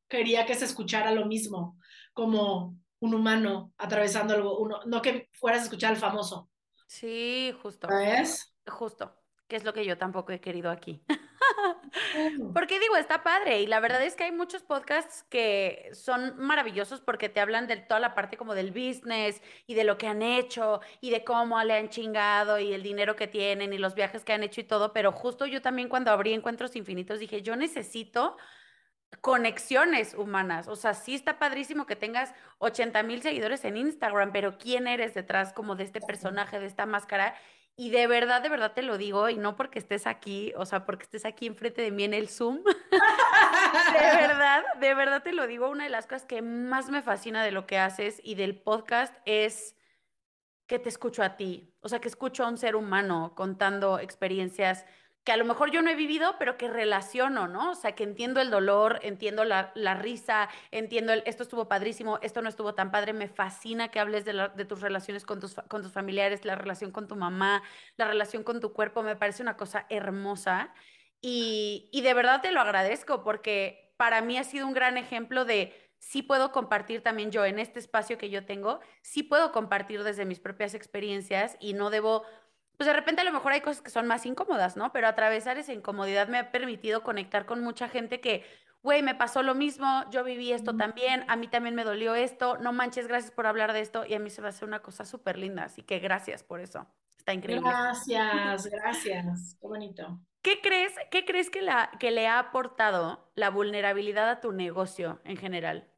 quería 0.10 0.46
que 0.46 0.56
se 0.56 0.66
escuchara 0.66 1.12
lo 1.12 1.26
mismo, 1.26 1.80
como 2.12 2.76
un 3.06 3.16
humano 3.16 3.74
atravesando 3.78 4.34
algo, 4.34 4.58
uno, 4.58 4.82
no 4.86 5.02
que 5.02 5.30
fueras 5.34 5.62
a 5.62 5.64
escuchar 5.66 5.92
al 5.92 5.98
famoso. 5.98 6.50
Sí, 6.88 7.56
justo. 7.62 7.88
¿Ves? 7.88 8.56
Justo, 8.68 9.16
que 9.48 9.56
es 9.56 9.64
lo 9.64 9.74
que 9.74 9.86
yo 9.86 9.98
tampoco 9.98 10.32
he 10.32 10.40
querido 10.40 10.70
aquí. 10.72 11.04
porque 12.54 12.80
digo, 12.80 12.96
está 12.96 13.24
padre 13.24 13.62
y 13.62 13.68
la 13.68 13.80
verdad 13.80 14.04
es 14.04 14.16
que 14.16 14.26
hay 14.26 14.32
muchos 14.32 14.64
podcasts 14.64 15.24
que 15.30 15.90
son 15.94 16.38
maravillosos 16.38 17.02
porque 17.02 17.30
te 17.30 17.40
hablan 17.40 17.68
de 17.68 17.78
toda 17.78 18.00
la 18.00 18.16
parte 18.16 18.38
como 18.38 18.56
del 18.56 18.72
business 18.72 19.42
y 19.68 19.76
de 19.76 19.84
lo 19.84 19.98
que 19.98 20.08
han 20.08 20.22
hecho 20.22 20.82
y 21.02 21.10
de 21.12 21.24
cómo 21.24 21.62
le 21.64 21.74
han 21.74 21.90
chingado 21.90 22.60
y 22.60 22.74
el 22.74 22.84
dinero 22.84 23.16
que 23.16 23.28
tienen 23.28 23.74
y 23.74 23.78
los 23.78 23.96
viajes 23.96 24.24
que 24.24 24.34
han 24.34 24.44
hecho 24.44 24.62
y 24.62 24.66
todo, 24.66 24.94
pero 24.94 25.12
justo 25.12 25.46
yo 25.46 25.62
también 25.62 25.90
cuando 25.90 26.12
abrí 26.12 26.34
Encuentros 26.34 26.76
Infinitos 26.76 27.20
dije, 27.20 27.42
yo 27.42 27.56
necesito 27.56 28.38
conexiones 29.22 30.14
humanas. 30.14 30.68
O 30.68 30.76
sea, 30.76 30.94
sí 30.94 31.16
está 31.16 31.40
padrísimo 31.40 31.86
que 31.86 31.96
tengas 31.96 32.34
80 32.60 33.04
mil 33.04 33.22
seguidores 33.22 33.66
en 33.66 33.78
Instagram, 33.78 34.32
pero 34.32 34.58
¿quién 34.58 34.88
eres 34.88 35.14
detrás 35.14 35.54
como 35.54 35.76
de 35.76 35.84
este 35.84 36.02
personaje, 36.02 36.60
de 36.60 36.66
esta 36.66 36.86
máscara? 36.86 37.36
Y 37.78 37.90
de 37.90 38.08
verdad, 38.08 38.42
de 38.42 38.48
verdad 38.48 38.72
te 38.74 38.82
lo 38.82 38.98
digo, 38.98 39.30
y 39.30 39.36
no 39.36 39.58
porque 39.58 39.80
estés 39.80 40.08
aquí, 40.08 40.54
o 40.56 40.66
sea, 40.66 40.86
porque 40.86 41.04
estés 41.04 41.26
aquí 41.26 41.46
enfrente 41.46 41.82
de 41.82 41.92
mí 41.92 42.06
en 42.06 42.14
el 42.14 42.30
Zoom. 42.30 42.64
de 42.94 44.16
verdad, 44.16 44.64
de 44.80 44.94
verdad 44.94 45.24
te 45.24 45.34
lo 45.34 45.46
digo, 45.46 45.70
una 45.70 45.84
de 45.84 45.90
las 45.90 46.08
cosas 46.08 46.26
que 46.26 46.42
más 46.42 46.90
me 46.90 47.02
fascina 47.02 47.44
de 47.44 47.52
lo 47.52 47.68
que 47.68 47.78
haces 47.78 48.22
y 48.24 48.36
del 48.36 48.58
podcast 48.58 49.14
es 49.26 49.76
que 50.68 50.80
te 50.80 50.90
escucho 50.90 51.22
a 51.22 51.36
ti, 51.36 51.76
o 51.82 51.90
sea, 51.90 52.00
que 52.00 52.08
escucho 52.08 52.44
a 52.44 52.48
un 52.48 52.58
ser 52.58 52.76
humano 52.76 53.34
contando 53.36 54.00
experiencias 54.00 54.86
que 55.26 55.32
a 55.32 55.38
lo 55.38 55.46
mejor 55.46 55.72
yo 55.72 55.82
no 55.82 55.90
he 55.90 55.96
vivido, 55.96 56.36
pero 56.38 56.56
que 56.56 56.68
relaciono, 56.68 57.48
¿no? 57.48 57.72
O 57.72 57.76
sea, 57.76 57.94
que 57.96 58.04
entiendo 58.04 58.42
el 58.42 58.52
dolor, 58.52 59.00
entiendo 59.02 59.44
la, 59.44 59.74
risa, 59.96 60.50
entiendo 60.70 61.14
el, 61.14 61.24
esto 61.26 61.42
estuvo 61.42 61.68
padrísimo, 61.68 62.20
esto 62.22 62.44
no 62.44 62.48
estuvo 62.48 62.76
tan 62.76 62.92
padre, 62.92 63.12
me 63.12 63.28
fascina 63.28 63.90
que 63.90 64.00
hables 64.00 64.24
de, 64.24 64.50
de 64.56 64.66
tus 64.66 64.82
relaciones 64.82 65.26
con 65.26 65.40
tus, 65.40 65.56
con 65.68 65.82
tus 65.82 65.92
familiares, 65.92 66.46
la 66.46 66.54
relación 66.54 66.92
con 66.92 67.08
tu 67.08 67.16
mamá, 67.16 67.64
la 67.98 68.08
relación 68.08 68.44
con 68.44 68.60
tu 68.60 68.72
cuerpo, 68.72 69.02
me 69.02 69.16
parece 69.16 69.42
una 69.42 69.58
cosa 69.58 69.88
hermosa. 69.90 70.72
Y, 71.22 71.90
y 71.92 72.02
de 72.02 72.14
verdad 72.14 72.42
te 72.42 72.52
lo 72.52 72.62
agradezco 72.62 73.24
porque 73.24 73.96
para 73.98 74.22
mí 74.22 74.38
ha 74.38 74.44
sido 74.44 74.68
un 74.68 74.74
gran 74.74 74.96
ejemplo 74.96 75.44
de 75.44 75.74
sí 75.98 76.22
puedo 76.22 76.52
compartir 76.52 77.02
también 77.02 77.32
yo 77.32 77.46
en 77.46 77.58
este 77.58 77.80
espacio 77.80 78.20
que 78.20 78.30
yo 78.30 78.46
tengo, 78.46 78.80
sí 79.02 79.24
puedo 79.24 79.52
compartir 79.52 80.04
desde 80.04 80.26
mis 80.26 80.40
propias 80.40 80.76
experiencias 80.76 81.58
y 81.60 81.74
no 81.74 81.90
debo 81.90 82.26
pues 82.78 82.88
de 82.88 82.94
repente 82.94 83.22
a 83.22 83.26
lo 83.26 83.32
mejor 83.32 83.54
hay 83.54 83.62
cosas 83.62 83.82
que 83.82 83.90
son 83.90 84.08
más 84.08 84.26
incómodas, 84.26 84.78
¿no? 84.78 84.92
Pero 84.92 85.08
atravesar 85.08 85.58
esa 85.58 85.74
incomodidad 85.74 86.28
me 86.28 86.38
ha 86.38 86.52
permitido 86.52 87.04
conectar 87.04 87.46
con 87.46 87.62
mucha 87.62 87.88
gente 87.88 88.20
que, 88.20 88.44
güey, 88.84 89.02
me 89.02 89.16
pasó 89.16 89.44
lo 89.44 89.56
mismo, 89.56 90.04
yo 90.12 90.24
viví 90.24 90.52
esto 90.52 90.76
también, 90.76 91.26
a 91.28 91.36
mí 91.36 91.48
también 91.48 91.76
me 91.76 91.84
dolió 91.84 92.16
esto, 92.16 92.58
no 92.58 92.74
manches, 92.74 93.08
gracias 93.08 93.32
por 93.32 93.48
hablar 93.48 93.74
de 93.74 93.82
esto 93.82 94.06
y 94.06 94.14
a 94.14 94.20
mí 94.20 94.30
se 94.30 94.42
va 94.42 94.48
a 94.48 94.50
hacer 94.50 94.68
una 94.68 94.82
cosa 94.82 95.06
súper 95.06 95.38
linda, 95.38 95.64
así 95.64 95.84
que 95.84 96.00
gracias 96.00 96.44
por 96.44 96.60
eso. 96.60 96.88
Está 97.18 97.34
increíble. 97.34 97.68
Gracias, 97.68 98.68
gracias, 98.68 99.58
qué 99.60 99.68
bonito. 99.68 100.20
¿Qué 100.44 100.62
crees, 100.62 100.94
qué 101.10 101.26
crees 101.26 101.50
que, 101.50 101.64
la, 101.64 101.90
que 102.00 102.12
le 102.12 102.28
ha 102.28 102.38
aportado 102.38 103.32
la 103.34 103.50
vulnerabilidad 103.50 104.30
a 104.30 104.42
tu 104.42 104.52
negocio 104.52 105.20
en 105.24 105.38
general? 105.38 105.90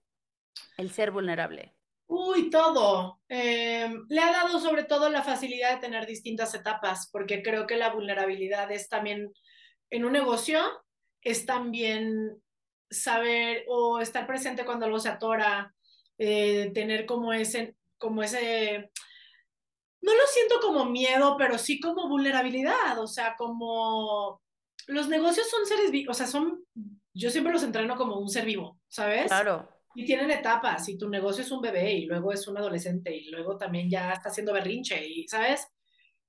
El 0.77 0.89
ser 0.89 1.11
vulnerable. 1.11 1.76
Uy, 2.07 2.49
todo. 2.49 3.19
Em, 3.27 4.05
le 4.07 4.21
ha 4.21 4.31
dado 4.31 4.59
sobre 4.59 4.85
todo 4.85 5.09
la 5.09 5.23
facilidad 5.23 5.75
de 5.75 5.81
tener 5.81 6.05
distintas 6.05 6.53
etapas, 6.55 7.09
porque 7.11 7.43
creo 7.43 7.67
que 7.67 7.75
la 7.75 7.89
vulnerabilidad 7.89 8.71
es 8.71 8.87
también, 8.87 9.33
en 9.89 10.05
un 10.05 10.13
negocio, 10.13 10.59
es 11.21 11.45
también 11.45 12.41
saber 12.89 13.65
o 13.67 13.99
estar 13.99 14.25
presente 14.25 14.65
cuando 14.65 14.85
algo 14.85 14.99
se 14.99 15.09
atora, 15.09 15.75
eh, 16.17 16.71
tener 16.73 17.05
como 17.05 17.33
ese, 17.33 17.75
como 17.97 18.23
ese, 18.23 18.89
no 20.01 20.13
lo 20.15 20.25
siento 20.27 20.59
como 20.61 20.85
miedo, 20.85 21.35
pero 21.37 21.57
sí 21.57 21.79
como 21.81 22.07
vulnerabilidad, 22.07 22.97
o 22.99 23.07
sea, 23.07 23.35
como 23.35 24.41
los 24.87 25.09
negocios 25.09 25.49
son 25.49 25.65
seres 25.65 25.91
vivos, 25.91 26.15
o 26.15 26.17
sea, 26.17 26.27
son, 26.27 26.63
yo 27.13 27.29
siempre 27.29 27.51
los 27.51 27.63
entreno 27.63 27.97
como 27.97 28.17
un 28.17 28.29
ser 28.29 28.45
vivo, 28.45 28.79
¿sabes? 28.87 29.27
Claro. 29.27 29.76
Y 29.95 30.05
tienen 30.05 30.29
etapas, 30.29 30.87
y 30.89 30.97
tu 30.97 31.09
negocio 31.09 31.43
es 31.43 31.51
un 31.51 31.61
bebé, 31.61 31.93
y 31.93 32.05
luego 32.05 32.31
es 32.31 32.47
un 32.47 32.57
adolescente, 32.57 33.15
y 33.15 33.29
luego 33.29 33.57
también 33.57 33.89
ya 33.89 34.11
está 34.11 34.29
haciendo 34.29 34.53
berrinche, 34.53 35.07
y 35.07 35.27
¿sabes? 35.27 35.67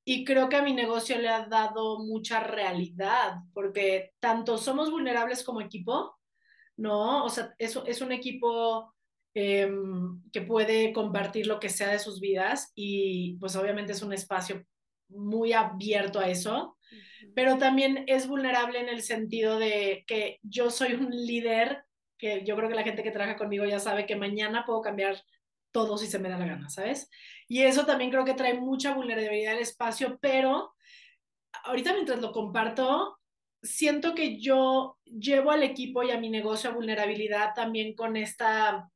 Y 0.05 0.25
creo 0.25 0.49
que 0.49 0.57
a 0.57 0.63
mi 0.63 0.73
negocio 0.73 1.19
le 1.19 1.29
ha 1.29 1.47
dado 1.47 1.99
mucha 1.99 2.41
realidad, 2.41 3.37
porque 3.53 4.13
tanto 4.21 4.57
somos 4.57 4.91
vulnerables 4.91 5.45
como 5.45 5.61
equipo, 5.61 6.19
¿no? 6.77 7.25
O 7.25 7.29
sea, 7.29 7.55
es, 7.59 7.79
es 7.87 8.01
un 8.01 8.13
equipo 8.13 8.95
em, 9.35 10.23
que 10.33 10.41
puede 10.41 10.95
compartir 10.95 11.47
lo 11.47 11.61
que 11.61 11.69
sea 11.69 11.89
de 11.89 11.99
sus 11.99 12.21
vidas, 12.21 12.73
y 12.75 13.37
pues 13.39 13.55
obviamente 13.55 13.93
es 13.93 14.03
un 14.03 14.15
espacio 14.15 14.65
muy 15.09 15.53
abierto 15.53 16.21
a 16.21 16.29
eso, 16.29 16.79
pero 17.35 17.59
también 17.59 18.05
es 18.07 18.27
vulnerable 18.27 18.81
en 18.81 18.89
el 18.89 19.03
sentido 19.03 19.59
de 19.59 20.05
que 20.07 20.39
yo 20.43 20.71
soy 20.71 20.95
un 20.95 21.11
líder 21.11 21.85
que 22.19 22.45
yo 22.45 22.57
creo 22.57 22.69
que 22.69 22.75
la 22.75 22.83
gente 22.83 23.03
que 23.03 23.11
trabaja 23.11 23.37
conmigo 23.37 23.65
ya 23.65 23.79
sabe 23.79 24.07
que 24.07 24.17
mañana 24.17 24.65
puedo 24.67 24.81
cambiar 24.81 25.23
todo 25.71 25.97
si 25.99 26.07
se 26.07 26.19
me 26.19 26.29
da 26.29 26.39
la 26.39 26.47
gana, 26.47 26.69
¿sabes? 26.69 27.11
Y 27.47 27.63
eso 27.63 27.87
también 27.87 28.11
creo 28.11 28.25
que 28.25 28.35
trae 28.35 28.55
mucha 28.55 28.95
vulnerabilidad 28.95 29.55
al 29.55 29.61
espacio, 29.61 30.19
pero 30.21 30.75
ahorita 31.65 31.93
mientras 31.93 32.21
lo 32.21 32.33
comparto, 32.33 33.19
siento 33.63 34.15
que 34.15 34.41
yo 34.41 34.99
llevo 35.05 35.51
al 35.51 35.63
equipo 35.63 36.03
y 36.03 36.11
a 36.11 36.19
mi 36.19 36.31
negocio 36.31 36.71
a 36.71 36.75
vulnerabilidad 36.75 37.55
también 37.55 37.95
con 37.95 38.17
esta 38.17 38.91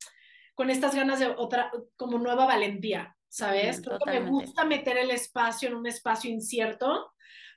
con 0.55 0.69
estas 0.69 0.95
ganas 0.95 1.19
de 1.19 1.29
otra 1.29 1.71
como 1.97 2.19
nueva 2.19 2.45
valentía, 2.45 3.17
¿sabes? 3.29 3.81
creo 3.81 3.99
que 3.99 4.21
me 4.21 4.29
gusta 4.29 4.65
meter 4.65 4.99
el 4.99 5.11
espacio 5.11 5.69
en 5.69 5.77
un 5.77 5.87
espacio 5.87 6.31
incierto 6.31 7.13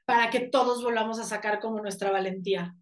para 0.05 0.29
que 0.29 0.39
todos 0.39 0.81
volvamos 0.81 1.19
a 1.19 1.25
sacar 1.25 1.59
como 1.59 1.81
nuestra 1.81 2.09
valentía 2.09 2.73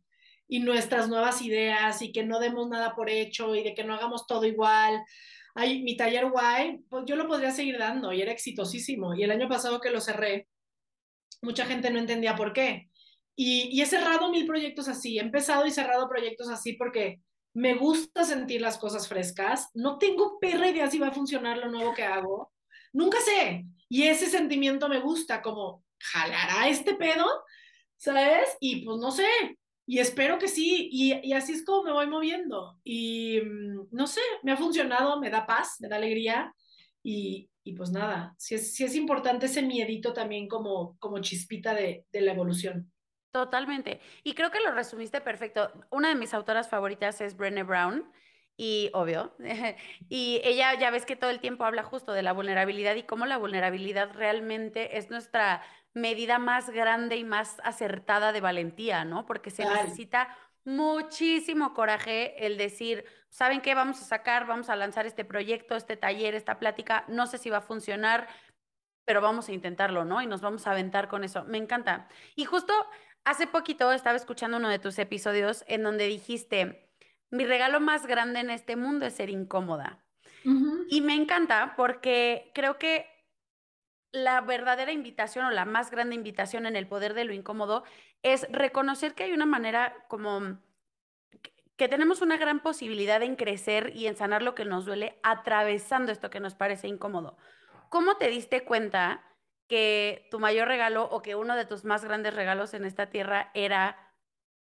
y 0.47 0.59
nuestras 0.59 1.09
nuevas 1.09 1.41
ideas 1.41 2.01
y 2.01 2.11
que 2.11 2.23
no 2.23 2.39
demos 2.39 2.69
nada 2.69 2.95
por 2.95 3.09
hecho 3.09 3.55
y 3.55 3.63
de 3.63 3.73
que 3.73 3.83
no 3.83 3.95
hagamos 3.95 4.27
todo 4.27 4.45
igual. 4.45 5.03
Ay, 5.55 5.83
mi 5.83 5.95
taller 5.95 6.29
guay, 6.29 6.79
pues 6.89 7.03
yo 7.05 7.15
lo 7.15 7.27
podría 7.27 7.51
seguir 7.51 7.77
dando 7.77 8.11
y 8.11 8.21
era 8.21 8.31
exitosísimo. 8.31 9.13
Y 9.15 9.23
el 9.23 9.31
año 9.31 9.47
pasado 9.47 9.79
que 9.79 9.91
lo 9.91 10.01
cerré, 10.01 10.47
mucha 11.41 11.65
gente 11.65 11.91
no 11.91 11.99
entendía 11.99 12.35
por 12.35 12.53
qué. 12.53 12.89
Y, 13.35 13.69
y 13.71 13.81
he 13.81 13.85
cerrado 13.85 14.29
mil 14.29 14.45
proyectos 14.45 14.87
así, 14.87 15.17
he 15.17 15.21
empezado 15.21 15.65
y 15.65 15.71
cerrado 15.71 16.07
proyectos 16.07 16.49
así 16.49 16.73
porque 16.73 17.21
me 17.53 17.75
gusta 17.75 18.23
sentir 18.23 18.61
las 18.61 18.77
cosas 18.77 19.07
frescas. 19.07 19.69
No 19.73 19.97
tengo 19.97 20.39
perra 20.39 20.69
idea 20.69 20.89
si 20.89 20.99
va 20.99 21.07
a 21.07 21.13
funcionar 21.13 21.57
lo 21.57 21.69
nuevo 21.69 21.93
que 21.93 22.03
hago. 22.03 22.51
Nunca 22.91 23.19
sé. 23.21 23.65
Y 23.89 24.03
ese 24.03 24.27
sentimiento 24.27 24.89
me 24.89 24.99
gusta, 24.99 25.41
como, 25.41 25.83
¿jalará 25.99 26.67
este 26.67 26.95
pedo? 26.95 27.25
¿Sabes? 27.95 28.57
Y 28.59 28.83
pues 28.85 28.97
no 28.99 29.11
sé, 29.11 29.27
y 29.85 29.99
espero 29.99 30.39
que 30.39 30.47
sí, 30.47 30.89
y, 30.91 31.33
así 31.33 31.53
es 31.53 31.65
como 31.65 31.83
me 31.83 31.91
voy 31.91 32.07
moviendo. 32.07 32.79
Y 32.83 33.41
mm, 33.41 33.87
no 33.91 34.07
sé, 34.07 34.21
me 34.43 34.51
ha 34.53 34.57
funcionado, 34.57 35.19
me 35.19 35.29
da 35.29 35.45
paz, 35.45 35.77
me 35.79 35.89
da 35.89 35.97
alegría. 35.97 36.53
Y, 37.01 37.49
pues 37.77 37.91
nada, 37.91 38.33
sí 38.37 38.55
es, 38.55 38.79
es 38.79 38.95
importante 38.95 39.47
ese 39.47 39.61
miedito 39.61 40.13
también 40.13 40.47
como, 40.47 40.97
como 40.99 41.19
chispita 41.19 41.73
de, 41.73 42.05
de 42.11 42.21
la 42.21 42.31
evolución. 42.31 42.91
Totalmente. 43.31 43.99
Y 44.23 44.35
creo 44.35 44.51
que 44.51 44.61
lo 44.61 44.71
resumiste 44.71 45.19
perfecto. 45.19 45.71
Una 45.89 46.09
de 46.09 46.15
mis 46.15 46.33
autoras 46.33 46.69
favoritas 46.69 47.19
es 47.19 47.35
Brené 47.35 47.63
Brown. 47.63 48.09
Y 48.55 48.91
obvio, 48.93 49.35
y 50.09 50.39
ella 50.43 50.77
ya 50.79 50.91
ves 50.91 51.05
que 51.05 51.15
todo 51.15 51.31
el 51.31 51.39
tiempo 51.39 51.65
habla 51.65 51.81
justo 51.81 52.13
de 52.13 52.21
la 52.21 52.33
vulnerabilidad 52.33 52.93
y 52.95 53.03
cómo 53.03 53.25
la 53.25 53.37
vulnerabilidad 53.37 54.13
realmente 54.13 54.97
es 54.97 55.09
nuestra 55.09 55.63
medida 55.93 56.39
más 56.39 56.69
grande 56.69 57.17
y 57.17 57.23
más 57.23 57.57
acertada 57.63 58.31
de 58.31 58.41
valentía, 58.41 59.05
¿no? 59.05 59.25
Porque 59.25 59.51
se 59.51 59.65
necesita 59.65 60.35
muchísimo 60.65 61.73
coraje 61.73 62.45
el 62.45 62.57
decir, 62.57 63.05
¿saben 63.29 63.61
qué? 63.61 63.75
Vamos 63.75 64.01
a 64.01 64.05
sacar, 64.05 64.47
vamos 64.47 64.69
a 64.69 64.75
lanzar 64.75 65.05
este 65.05 65.25
proyecto, 65.25 65.75
este 65.75 65.97
taller, 65.97 66.35
esta 66.35 66.57
plática, 66.57 67.03
no 67.07 67.27
sé 67.27 67.37
si 67.37 67.49
va 67.49 67.57
a 67.57 67.61
funcionar, 67.61 68.27
pero 69.05 69.21
vamos 69.21 69.49
a 69.49 69.53
intentarlo, 69.53 70.05
¿no? 70.05 70.21
Y 70.21 70.27
nos 70.27 70.41
vamos 70.41 70.65
a 70.65 70.71
aventar 70.71 71.09
con 71.09 71.23
eso. 71.23 71.43
Me 71.43 71.57
encanta. 71.57 72.07
Y 72.35 72.45
justo 72.45 72.73
hace 73.25 73.47
poquito 73.47 73.91
estaba 73.91 74.15
escuchando 74.15 74.57
uno 74.57 74.69
de 74.69 74.79
tus 74.79 74.97
episodios 74.99 75.63
en 75.67 75.83
donde 75.83 76.07
dijiste, 76.07 76.89
mi 77.29 77.45
regalo 77.45 77.79
más 77.79 78.05
grande 78.05 78.39
en 78.39 78.49
este 78.49 78.75
mundo 78.75 79.05
es 79.05 79.15
ser 79.15 79.29
incómoda. 79.29 79.99
Y 80.89 81.01
me 81.01 81.15
encanta 81.15 81.73
porque 81.77 82.51
creo 82.53 82.77
que 82.77 83.07
la 84.13 84.41
verdadera 84.41 84.91
invitación 84.91 85.45
o 85.45 85.51
la 85.51 85.65
más 85.65 85.91
grande 85.91 86.15
invitación 86.15 86.65
en 86.65 86.75
el 86.75 86.87
poder 86.87 87.15
de 87.15 87.25
lo 87.25 87.33
incómodo 87.33 87.83
es 88.21 88.47
reconocer 88.51 89.15
que 89.15 89.23
hay 89.23 89.33
una 89.33 89.47
manera 89.47 90.05
como 90.07 90.59
que 91.75 91.89
tenemos 91.89 92.21
una 92.21 92.37
gran 92.37 92.61
posibilidad 92.61 93.21
en 93.23 93.35
crecer 93.35 93.91
y 93.95 94.05
en 94.05 94.15
sanar 94.15 94.43
lo 94.43 94.53
que 94.53 94.65
nos 94.65 94.85
duele 94.85 95.19
atravesando 95.23 96.11
esto 96.11 96.29
que 96.29 96.39
nos 96.39 96.53
parece 96.53 96.87
incómodo. 96.87 97.35
¿Cómo 97.89 98.15
te 98.17 98.29
diste 98.29 98.63
cuenta 98.63 99.23
que 99.67 100.27
tu 100.29 100.39
mayor 100.39 100.67
regalo 100.67 101.05
o 101.05 101.23
que 101.23 101.35
uno 101.35 101.55
de 101.55 101.65
tus 101.65 101.83
más 101.83 102.05
grandes 102.05 102.35
regalos 102.35 102.75
en 102.75 102.85
esta 102.85 103.09
tierra 103.09 103.49
era 103.55 104.13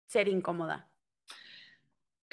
ser 0.06 0.28
incómoda? 0.28 0.88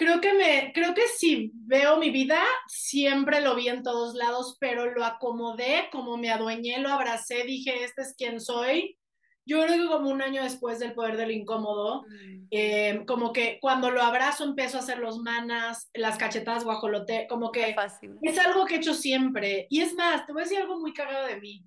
Creo 0.01 0.19
que 0.19 0.33
me, 0.33 0.71
creo 0.73 0.95
que 0.95 1.07
si 1.15 1.51
veo 1.53 1.97
mi 1.97 2.09
vida, 2.09 2.41
siempre 2.65 3.39
lo 3.39 3.53
vi 3.53 3.69
en 3.69 3.83
todos 3.83 4.15
lados, 4.15 4.57
pero 4.59 4.91
lo 4.91 5.05
acomodé, 5.05 5.89
como 5.91 6.17
me 6.17 6.31
adueñé, 6.31 6.79
lo 6.79 6.89
abracé, 6.89 7.43
dije, 7.43 7.83
este 7.83 8.01
es 8.01 8.15
quien 8.17 8.41
soy. 8.41 8.97
Yo 9.45 9.61
creo 9.61 9.77
que 9.77 9.87
como 9.87 10.09
un 10.09 10.23
año 10.23 10.41
después 10.41 10.79
del 10.79 10.95
poder 10.95 11.17
del 11.17 11.29
incómodo, 11.29 12.01
mm. 12.01 12.47
eh, 12.49 13.03
como 13.05 13.31
que 13.31 13.59
cuando 13.61 13.91
lo 13.91 14.01
abrazo 14.01 14.43
empiezo 14.43 14.77
a 14.77 14.79
hacer 14.79 14.97
los 14.97 15.19
manas, 15.19 15.91
las 15.93 16.17
cachetadas 16.17 16.63
guajolote, 16.63 17.27
como 17.29 17.51
que 17.51 17.75
es 18.23 18.39
algo 18.39 18.65
que 18.65 18.73
he 18.73 18.77
hecho 18.77 18.95
siempre. 18.95 19.67
Y 19.69 19.81
es 19.81 19.93
más, 19.93 20.25
te 20.25 20.33
voy 20.33 20.41
a 20.41 20.45
decir 20.45 20.57
algo 20.57 20.79
muy 20.79 20.95
cagado 20.95 21.27
de 21.27 21.39
mí. 21.39 21.63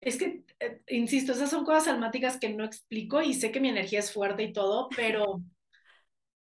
Es 0.00 0.16
que, 0.18 0.44
eh, 0.60 0.82
insisto, 0.86 1.32
esas 1.32 1.50
son 1.50 1.64
cosas 1.64 1.88
almáticas 1.88 2.38
que 2.38 2.50
no 2.50 2.64
explico 2.64 3.20
y 3.22 3.34
sé 3.34 3.50
que 3.50 3.58
mi 3.58 3.70
energía 3.70 3.98
es 3.98 4.12
fuerte 4.12 4.44
y 4.44 4.52
todo, 4.52 4.88
pero 4.94 5.42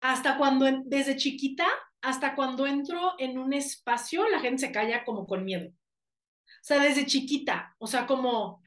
hasta 0.00 0.38
cuando, 0.38 0.66
desde 0.84 1.16
chiquita, 1.16 1.66
hasta 2.02 2.34
cuando 2.34 2.66
entro 2.66 3.14
en 3.18 3.38
un 3.38 3.52
espacio, 3.52 4.28
la 4.28 4.40
gente 4.40 4.66
se 4.66 4.72
calla 4.72 5.04
como 5.04 5.26
con 5.26 5.44
miedo. 5.44 5.68
O 5.68 6.62
sea, 6.62 6.82
desde 6.82 7.06
chiquita, 7.06 7.74
o 7.78 7.86
sea, 7.86 8.06
como, 8.06 8.62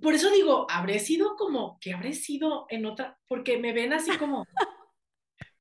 por 0.00 0.14
eso 0.14 0.30
digo, 0.30 0.66
habré 0.70 0.98
sido 0.98 1.36
como, 1.36 1.78
que 1.80 1.92
habré 1.92 2.12
sido 2.12 2.66
en 2.68 2.86
otra, 2.86 3.18
porque 3.26 3.58
me 3.58 3.72
ven 3.72 3.92
así 3.92 4.16
como, 4.18 4.46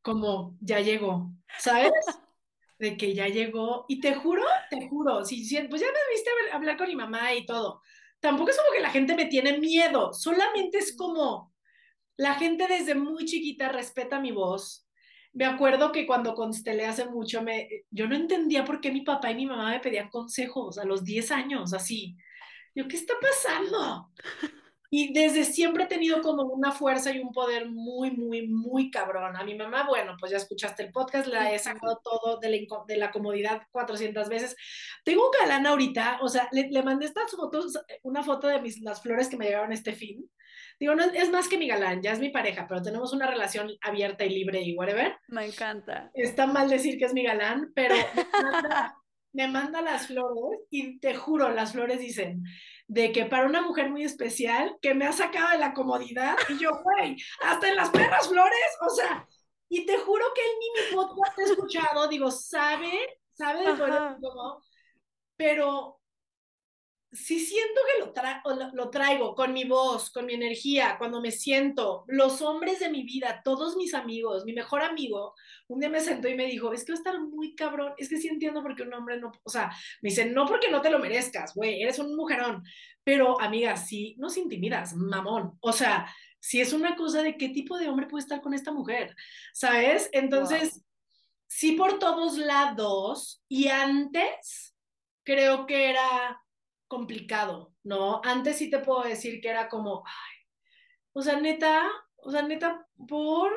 como, 0.01 0.57
ya 0.61 0.79
llegó, 0.79 1.31
¿sabes? 1.59 1.91
De 2.79 2.97
que 2.97 3.13
ya 3.13 3.27
llegó, 3.27 3.85
y 3.87 3.99
te 3.99 4.15
juro, 4.15 4.43
te 4.69 4.87
juro, 4.87 5.25
si, 5.25 5.37
pues 5.69 5.81
ya 5.81 5.87
me 5.87 6.13
viste 6.13 6.31
hablar 6.53 6.77
con 6.77 6.87
mi 6.87 6.95
mamá 6.95 7.33
y 7.33 7.45
todo, 7.45 7.81
tampoco 8.19 8.51
es 8.51 8.57
como 8.57 8.71
que 8.71 8.81
la 8.81 8.91
gente 8.91 9.15
me 9.15 9.25
tiene 9.25 9.57
miedo, 9.57 10.13
solamente 10.13 10.77
es 10.77 10.95
como, 10.95 11.50
la 12.17 12.35
gente 12.35 12.67
desde 12.67 12.95
muy 12.95 13.25
chiquita 13.25 13.69
respeta 13.69 14.19
mi 14.19 14.31
voz. 14.31 14.87
Me 15.33 15.45
acuerdo 15.45 15.91
que 15.91 16.05
cuando 16.05 16.35
constelé 16.35 16.85
hace 16.85 17.05
mucho, 17.05 17.41
me, 17.41 17.85
yo 17.89 18.07
no 18.07 18.15
entendía 18.15 18.65
por 18.65 18.81
qué 18.81 18.91
mi 18.91 19.01
papá 19.01 19.31
y 19.31 19.35
mi 19.35 19.45
mamá 19.45 19.71
me 19.71 19.79
pedían 19.79 20.09
consejos 20.09 20.77
a 20.77 20.83
los 20.83 21.03
10 21.05 21.31
años, 21.31 21.73
así. 21.73 22.17
Yo, 22.75 22.87
¿qué 22.87 22.97
está 22.97 23.13
pasando? 23.19 24.09
Y 24.93 25.13
desde 25.13 25.45
siempre 25.45 25.85
he 25.85 25.87
tenido 25.87 26.21
como 26.21 26.43
una 26.43 26.73
fuerza 26.73 27.13
y 27.13 27.19
un 27.19 27.31
poder 27.31 27.69
muy, 27.69 28.11
muy, 28.11 28.45
muy 28.49 28.91
cabrón. 28.91 29.37
A 29.37 29.43
mi 29.45 29.55
mamá, 29.55 29.87
bueno, 29.87 30.17
pues 30.19 30.33
ya 30.33 30.37
escuchaste 30.37 30.83
el 30.83 30.91
podcast, 30.91 31.27
la 31.27 31.53
he 31.53 31.57
sacado 31.59 32.01
todo 32.03 32.39
de 32.41 32.49
la, 32.49 32.57
de 32.85 32.97
la 32.97 33.09
comodidad 33.09 33.61
400 33.71 34.27
veces. 34.27 34.53
Tengo 35.05 35.27
un 35.27 35.31
galán 35.39 35.65
ahorita, 35.65 36.19
o 36.21 36.27
sea, 36.27 36.49
le, 36.51 36.67
le 36.69 36.83
mandé 36.83 37.05
estas 37.05 37.31
fotos, 37.31 37.79
una 38.03 38.21
foto 38.21 38.47
de 38.47 38.59
mis, 38.59 38.81
las 38.81 39.01
flores 39.01 39.29
que 39.29 39.37
me 39.37 39.45
llegaron 39.45 39.71
este 39.71 39.93
fin. 39.93 40.29
Digo, 40.81 40.95
no, 40.95 41.03
es 41.03 41.29
más 41.29 41.47
que 41.47 41.59
mi 41.59 41.67
galán, 41.67 42.01
ya 42.01 42.11
es 42.11 42.17
mi 42.17 42.29
pareja, 42.29 42.65
pero 42.67 42.81
tenemos 42.81 43.13
una 43.13 43.27
relación 43.27 43.69
abierta 43.81 44.25
y 44.25 44.29
libre 44.29 44.63
y 44.63 44.75
whatever. 44.75 45.15
Me 45.27 45.45
encanta. 45.45 46.09
Está 46.15 46.47
mal 46.47 46.71
decir 46.71 46.97
que 46.97 47.05
es 47.05 47.13
mi 47.13 47.23
galán, 47.23 47.71
pero 47.75 47.93
me 49.33 49.47
manda 49.47 49.83
las 49.83 50.07
flores 50.07 50.61
y 50.71 50.99
te 50.99 51.13
juro, 51.13 51.51
las 51.51 51.73
flores 51.73 51.99
dicen 51.99 52.43
de 52.87 53.11
que 53.11 53.25
para 53.25 53.45
una 53.45 53.61
mujer 53.61 53.91
muy 53.91 54.03
especial 54.03 54.75
que 54.81 54.95
me 54.95 55.05
ha 55.05 55.11
sacado 55.11 55.51
de 55.51 55.59
la 55.59 55.75
comodidad 55.75 56.35
y 56.49 56.57
yo, 56.57 56.71
güey, 56.81 57.15
hasta 57.43 57.69
en 57.69 57.75
las 57.75 57.91
perras 57.91 58.27
flores, 58.27 58.77
o 58.81 58.89
sea, 58.89 59.27
y 59.69 59.85
te 59.85 59.99
juro 59.99 60.25
que 60.33 60.41
él 60.41 60.51
ni 60.59 60.81
mi 60.81 60.95
podcast 60.95 61.37
ha 61.37 61.43
escuchado, 61.43 62.07
digo, 62.07 62.31
sabe, 62.31 62.91
sabe 63.33 63.67
de 63.67 63.77
todo, 63.77 64.63
pero 65.37 66.00
sí 67.11 67.39
siento 67.39 67.81
que 67.85 68.05
lo, 68.05 68.71
lo, 68.73 68.89
traigo 68.89 69.35
con 69.35 69.51
mi 69.51 69.65
voz, 69.65 70.11
con 70.11 70.25
mi 70.25 70.33
energía, 70.33 70.95
cuando 70.97 71.19
me 71.19 71.31
siento. 71.31 72.05
Los 72.07 72.41
hombres 72.41 72.79
de 72.79 72.89
mi 72.89 73.03
vida, 73.03 73.41
todos 73.43 73.75
mis 73.75 73.93
amigos, 73.93 74.45
mi 74.45 74.53
mejor 74.53 74.81
amigo, 74.81 75.35
un 75.67 75.79
día 75.79 75.89
me 75.89 75.99
sentó 75.99 76.29
y 76.29 76.35
me 76.35 76.45
dijo, 76.45 76.71
es 76.71 76.85
que 76.85 76.93
va 76.93 76.95
a 76.95 76.99
estar 76.99 77.19
muy 77.19 77.53
cabrón, 77.55 77.93
es 77.97 78.07
que 78.07 78.17
sí 78.17 78.29
entiendo 78.29 78.61
por 78.61 78.75
qué 78.75 78.83
un 78.83 78.93
hombre 78.93 79.19
no, 79.19 79.31
o 79.43 79.49
sea, 79.49 79.71
me 80.01 80.09
dice, 80.09 80.25
no 80.25 80.45
porque 80.45 80.71
no 80.71 80.81
te 80.81 80.89
lo 80.89 80.99
merezcas, 80.99 81.53
güey, 81.53 81.81
eres 81.81 81.99
un 81.99 82.15
mujerón, 82.15 82.63
pero 83.03 83.39
amiga, 83.41 83.75
sí, 83.75 84.15
nos 84.17 84.37
intimidas, 84.37 84.93
mamón, 84.95 85.57
o 85.59 85.73
sea, 85.73 86.07
si 86.39 86.61
es 86.61 86.71
una 86.73 86.95
cosa 86.95 87.21
de 87.21 87.37
qué 87.37 87.49
tipo 87.49 87.77
de 87.77 87.89
hombre 87.89 88.07
puede 88.07 88.23
estar 88.23 88.41
con 88.41 88.53
esta 88.53 88.71
mujer, 88.71 89.15
¿sabes? 89.53 90.09
Entonces, 90.11 90.81
sí 91.47 91.73
por 91.73 91.99
todos 91.99 92.37
lados, 92.37 93.43
y 93.47 93.67
antes 93.67 94.75
creo 95.23 95.65
que 95.67 95.89
era 95.89 96.41
complicado, 96.91 97.73
¿no? 97.85 98.19
Antes 98.21 98.57
sí 98.57 98.69
te 98.69 98.79
puedo 98.79 99.03
decir 99.03 99.39
que 99.39 99.47
era 99.47 99.69
como, 99.69 100.03
ay, 100.05 100.35
o 101.13 101.21
sea, 101.21 101.39
neta, 101.39 101.89
o 102.17 102.29
sea, 102.29 102.41
neta, 102.41 102.85
por... 103.07 103.49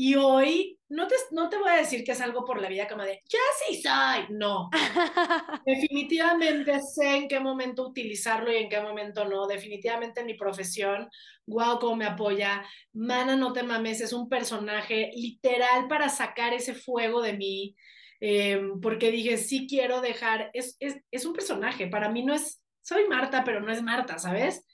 Y 0.00 0.14
hoy, 0.14 0.78
no 0.88 1.08
te, 1.08 1.16
no 1.32 1.48
te 1.48 1.58
voy 1.58 1.70
a 1.70 1.78
decir 1.78 2.04
que 2.04 2.12
es 2.12 2.20
algo 2.20 2.44
por 2.44 2.62
la 2.62 2.68
vida 2.68 2.86
como 2.86 3.02
de, 3.02 3.20
ya 3.28 3.40
sí 3.66 3.82
soy, 3.82 4.26
no. 4.30 4.70
Definitivamente 5.66 6.80
sé 6.82 7.16
en 7.16 7.26
qué 7.26 7.40
momento 7.40 7.88
utilizarlo 7.88 8.52
y 8.52 8.58
en 8.58 8.68
qué 8.68 8.80
momento 8.80 9.24
no. 9.24 9.48
Definitivamente 9.48 10.20
en 10.20 10.26
mi 10.26 10.34
profesión, 10.34 11.08
wow, 11.46 11.80
cómo 11.80 11.96
me 11.96 12.04
apoya. 12.04 12.64
Mana, 12.92 13.34
no 13.34 13.52
te 13.52 13.64
mames, 13.64 14.00
es 14.00 14.12
un 14.12 14.28
personaje 14.28 15.10
literal 15.16 15.88
para 15.88 16.08
sacar 16.08 16.54
ese 16.54 16.74
fuego 16.74 17.20
de 17.20 17.32
mí. 17.32 17.74
Em, 18.20 18.80
porque 18.80 19.10
dije, 19.10 19.36
sí 19.36 19.66
quiero 19.68 20.00
dejar, 20.00 20.50
es, 20.52 20.76
es, 20.78 20.96
es 21.10 21.24
un 21.24 21.32
personaje, 21.32 21.88
para 21.88 22.08
mí 22.08 22.24
no 22.24 22.34
es, 22.34 22.60
soy 22.88 23.06
Marta, 23.06 23.44
pero 23.44 23.60
no 23.60 23.70
es 23.70 23.82
Marta, 23.82 24.18
¿sabes? 24.18 24.64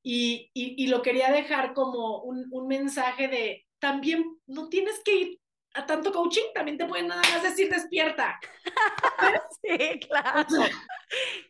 Y, 0.00 0.50
y, 0.54 0.86
lo 0.86 1.02
quería 1.02 1.32
dejar 1.32 1.72
como 1.72 2.22
un, 2.22 2.46
un, 2.50 2.68
mensaje 2.68 3.26
de, 3.26 3.66
también 3.78 4.22
no 4.46 4.68
tienes 4.68 5.00
que 5.02 5.16
ir 5.16 5.40
a 5.72 5.86
tanto 5.86 6.12
coaching, 6.12 6.52
también 6.54 6.76
te 6.76 6.84
pueden 6.84 7.08
nada 7.08 7.22
más 7.22 7.42
decir 7.42 7.70
despierta. 7.70 8.38
sí, 9.62 9.98
claro. 10.00 10.46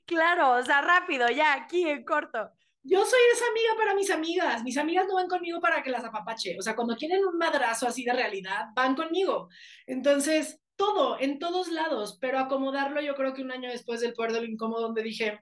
claro, 0.06 0.52
o 0.52 0.62
sea, 0.62 0.80
rápido, 0.82 1.28
ya, 1.28 1.52
aquí 1.52 1.86
en 1.88 2.04
corto. 2.04 2.48
Yo 2.84 3.04
soy 3.04 3.20
esa 3.32 3.46
amiga 3.48 3.74
para 3.76 3.94
mis 3.94 4.10
amigas. 4.10 4.62
Mis 4.62 4.78
amigas 4.78 5.06
no 5.08 5.14
van 5.14 5.28
conmigo 5.28 5.60
para 5.60 5.82
que 5.82 5.90
las 5.90 6.04
apapache. 6.04 6.56
O 6.58 6.62
sea, 6.62 6.76
cuando 6.76 6.96
quieren 6.96 7.24
un 7.24 7.36
madrazo 7.36 7.88
así 7.88 8.04
de 8.04 8.12
realidad, 8.12 8.66
van 8.74 8.94
conmigo. 8.94 9.48
Entonces, 9.86 10.60
todo, 10.76 11.18
en 11.18 11.38
todos 11.38 11.68
lados, 11.68 12.18
pero 12.20 12.38
acomodarlo 12.38 13.00
yo 13.00 13.14
creo 13.14 13.34
que 13.34 13.42
un 13.42 13.52
año 13.52 13.70
después 13.70 14.00
del 14.00 14.12
poder 14.12 14.32
del 14.32 14.48
incómodo, 14.48 14.82
donde 14.82 15.02
dije, 15.02 15.40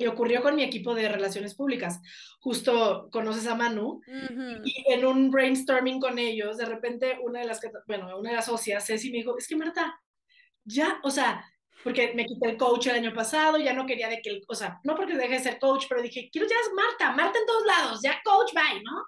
y 0.00 0.06
ocurrió 0.06 0.42
con 0.42 0.56
mi 0.56 0.62
equipo 0.62 0.94
de 0.94 1.08
relaciones 1.08 1.54
públicas. 1.54 2.00
Justo 2.40 3.08
conoces 3.12 3.46
a 3.46 3.54
Manu 3.54 4.00
y 4.64 4.92
en 4.92 5.04
un 5.04 5.30
brainstorming 5.30 6.00
con 6.00 6.18
ellos, 6.18 6.56
de 6.56 6.64
repente 6.64 7.18
una 7.22 7.40
de 7.40 7.46
las, 7.46 7.60
bueno, 7.86 8.18
una 8.18 8.30
de 8.30 8.36
las 8.36 8.46
socias, 8.46 8.86
Ceci, 8.86 9.10
me 9.10 9.18
dijo, 9.18 9.36
es 9.36 9.46
que 9.46 9.56
Marta, 9.56 10.00
ya, 10.64 11.00
o 11.02 11.10
sea, 11.10 11.44
porque 11.84 12.14
me 12.14 12.24
quité 12.24 12.48
el 12.48 12.56
coach 12.56 12.86
el 12.86 12.96
año 12.96 13.12
pasado, 13.12 13.58
ya 13.58 13.74
no 13.74 13.84
quería 13.84 14.08
de 14.08 14.22
que, 14.22 14.40
o 14.48 14.54
sea, 14.54 14.80
no 14.84 14.94
porque 14.94 15.16
deje 15.16 15.34
de 15.34 15.40
ser 15.40 15.58
coach, 15.58 15.84
pero 15.86 16.00
dije, 16.00 16.30
quiero 16.32 16.48
ya 16.48 16.56
es 16.56 16.72
Marta, 16.74 17.12
Marta 17.14 17.38
en 17.38 17.46
todos 17.46 17.66
lados, 17.66 18.00
ya 18.02 18.20
coach, 18.24 18.54
bye, 18.54 18.82
¿no? 18.82 19.04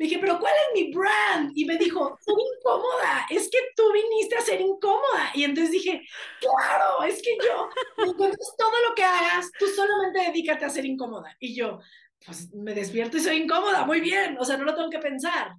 Le 0.00 0.06
dije, 0.06 0.18
pero 0.18 0.40
¿cuál 0.40 0.54
es 0.54 0.80
mi 0.82 0.90
brand? 0.94 1.52
Y 1.54 1.66
me 1.66 1.76
dijo, 1.76 2.18
soy 2.24 2.42
incómoda, 2.56 3.26
es 3.28 3.50
que 3.50 3.58
tú 3.76 3.82
viniste 3.92 4.34
a 4.34 4.40
ser 4.40 4.58
incómoda. 4.58 5.30
Y 5.34 5.44
entonces 5.44 5.72
dije, 5.72 6.00
claro, 6.40 7.02
es 7.02 7.20
que 7.20 7.36
yo, 7.36 7.68
entonces 7.98 8.54
todo 8.56 8.72
lo 8.88 8.94
que 8.94 9.04
hagas, 9.04 9.50
tú 9.58 9.66
solamente 9.66 10.20
dedícate 10.20 10.64
a 10.64 10.70
ser 10.70 10.86
incómoda. 10.86 11.36
Y 11.38 11.54
yo, 11.54 11.80
pues 12.24 12.50
me 12.54 12.72
despierto 12.72 13.18
y 13.18 13.20
soy 13.20 13.42
incómoda, 13.42 13.84
muy 13.84 14.00
bien, 14.00 14.38
o 14.40 14.44
sea, 14.46 14.56
no 14.56 14.64
lo 14.64 14.74
tengo 14.74 14.88
que 14.88 15.00
pensar, 15.00 15.52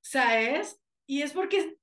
¿sabes? 0.00 0.80
Y 1.06 1.20
es 1.20 1.32
porque 1.32 1.76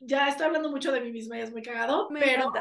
ya 0.00 0.26
estoy 0.26 0.46
hablando 0.46 0.70
mucho 0.70 0.90
de 0.90 1.02
mí 1.02 1.12
misma 1.12 1.38
y 1.38 1.42
es 1.42 1.52
muy 1.52 1.62
cagado, 1.62 2.08
pero 2.12 2.52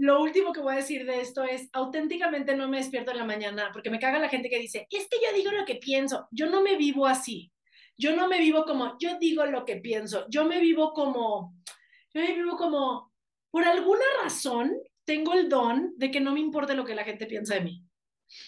lo 0.00 0.22
último 0.22 0.54
que 0.54 0.62
voy 0.62 0.72
a 0.72 0.78
decir 0.78 1.04
de 1.04 1.20
esto 1.20 1.44
es, 1.44 1.68
auténticamente 1.74 2.56
no 2.56 2.68
me 2.68 2.78
despierto 2.78 3.10
en 3.10 3.18
la 3.18 3.26
mañana, 3.26 3.68
porque 3.70 3.90
me 3.90 3.98
caga 3.98 4.18
la 4.18 4.30
gente 4.30 4.48
que 4.48 4.58
dice, 4.58 4.86
es 4.90 5.06
que 5.08 5.18
yo 5.22 5.36
digo 5.36 5.52
lo 5.52 5.66
que 5.66 5.74
pienso, 5.74 6.26
yo 6.30 6.48
no 6.48 6.62
me 6.62 6.76
vivo 6.76 7.06
así, 7.06 7.52
yo 7.98 8.16
no 8.16 8.26
me 8.26 8.40
vivo 8.40 8.64
como, 8.64 8.96
yo 8.98 9.18
digo 9.18 9.44
lo 9.44 9.66
que 9.66 9.76
pienso, 9.76 10.24
yo 10.30 10.46
me 10.46 10.58
vivo 10.58 10.94
como, 10.94 11.54
yo 12.14 12.22
me 12.22 12.32
vivo 12.32 12.56
como, 12.56 13.12
por 13.50 13.64
alguna 13.64 14.04
razón, 14.22 14.72
tengo 15.04 15.34
el 15.34 15.50
don 15.50 15.92
de 15.98 16.10
que 16.10 16.20
no 16.20 16.32
me 16.32 16.40
importe 16.40 16.72
lo 16.72 16.86
que 16.86 16.94
la 16.94 17.04
gente 17.04 17.26
piensa 17.26 17.56
de 17.56 17.60
mí. 17.60 17.84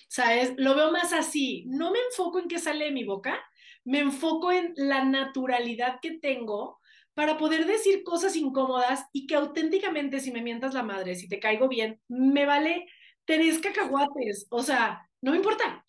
¿Sabes? 0.09 0.55
Lo 0.57 0.74
veo 0.74 0.90
más 0.90 1.12
así, 1.12 1.64
no 1.66 1.90
me 1.90 1.98
enfoco 1.98 2.38
en 2.38 2.48
qué 2.48 2.61
sale 2.61 2.86
de 2.86 2.92
mi 2.92 3.05
boca, 3.05 3.44
me 3.84 3.98
enfoco 3.98 4.53
en 4.53 4.72
la 4.76 5.05
naturalidad 5.05 5.98
que 6.00 6.12
tengo 6.12 6.80
para 7.14 7.36
poder 7.36 7.66
decir 7.66 8.02
cosas 8.04 8.36
incómodas 8.36 9.06
y 9.12 9.26
que 9.26 9.34
auténticamente 9.34 10.20
si 10.20 10.32
me 10.32 10.42
mientas 10.42 10.74
la 10.74 10.82
madre, 10.82 11.14
si 11.14 11.28
te 11.28 11.40
caigo 11.40 11.68
bien, 11.68 12.00
me 12.08 12.46
vale 12.46 12.86
tenés 13.24 13.60
cacahuates, 13.60 14.46
o 14.50 14.62
sea, 14.62 15.08
no 15.20 15.30
me 15.32 15.36
importa. 15.38 15.84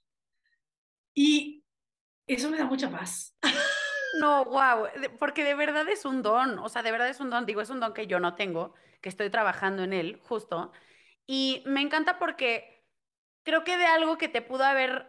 Y 1.14 1.64
eso 2.28 2.50
me 2.50 2.58
da 2.58 2.66
mucha 2.66 2.90
paz. 2.90 3.36
No, 4.20 4.46
wow, 4.46 4.88
porque 5.20 5.44
de 5.44 5.56
verdad 5.56 5.90
es 5.90 6.06
un 6.06 6.22
don, 6.22 6.60
o 6.60 6.70
sea, 6.70 6.84
de 6.84 6.92
verdad 6.92 7.10
es 7.10 7.20
un 7.20 7.32
don, 7.32 7.48
digo, 7.48 7.62
es 7.62 7.72
un 7.72 7.80
don 7.80 7.96
que 7.96 8.06
yo 8.06 8.20
no 8.20 8.36
tengo, 8.36 8.76
que 9.02 9.10
estoy 9.10 9.32
trabajando 9.32 9.84
en 9.84 9.92
él, 9.92 10.20
justo. 10.22 10.72
Y 11.26 11.64
me 11.66 11.82
encanta 11.82 12.20
porque 12.20 12.86
creo 13.42 13.64
que 13.64 13.76
de 13.76 13.88
algo 13.88 14.20
que 14.20 14.28
te 14.28 14.44
pudo 14.44 14.66
haber 14.66 15.08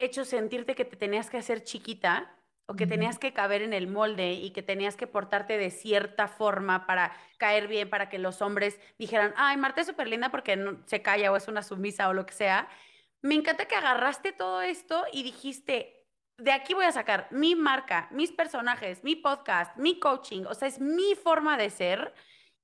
hecho 0.00 0.24
sentirte 0.24 0.74
que 0.74 0.84
te 0.84 0.96
tenías 0.96 1.30
que 1.30 1.38
hacer 1.38 1.62
chiquita, 1.62 2.33
o 2.66 2.76
que 2.76 2.86
tenías 2.86 3.18
que 3.18 3.32
caber 3.32 3.62
en 3.62 3.72
el 3.72 3.88
molde 3.88 4.32
y 4.32 4.50
que 4.50 4.62
tenías 4.62 4.96
que 4.96 5.06
portarte 5.06 5.58
de 5.58 5.70
cierta 5.70 6.28
forma 6.28 6.86
para 6.86 7.12
caer 7.36 7.68
bien, 7.68 7.90
para 7.90 8.08
que 8.08 8.18
los 8.18 8.40
hombres 8.40 8.80
dijeran, 8.98 9.34
ay, 9.36 9.56
Marta 9.56 9.82
es 9.82 9.86
súper 9.86 10.08
linda 10.08 10.30
porque 10.30 10.56
no, 10.56 10.78
se 10.86 11.02
calla 11.02 11.30
o 11.30 11.36
es 11.36 11.46
una 11.48 11.62
sumisa 11.62 12.08
o 12.08 12.14
lo 12.14 12.24
que 12.24 12.32
sea. 12.32 12.68
Me 13.20 13.34
encanta 13.34 13.66
que 13.66 13.76
agarraste 13.76 14.32
todo 14.32 14.62
esto 14.62 15.04
y 15.12 15.22
dijiste, 15.22 16.06
de 16.38 16.52
aquí 16.52 16.74
voy 16.74 16.86
a 16.86 16.92
sacar 16.92 17.28
mi 17.30 17.54
marca, 17.54 18.08
mis 18.10 18.32
personajes, 18.32 19.04
mi 19.04 19.14
podcast, 19.14 19.76
mi 19.76 19.98
coaching, 19.98 20.44
o 20.46 20.54
sea, 20.54 20.68
es 20.68 20.80
mi 20.80 21.14
forma 21.14 21.56
de 21.58 21.70
ser 21.70 22.14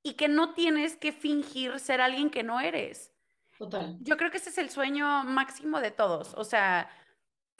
y 0.02 0.14
que 0.14 0.28
no 0.28 0.54
tienes 0.54 0.96
que 0.96 1.12
fingir 1.12 1.78
ser 1.78 2.00
alguien 2.00 2.30
que 2.30 2.42
no 2.42 2.60
eres. 2.60 3.12
Total. 3.58 3.98
Yo 4.00 4.16
creo 4.16 4.30
que 4.30 4.38
ese 4.38 4.48
es 4.48 4.56
el 4.56 4.70
sueño 4.70 5.24
máximo 5.24 5.80
de 5.80 5.90
todos, 5.90 6.32
o 6.34 6.44
sea, 6.44 6.88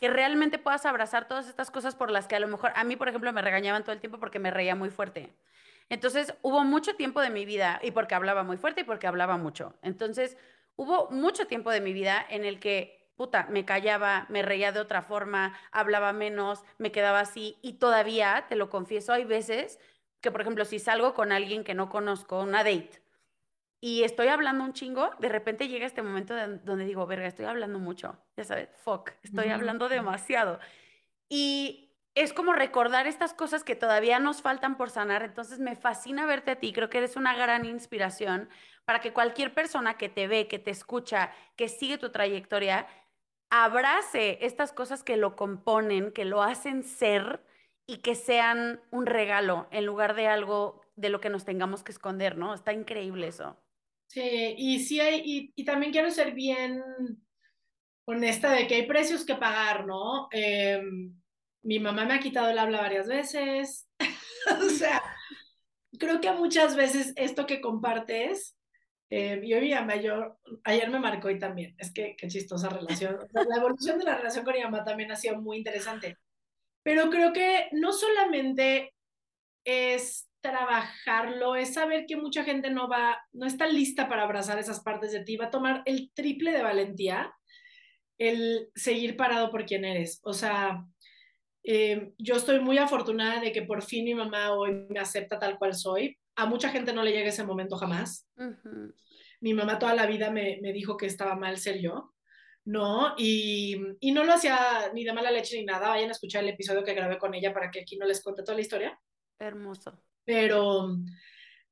que 0.00 0.08
realmente 0.08 0.58
puedas 0.58 0.86
abrazar 0.86 1.28
todas 1.28 1.46
estas 1.46 1.70
cosas 1.70 1.94
por 1.94 2.10
las 2.10 2.26
que 2.26 2.34
a 2.34 2.40
lo 2.40 2.48
mejor 2.48 2.72
a 2.74 2.84
mí, 2.84 2.96
por 2.96 3.08
ejemplo, 3.08 3.32
me 3.32 3.42
regañaban 3.42 3.84
todo 3.84 3.92
el 3.92 4.00
tiempo 4.00 4.18
porque 4.18 4.38
me 4.38 4.50
reía 4.50 4.74
muy 4.74 4.88
fuerte. 4.88 5.30
Entonces, 5.90 6.32
hubo 6.40 6.64
mucho 6.64 6.96
tiempo 6.96 7.20
de 7.20 7.30
mi 7.30 7.44
vida, 7.44 7.80
y 7.82 7.90
porque 7.90 8.14
hablaba 8.14 8.42
muy 8.42 8.56
fuerte 8.56 8.80
y 8.80 8.84
porque 8.84 9.06
hablaba 9.06 9.36
mucho. 9.36 9.74
Entonces, 9.82 10.38
hubo 10.76 11.10
mucho 11.10 11.46
tiempo 11.46 11.70
de 11.70 11.80
mi 11.82 11.92
vida 11.92 12.24
en 12.30 12.44
el 12.44 12.60
que, 12.60 13.12
puta, 13.16 13.46
me 13.50 13.64
callaba, 13.66 14.24
me 14.30 14.40
reía 14.42 14.72
de 14.72 14.80
otra 14.80 15.02
forma, 15.02 15.58
hablaba 15.72 16.12
menos, 16.14 16.64
me 16.78 16.92
quedaba 16.92 17.20
así, 17.20 17.58
y 17.60 17.74
todavía, 17.74 18.46
te 18.48 18.56
lo 18.56 18.70
confieso, 18.70 19.12
hay 19.12 19.24
veces 19.24 19.78
que, 20.22 20.30
por 20.30 20.40
ejemplo, 20.40 20.64
si 20.64 20.78
salgo 20.78 21.12
con 21.12 21.32
alguien 21.32 21.64
que 21.64 21.74
no 21.74 21.90
conozco, 21.90 22.40
una 22.40 22.64
date, 22.64 22.99
y 23.80 24.04
estoy 24.04 24.28
hablando 24.28 24.64
un 24.64 24.74
chingo, 24.74 25.10
de 25.20 25.28
repente 25.30 25.68
llega 25.68 25.86
este 25.86 26.02
momento 26.02 26.34
donde 26.64 26.84
digo, 26.84 27.06
verga, 27.06 27.26
estoy 27.26 27.46
hablando 27.46 27.78
mucho, 27.78 28.18
ya 28.36 28.44
sabes, 28.44 28.68
fuck, 28.76 29.12
estoy 29.22 29.48
hablando 29.48 29.88
demasiado. 29.88 30.60
Y 31.28 31.90
es 32.14 32.32
como 32.32 32.52
recordar 32.52 33.06
estas 33.06 33.32
cosas 33.32 33.64
que 33.64 33.76
todavía 33.76 34.18
nos 34.18 34.42
faltan 34.42 34.76
por 34.76 34.90
sanar. 34.90 35.22
Entonces 35.22 35.60
me 35.60 35.76
fascina 35.76 36.26
verte 36.26 36.50
a 36.50 36.56
ti, 36.56 36.72
creo 36.72 36.90
que 36.90 36.98
eres 36.98 37.16
una 37.16 37.34
gran 37.34 37.64
inspiración 37.64 38.50
para 38.84 39.00
que 39.00 39.12
cualquier 39.12 39.54
persona 39.54 39.96
que 39.96 40.08
te 40.08 40.26
ve, 40.26 40.48
que 40.48 40.58
te 40.58 40.70
escucha, 40.70 41.32
que 41.56 41.68
sigue 41.68 41.96
tu 41.96 42.10
trayectoria, 42.10 42.86
abrace 43.48 44.38
estas 44.44 44.72
cosas 44.72 45.02
que 45.02 45.16
lo 45.16 45.36
componen, 45.36 46.12
que 46.12 46.24
lo 46.24 46.42
hacen 46.42 46.82
ser 46.82 47.44
y 47.86 47.98
que 47.98 48.14
sean 48.14 48.80
un 48.90 49.06
regalo 49.06 49.68
en 49.70 49.86
lugar 49.86 50.14
de 50.14 50.28
algo 50.28 50.82
de 50.96 51.08
lo 51.08 51.20
que 51.20 51.30
nos 51.30 51.44
tengamos 51.44 51.82
que 51.82 51.92
esconder, 51.92 52.36
¿no? 52.36 52.52
Está 52.52 52.72
increíble 52.72 53.28
eso. 53.28 53.56
Sí, 54.10 54.54
y 54.58 54.80
sí 54.80 54.98
hay, 54.98 55.22
y, 55.24 55.52
y 55.54 55.64
también 55.64 55.92
quiero 55.92 56.10
ser 56.10 56.32
bien 56.34 56.82
honesta 58.06 58.50
de 58.50 58.66
que 58.66 58.74
hay 58.74 58.86
precios 58.86 59.24
que 59.24 59.36
pagar, 59.36 59.86
¿no? 59.86 60.26
Eh, 60.32 60.82
mi 61.62 61.78
mamá 61.78 62.04
me 62.04 62.14
ha 62.14 62.20
quitado 62.20 62.50
el 62.50 62.58
habla 62.58 62.80
varias 62.80 63.06
veces. 63.06 63.88
o 64.60 64.68
sea, 64.68 65.00
creo 65.96 66.20
que 66.20 66.32
muchas 66.32 66.74
veces 66.74 67.12
esto 67.14 67.46
que 67.46 67.60
compartes, 67.60 68.56
eh, 69.10 69.40
yo 69.44 69.60
mi 69.60 69.72
mayor, 69.86 70.38
ayer 70.64 70.90
me 70.90 70.98
marcó 70.98 71.30
y 71.30 71.38
también, 71.38 71.76
es 71.78 71.92
que 71.92 72.16
qué 72.18 72.26
chistosa 72.26 72.68
relación. 72.68 73.16
la 73.32 73.56
evolución 73.56 73.96
de 73.96 74.06
la 74.06 74.16
relación 74.16 74.44
con 74.44 74.54
mi 74.54 74.62
mamá 74.64 74.82
también 74.82 75.12
ha 75.12 75.16
sido 75.16 75.40
muy 75.40 75.58
interesante. 75.58 76.18
Pero 76.82 77.10
creo 77.10 77.32
que 77.32 77.68
no 77.70 77.92
solamente 77.92 78.92
es 79.64 80.29
trabajarlo, 80.40 81.56
es 81.56 81.74
saber 81.74 82.06
que 82.06 82.16
mucha 82.16 82.44
gente 82.44 82.70
no 82.70 82.88
va, 82.88 83.18
no 83.32 83.46
está 83.46 83.66
lista 83.66 84.08
para 84.08 84.22
abrazar 84.22 84.58
esas 84.58 84.80
partes 84.80 85.12
de 85.12 85.24
ti, 85.24 85.36
va 85.36 85.46
a 85.46 85.50
tomar 85.50 85.82
el 85.84 86.10
triple 86.14 86.52
de 86.52 86.62
valentía 86.62 87.32
el 88.20 88.68
seguir 88.74 89.16
parado 89.16 89.50
por 89.50 89.64
quien 89.64 89.84
eres. 89.84 90.20
O 90.24 90.34
sea, 90.34 90.84
eh, 91.64 92.12
yo 92.18 92.36
estoy 92.36 92.60
muy 92.60 92.76
afortunada 92.76 93.40
de 93.40 93.50
que 93.50 93.62
por 93.62 93.82
fin 93.82 94.04
mi 94.04 94.14
mamá 94.14 94.52
hoy 94.52 94.86
me 94.90 95.00
acepta 95.00 95.38
tal 95.38 95.58
cual 95.58 95.74
soy. 95.74 96.18
A 96.36 96.44
mucha 96.44 96.68
gente 96.68 96.92
no 96.92 97.02
le 97.02 97.12
llega 97.12 97.30
ese 97.30 97.44
momento 97.44 97.76
jamás. 97.76 98.28
Mi 99.40 99.54
mamá 99.54 99.78
toda 99.78 99.94
la 99.94 100.06
vida 100.06 100.30
me, 100.30 100.58
me, 100.60 100.72
dijo 100.72 100.98
que 100.98 101.06
estaba 101.06 101.34
mal 101.34 101.56
ser 101.56 101.80
yo, 101.80 102.12
¿no? 102.66 103.14
Y, 103.16 103.80
y, 104.00 104.12
no 104.12 104.24
lo 104.24 104.34
hacía 104.34 104.90
ni 104.92 105.02
de 105.02 105.14
mala 105.14 105.30
leche 105.30 105.56
ni 105.56 105.64
nada. 105.64 105.88
Vayan 105.88 106.10
a 106.10 106.12
escuchar 106.12 106.42
el 106.42 106.50
episodio 106.50 106.84
que 106.84 106.94
grabé 106.94 107.16
con 107.16 107.34
ella 107.34 107.54
para 107.54 107.70
que 107.70 107.80
aquí 107.80 107.96
no 107.96 108.06
les 108.06 108.22
cuente 108.22 108.42
toda 108.42 108.54
la 108.54 108.62
historia. 108.62 109.00
Hermoso. 109.38 109.98
Pero, 110.30 110.96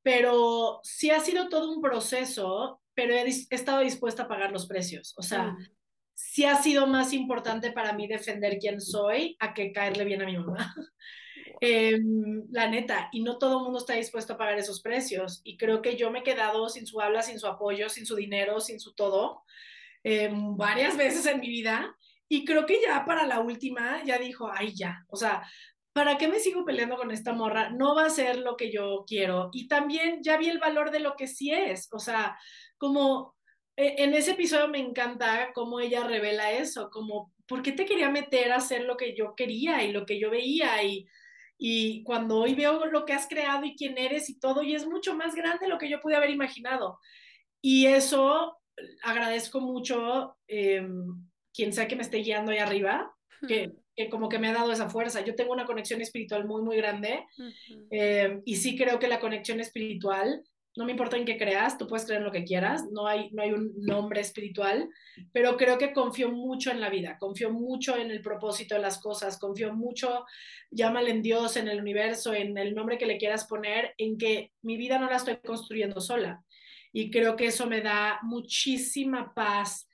pero 0.03 0.81
sí 0.83 1.11
ha 1.11 1.21
sido 1.21 1.49
todo 1.49 1.73
un 1.73 1.81
proceso, 1.81 2.81
pero 2.95 3.15
he, 3.15 3.23
he 3.23 3.55
estado 3.55 3.81
dispuesta 3.81 4.25
a 4.25 4.29
pagar 4.29 4.51
los 4.51 4.67
precios. 4.67 5.15
O 5.17 5.23
sea, 5.23 5.53
mm 5.53 5.59
sí 6.19 6.45
ha 6.45 6.61
sido 6.61 6.89
más 6.89 7.13
importante 7.13 7.71
para 7.71 7.93
mí 7.93 8.09
defender 8.09 8.59
quién 8.59 8.81
soy 8.81 9.37
a 9.39 9.55
que 9.55 9.73
caerle 9.73 10.05
bien 10.05 10.23
a 10.23 10.27
mi 10.27 10.37
mamá. 10.37 10.75
Eh, 11.61 11.99
la 12.53 12.69
neta, 12.69 13.09
y 13.11 13.21
no 13.21 13.37
todo 13.37 13.59
el 13.59 13.65
mundo 13.65 13.81
está 13.81 13.95
dispuesto 13.95 14.35
a 14.35 14.39
pagar 14.39 14.57
esos 14.59 14.81
precios. 14.81 15.41
Y 15.43 15.57
creo 15.57 15.83
que 15.83 15.97
yo 15.97 16.09
me 16.09 16.21
he 16.21 16.23
quedado 16.23 16.69
sin 16.69 16.87
su 16.87 17.01
habla, 17.01 17.21
sin 17.23 17.41
su 17.41 17.49
apoyo, 17.49 17.89
sin 17.89 18.07
su 18.07 18.15
dinero, 18.15 18.61
sin 18.61 18.79
su 18.79 18.95
todo, 18.95 19.43
eh, 20.05 20.31
varias 20.33 20.97
veces 20.97 21.27
en 21.27 21.41
mi 21.41 21.49
vida. 21.49 21.97
Y 22.29 22.45
creo 22.45 22.65
que 22.65 22.81
ya 22.81 23.05
para 23.05 23.27
la 23.27 23.41
última 23.41 24.05
ya 24.05 24.19
dijo, 24.19 24.49
ay, 24.53 24.73
ya, 24.73 25.05
o 25.09 25.17
sea, 25.17 25.43
¿para 25.99 26.17
qué 26.17 26.29
me 26.29 26.39
sigo 26.39 26.65
peleando 26.65 26.97
con 26.97 27.11
esta 27.11 27.33
morra? 27.33 27.71
No 27.71 27.97
va 27.97 28.07
a 28.07 28.11
ser 28.11 28.39
lo 28.39 28.57
que 28.57 28.71
yo 28.71 29.05
quiero. 29.05 29.51
Y 29.53 29.67
también 29.67 30.23
ya 30.23 30.37
vi 30.37 30.49
el 30.49 30.61
valor 30.61 30.93
de 30.93 31.01
lo 31.01 31.17
que 31.17 31.27
sí 31.27 31.51
es, 31.51 31.89
o 31.91 31.99
sea, 31.99 32.39
como 32.77 33.35
e, 33.77 34.05
en 34.05 34.15
ese 34.15 34.31
episodio 34.31 34.69
me 34.69 34.79
encanta 34.79 35.51
cómo 35.53 35.81
ella 35.81 36.05
revela 36.05 36.53
eso, 36.53 36.89
como, 36.91 37.35
¿por 37.49 37.63
qué 37.63 37.73
te 37.73 37.85
quería 37.85 38.11
meter 38.11 38.53
a 38.53 38.59
hacer 38.59 38.85
lo 38.85 38.97
que 38.97 39.17
yo 39.17 39.35
quería 39.35 39.83
y 39.83 39.91
lo 39.91 40.07
que 40.07 40.21
yo 40.21 40.31
veía? 40.31 40.81
Y, 40.85 41.09
y 41.59 42.05
cuando 42.05 42.39
hoy 42.39 42.55
veo 42.55 42.87
lo 42.87 43.05
que 43.05 43.15
has 43.15 43.27
creado 43.27 43.65
y 43.65 43.75
quién 43.75 43.99
eres 43.99 44.31
y 44.31 44.39
todo, 44.39 44.63
y 44.63 44.77
es 44.77 44.87
mucho 44.87 45.17
más 45.17 45.35
grande 45.35 45.67
de 45.67 45.69
lo 45.69 45.79
que 45.79 45.91
yo 45.91 46.01
pude 46.01 46.15
haber 46.15 46.31
imaginado. 46.31 47.01
Y 47.61 47.87
eso 47.87 48.57
agradezco 49.03 49.61
mucho, 49.61 50.37
eh, 50.47 50.87
quien 51.53 51.73
sea 51.73 51.89
que 51.89 51.97
me 51.97 52.03
esté 52.03 52.19
guiando 52.19 52.53
ahí 52.53 52.59
arriba, 52.59 53.13
que, 53.49 53.73
que, 53.99 54.09
como 54.09 54.29
que 54.29 54.39
me 54.39 54.49
ha 54.49 54.53
dado 54.53 54.71
esa 54.71 54.89
fuerza. 54.89 55.25
Yo 55.25 55.35
tengo 55.35 55.53
una 55.53 55.67
conexión 55.67 56.01
espiritual 56.01 56.47
muy, 56.47 56.63
muy 56.63 56.77
grande 56.77 57.27
eh, 57.91 58.41
y 58.45 58.57
sí 58.57 58.79
creo 58.79 59.01
que 59.01 59.09
la 59.09 59.19
conexión 59.19 59.59
espiritual 59.59 60.45
no 60.77 60.85
me 60.85 60.93
importa 60.93 61.17
en 61.17 61.25
qué 61.25 61.37
creas, 61.37 61.77
tú 61.77 61.89
puedes 61.89 62.07
creer 62.07 62.21
en 62.21 62.27
lo 62.27 62.31
que 62.31 62.45
quieras, 62.45 62.85
no 62.93 63.09
hay, 63.09 63.31
no 63.33 63.43
hay 63.43 63.51
un 63.51 63.73
nombre 63.79 64.21
espiritual, 64.21 64.89
pero 65.33 65.57
creo 65.57 65.77
que 65.77 65.93
confío 65.93 66.31
mucho 66.31 66.71
en 66.71 66.81
la 66.81 66.89
vida, 66.89 67.17
confío 67.19 67.51
mucho 67.51 67.97
en 67.97 68.13
el 68.13 68.23
propósito 68.23 68.77
de 68.77 68.83
las 68.83 69.01
cosas, 69.01 69.41
confío 69.41 69.75
mucho, 69.75 70.25
llámale 70.71 71.11
en 71.11 71.21
Dios, 71.21 71.57
en 71.57 71.67
el 71.67 71.81
universo, 71.81 72.33
en 72.33 72.57
el 72.57 72.77
nombre 72.77 72.97
que 72.97 73.07
le 73.07 73.19
quieras 73.19 73.49
poner, 73.49 73.93
en 73.99 74.17
que 74.17 74.53
mi 74.63 74.77
vida 74.77 75.01
no 75.01 75.11
la 75.11 75.17
estoy 75.17 75.39
construyendo 75.39 76.01
sola. 76.01 76.45
Y 76.93 77.11
creo 77.11 77.35
que 77.35 77.47
eso 77.47 77.67
me 77.67 77.81
da 77.81 78.21
muchísima 78.23 79.35
paz 79.35 79.89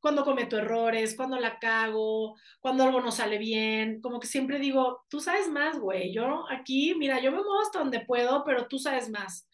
cuando 0.00 0.24
cometo 0.24 0.58
errores, 0.58 1.14
cuando 1.14 1.38
la 1.38 1.58
cago, 1.58 2.36
cuando 2.60 2.84
algo 2.84 3.00
no 3.00 3.12
sale 3.12 3.38
bien, 3.38 4.00
como 4.00 4.18
que 4.18 4.26
siempre 4.26 4.58
digo, 4.58 5.04
tú 5.08 5.20
sabes 5.20 5.48
más, 5.48 5.78
güey, 5.78 6.12
yo 6.12 6.44
aquí, 6.50 6.94
mira, 6.94 7.20
yo 7.20 7.30
me 7.30 7.38
muevo 7.38 7.60
hasta 7.60 7.78
donde 7.78 8.00
puedo, 8.00 8.42
pero 8.44 8.66
tú 8.66 8.78
sabes 8.78 9.10
más. 9.10 9.46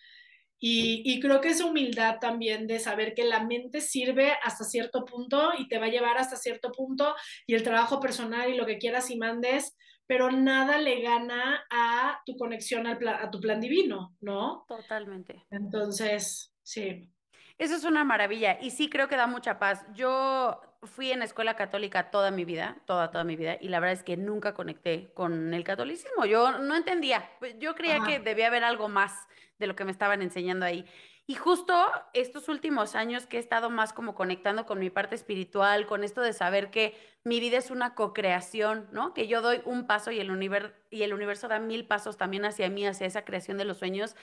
Y, 0.59 1.21
creo 1.21 1.41
que 1.41 1.51
esa 1.51 1.67
humildad 1.67 2.19
también 2.19 2.67
de 2.67 2.79
saber 2.79 3.15
que 3.15 3.25
la 3.25 3.45
mente 3.45 3.81
sirve 3.81 4.33
hasta 4.43 4.65
cierto 4.65 5.05
punto 5.05 5.51
y 5.59 5.69
te 5.69 5.79
va 5.79 5.87
a 5.87 5.91
llevar 5.91 6.17
hasta 6.17 6.37
cierto 6.37 6.73
punto 6.73 7.15
y 7.47 7.55
el 7.55 7.63
trabajo 7.63 8.01
personal 8.01 8.51
y 8.51 8.57
lo 8.57 8.65
que 8.65 8.79
quieras 8.79 9.11
y 9.11 9.19
mandes, 9.19 9.77
pero 10.07 10.31
nada 10.31 10.79
le 10.79 11.03
gana 11.03 11.63
a 11.71 12.21
tu 12.25 12.37
conexión 12.37 12.87
al 12.87 13.07
a 13.07 13.31
tu 13.31 13.39
plan 13.39 13.61
divino, 13.61 14.17
¿no? 14.21 14.65
Totalmente. 14.67 15.45
Entonces, 15.51 16.55
sí. 16.63 17.11
Eso 17.59 17.75
es 17.75 17.85
una 17.85 18.05
maravilla 18.05 18.59
y 18.61 18.71
sí 18.71 18.91
creo 18.91 19.09
que 19.09 19.17
da 19.17 19.27
mucha 19.27 19.59
paz. 19.59 19.85
Yo 19.95 20.61
fui 20.83 21.11
en 21.11 21.23
escuela 21.23 21.57
católica 21.57 22.11
toda 22.11 22.31
mi 22.31 22.45
vida, 22.45 22.77
toda, 22.87 23.11
toda 23.11 23.25
mi 23.25 23.35
vida, 23.35 23.57
y 23.61 23.69
la 23.69 23.81
verdad 23.81 23.95
es 23.95 24.03
que 24.03 24.17
nunca 24.17 24.55
conecté 24.55 25.11
con 25.15 25.55
el 25.55 25.65
catolicismo. 25.65 26.27
Yo 26.27 26.59
no 26.59 26.77
entendía, 26.77 27.29
yo 27.59 27.75
creía 27.75 28.01
que 28.05 28.19
debía 28.19 28.49
haber 28.49 28.63
algo 28.63 28.89
más 28.89 29.27
de 29.59 29.67
lo 29.67 29.75
que 29.75 29.85
me 29.85 29.91
estaban 29.91 30.21
enseñando 30.23 30.67
ahí. 30.67 30.85
Y 31.29 31.35
justo 31.35 31.75
estos 32.13 32.49
últimos 32.49 32.95
años 32.95 33.27
que 33.27 33.39
he 33.39 33.41
estado 33.41 33.69
más 33.69 33.93
como 33.93 34.15
conectando 34.15 34.65
con 34.65 34.79
mi 34.79 34.91
parte 34.91 35.17
espiritual, 35.17 35.87
con 35.87 36.05
esto 36.05 36.21
de 36.21 36.33
saber 36.33 36.71
que 36.71 36.95
mi 37.25 37.41
vida 37.41 37.59
es 37.59 37.73
una 37.73 37.95
co-creación, 37.97 38.87
¿no? 38.93 39.13
Que 39.13 39.27
yo 39.27 39.43
doy 39.43 39.61
un 39.65 39.89
paso 39.89 40.13
y 40.13 40.21
el, 40.21 40.31
universo, 40.31 40.73
y 40.89 41.03
el 41.03 41.13
universo 41.13 41.49
da 41.49 41.59
mil 41.59 41.85
pasos 41.85 42.17
también 42.17 42.45
hacia 42.45 42.71
mí, 42.71 42.87
hacia 42.87 43.09
esa 43.09 43.25
creación 43.25 43.59
de 43.59 43.65
los 43.65 43.79
sueños 43.79 44.15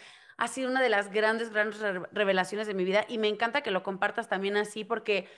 ha 0.43 0.47
sido 0.49 0.69
una 0.69 0.81
de 0.81 0.89
las 0.89 1.09
grandes, 1.09 1.51
grandes 1.51 1.79
revelaciones 2.11 2.67
de 2.67 2.73
mi 2.73 2.83
vida 2.83 3.05
y 3.07 3.17
me 3.17 3.29
encanta 3.29 3.61
que 3.61 3.71
lo 3.71 3.81
compartas 3.81 4.27
también 4.27 4.57
así 4.57 4.83
porque 4.83 5.29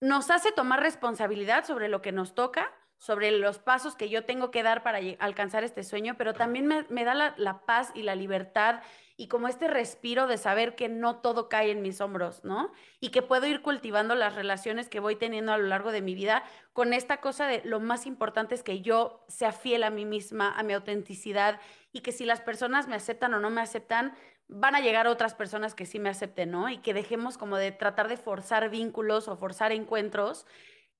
nos 0.00 0.30
hace 0.30 0.52
tomar 0.52 0.80
responsabilidad 0.80 1.64
sobre 1.64 1.88
lo 1.88 2.00
que 2.00 2.12
nos 2.12 2.36
toca, 2.36 2.72
sobre 2.96 3.32
los 3.32 3.58
pasos 3.58 3.96
que 3.96 4.08
yo 4.08 4.24
tengo 4.24 4.52
que 4.52 4.62
dar 4.62 4.84
para 4.84 5.00
alcanzar 5.18 5.64
este 5.64 5.82
sueño, 5.82 6.14
pero 6.16 6.32
también 6.32 6.66
me, 6.66 7.04
da 7.04 7.14
la, 7.14 7.34
la, 7.38 7.66
paz 7.66 7.90
y 7.94 8.02
la 8.02 8.14
libertad 8.14 8.82
y 9.16 9.26
como 9.26 9.48
este 9.48 9.66
respiro 9.66 10.28
de 10.28 10.38
saber 10.38 10.76
que 10.76 10.88
no 10.88 11.16
todo 11.16 11.48
cae 11.48 11.72
en 11.72 11.82
mis 11.82 12.00
hombros, 12.00 12.44
¿no? 12.44 12.70
Y 13.00 13.08
que 13.08 13.22
puedo 13.22 13.46
ir 13.46 13.62
cultivando 13.62 14.14
las 14.14 14.36
relaciones 14.36 14.88
que 14.88 15.00
voy 15.00 15.16
teniendo 15.16 15.52
a 15.52 15.58
lo 15.58 15.66
largo 15.66 15.90
de 15.90 16.02
mi 16.02 16.14
vida 16.14 16.44
con 16.72 16.92
esta 16.92 17.20
cosa 17.20 17.48
de 17.48 17.62
lo 17.64 17.80
más 17.80 18.06
importante 18.06 18.54
es 18.54 18.62
que 18.62 18.80
yo 18.80 19.24
sea 19.28 19.50
fiel 19.50 19.82
a 19.82 19.90
mí 19.90 20.04
misma, 20.04 20.56
a 20.56 20.62
mi 20.62 20.72
autenticidad 20.72 21.58
y 21.92 22.00
que 22.00 22.12
si 22.12 22.24
las 22.24 22.40
personas 22.40 22.88
me 22.88 22.96
aceptan 22.96 23.34
o 23.34 23.40
no 23.40 23.50
me 23.50 23.60
aceptan, 23.60 24.14
van 24.48 24.74
a 24.74 24.80
llegar 24.80 25.06
otras 25.06 25.34
personas 25.34 25.74
que 25.74 25.86
sí 25.86 25.98
me 25.98 26.08
acepten, 26.08 26.50
¿no? 26.50 26.68
Y 26.68 26.78
que 26.78 26.94
dejemos 26.94 27.38
como 27.38 27.56
de 27.56 27.72
tratar 27.72 28.08
de 28.08 28.16
forzar 28.16 28.70
vínculos 28.70 29.28
o 29.28 29.36
forzar 29.36 29.72
encuentros 29.72 30.46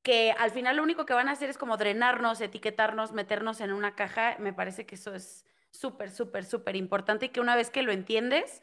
que 0.02 0.32
al 0.38 0.50
final 0.50 0.76
lo 0.76 0.82
único 0.82 1.04
que 1.04 1.14
van 1.14 1.28
a 1.28 1.32
hacer 1.32 1.50
es 1.50 1.58
como 1.58 1.76
drenarnos, 1.76 2.40
etiquetarnos, 2.40 3.12
meternos 3.12 3.60
en 3.60 3.72
una 3.72 3.94
caja. 3.94 4.36
Me 4.38 4.52
parece 4.52 4.86
que 4.86 4.94
eso 4.94 5.14
es 5.14 5.44
súper, 5.70 6.10
súper, 6.10 6.44
súper 6.44 6.76
importante 6.76 7.26
y 7.26 7.28
que 7.28 7.40
una 7.40 7.56
vez 7.56 7.70
que 7.70 7.82
lo 7.82 7.92
entiendes, 7.92 8.62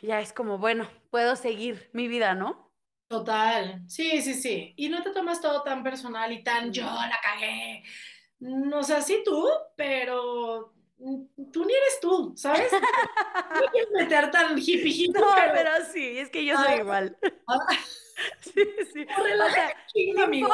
ya 0.00 0.20
es 0.20 0.32
como, 0.32 0.58
bueno, 0.58 0.88
puedo 1.10 1.36
seguir 1.36 1.90
mi 1.92 2.08
vida, 2.08 2.34
¿no? 2.34 2.72
Total, 3.08 3.82
sí, 3.88 4.22
sí, 4.22 4.34
sí. 4.34 4.72
Y 4.76 4.88
no 4.88 5.02
te 5.02 5.10
tomas 5.10 5.40
todo 5.40 5.62
tan 5.62 5.82
personal 5.82 6.32
y 6.32 6.42
tan 6.42 6.72
yo 6.72 6.84
la 6.84 7.18
cagué. 7.22 7.82
No 8.38 8.82
sé, 8.82 9.02
sí 9.02 9.22
tú, 9.24 9.46
pero 9.76 10.72
tú 11.52 11.64
ni 11.64 11.72
eres 11.72 12.00
tú, 12.00 12.34
¿sabes? 12.36 12.70
No 13.54 13.66
quieres 13.72 13.90
meter 13.92 14.30
tan 14.30 14.56
hippie 14.56 14.90
hippie. 14.90 15.20
No, 15.20 15.26
pero, 15.52 15.70
sí, 15.92 16.18
es 16.18 16.30
que 16.30 16.44
yo 16.44 16.56
soy 16.56 16.80
igual. 16.80 17.16
Ah. 17.46 17.66
sí, 18.40 18.64
sí. 18.92 19.04
Relájate 19.04 19.74
un 19.74 19.86
chingo, 19.92 20.22
amigo. 20.22 20.48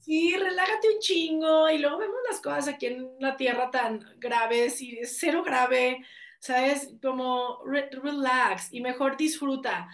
sí, 0.00 0.36
relájate 0.36 0.88
un 0.94 0.98
chingo 0.98 1.70
y 1.70 1.78
luego 1.78 1.98
vemos 1.98 2.16
las 2.28 2.40
cosas 2.40 2.68
aquí 2.68 2.86
en 2.86 3.08
la 3.20 3.36
tierra 3.36 3.70
tan 3.70 4.04
graves 4.18 4.82
y 4.82 4.98
cero 5.04 5.42
grave, 5.44 6.04
¿sabes? 6.40 6.92
Como 7.00 7.62
relax 7.64 8.72
y 8.72 8.80
mejor 8.80 9.16
disfruta. 9.16 9.88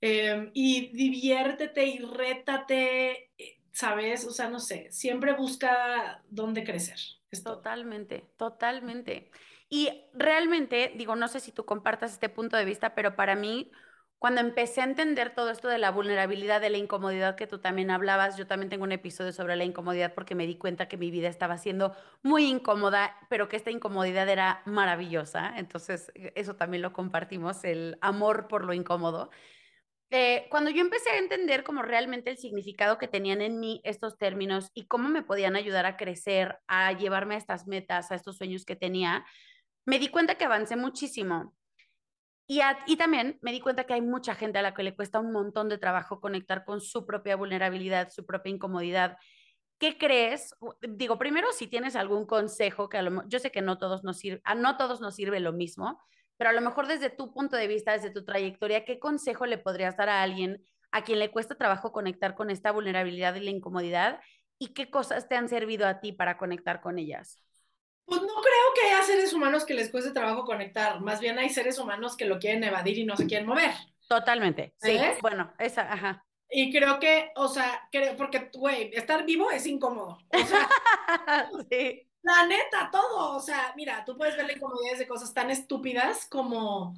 Em, 0.00 0.50
y 0.54 0.88
diviértete 0.96 1.84
y 1.84 1.98
rétate 1.98 3.29
¿sabes? 3.72 4.26
O 4.26 4.30
sea, 4.30 4.48
no 4.48 4.60
sé, 4.60 4.88
siempre 4.90 5.32
busca 5.34 6.22
dónde 6.28 6.64
crecer. 6.64 6.98
Totalmente, 7.44 8.24
totalmente. 8.36 9.30
Y 9.68 9.88
realmente, 10.12 10.92
digo, 10.96 11.14
no 11.14 11.28
sé 11.28 11.40
si 11.40 11.52
tú 11.52 11.64
compartas 11.64 12.12
este 12.12 12.28
punto 12.28 12.56
de 12.56 12.64
vista, 12.64 12.94
pero 12.94 13.14
para 13.14 13.36
mí, 13.36 13.70
cuando 14.18 14.40
empecé 14.40 14.80
a 14.80 14.84
entender 14.84 15.34
todo 15.34 15.50
esto 15.50 15.68
de 15.68 15.78
la 15.78 15.92
vulnerabilidad, 15.92 16.60
de 16.60 16.70
la 16.70 16.76
incomodidad 16.78 17.36
que 17.36 17.46
tú 17.46 17.58
también 17.60 17.90
hablabas, 17.90 18.36
yo 18.36 18.46
también 18.46 18.68
tengo 18.68 18.84
un 18.84 18.92
episodio 18.92 19.32
sobre 19.32 19.56
la 19.56 19.64
incomodidad 19.64 20.12
porque 20.12 20.34
me 20.34 20.46
di 20.46 20.58
cuenta 20.58 20.88
que 20.88 20.96
mi 20.96 21.10
vida 21.10 21.28
estaba 21.28 21.56
siendo 21.56 21.94
muy 22.22 22.46
incómoda, 22.46 23.16
pero 23.30 23.48
que 23.48 23.56
esta 23.56 23.70
incomodidad 23.70 24.28
era 24.28 24.62
maravillosa. 24.66 25.54
Entonces, 25.56 26.12
eso 26.14 26.56
también 26.56 26.82
lo 26.82 26.92
compartimos, 26.92 27.64
el 27.64 27.96
amor 28.00 28.48
por 28.48 28.64
lo 28.64 28.74
incómodo. 28.74 29.30
Eh, 30.12 30.48
cuando 30.50 30.70
yo 30.70 30.80
empecé 30.80 31.10
a 31.10 31.18
entender 31.18 31.62
como 31.62 31.82
realmente 31.82 32.30
el 32.30 32.36
significado 32.36 32.98
que 32.98 33.06
tenían 33.06 33.40
en 33.40 33.60
mí 33.60 33.80
estos 33.84 34.18
términos 34.18 34.70
y 34.74 34.86
cómo 34.86 35.08
me 35.08 35.22
podían 35.22 35.54
ayudar 35.54 35.86
a 35.86 35.96
crecer, 35.96 36.58
a 36.66 36.92
llevarme 36.92 37.36
a 37.36 37.38
estas 37.38 37.68
metas, 37.68 38.10
a 38.10 38.16
estos 38.16 38.36
sueños 38.36 38.64
que 38.64 38.74
tenía, 38.74 39.24
me 39.86 40.00
di 40.00 40.08
cuenta 40.08 40.34
que 40.34 40.44
avancé 40.44 40.76
muchísimo. 40.76 41.54
Y, 42.48 42.60
y 42.86 42.96
también 42.96 43.38
me 43.40 43.52
di 43.52 43.60
cuenta 43.60 43.84
que 43.84 43.94
hay 43.94 44.00
mucha 44.00 44.34
gente 44.34 44.58
a 44.58 44.62
la 44.62 44.74
que 44.74 44.82
le 44.82 44.96
cuesta 44.96 45.20
un 45.20 45.30
montón 45.30 45.68
de 45.68 45.78
trabajo 45.78 46.20
conectar 46.20 46.64
con 46.64 46.80
su 46.80 47.06
propia 47.06 47.36
vulnerabilidad, 47.36 48.10
su 48.10 48.26
propia 48.26 48.50
incomodidad. 48.50 49.16
¿Qué 49.78 49.96
crees? 49.96 50.56
Digo, 50.80 51.18
primero, 51.18 51.52
si 51.52 51.68
tienes 51.68 51.94
algún 51.94 52.26
consejo, 52.26 52.88
que 52.88 52.98
a 52.98 53.02
lo, 53.02 53.28
yo 53.28 53.38
sé 53.38 53.52
que 53.52 53.62
no 53.62 53.78
todos 53.78 54.02
nos 54.02 54.18
sirve, 54.18 54.40
a 54.42 54.56
no 54.56 54.76
todos 54.76 55.00
nos 55.00 55.14
sirve 55.14 55.38
lo 55.38 55.52
mismo, 55.52 56.02
pero 56.40 56.48
a 56.48 56.54
lo 56.54 56.62
mejor 56.62 56.86
desde 56.86 57.10
tu 57.10 57.34
punto 57.34 57.54
de 57.54 57.66
vista, 57.66 57.92
desde 57.92 58.10
tu 58.10 58.24
trayectoria, 58.24 58.86
¿qué 58.86 58.98
consejo 58.98 59.44
le 59.44 59.58
podrías 59.58 59.98
dar 59.98 60.08
a 60.08 60.22
alguien 60.22 60.64
a 60.90 61.04
quien 61.04 61.18
le 61.18 61.30
cuesta 61.30 61.54
trabajo 61.54 61.92
conectar 61.92 62.34
con 62.34 62.48
esta 62.48 62.72
vulnerabilidad 62.72 63.34
y 63.34 63.40
la 63.40 63.50
incomodidad? 63.50 64.20
¿Y 64.58 64.68
qué 64.68 64.88
cosas 64.88 65.28
te 65.28 65.36
han 65.36 65.50
servido 65.50 65.86
a 65.86 66.00
ti 66.00 66.12
para 66.12 66.38
conectar 66.38 66.80
con 66.80 66.98
ellas? 66.98 67.44
Pues 68.06 68.22
no 68.22 68.28
creo 68.28 68.74
que 68.74 68.80
haya 68.86 69.02
seres 69.02 69.34
humanos 69.34 69.66
que 69.66 69.74
les 69.74 69.90
cueste 69.90 70.12
trabajo 70.12 70.46
conectar, 70.46 71.02
más 71.02 71.20
bien 71.20 71.38
hay 71.38 71.50
seres 71.50 71.78
humanos 71.78 72.16
que 72.16 72.24
lo 72.24 72.38
quieren 72.38 72.64
evadir 72.64 72.96
y 72.96 73.04
no 73.04 73.18
se 73.18 73.26
quieren 73.26 73.46
mover. 73.46 73.72
Totalmente, 74.08 74.72
sí, 74.78 74.98
bueno, 75.20 75.52
esa, 75.58 75.92
ajá. 75.92 76.24
Y 76.48 76.72
creo 76.72 76.98
que, 76.98 77.32
o 77.36 77.48
sea, 77.48 77.86
creo, 77.92 78.16
porque, 78.16 78.50
güey, 78.54 78.90
estar 78.94 79.26
vivo 79.26 79.50
es 79.50 79.66
incómodo. 79.66 80.16
O 80.32 80.46
sea, 80.46 80.68
sí. 81.70 82.09
La 82.22 82.46
neta, 82.46 82.90
todo. 82.92 83.36
O 83.36 83.40
sea, 83.40 83.72
mira, 83.76 84.04
tú 84.04 84.16
puedes 84.16 84.36
ver 84.36 84.46
la 84.46 84.52
incomodidad 84.52 84.98
de 84.98 85.06
cosas 85.06 85.32
tan 85.32 85.50
estúpidas 85.50 86.26
como 86.26 86.94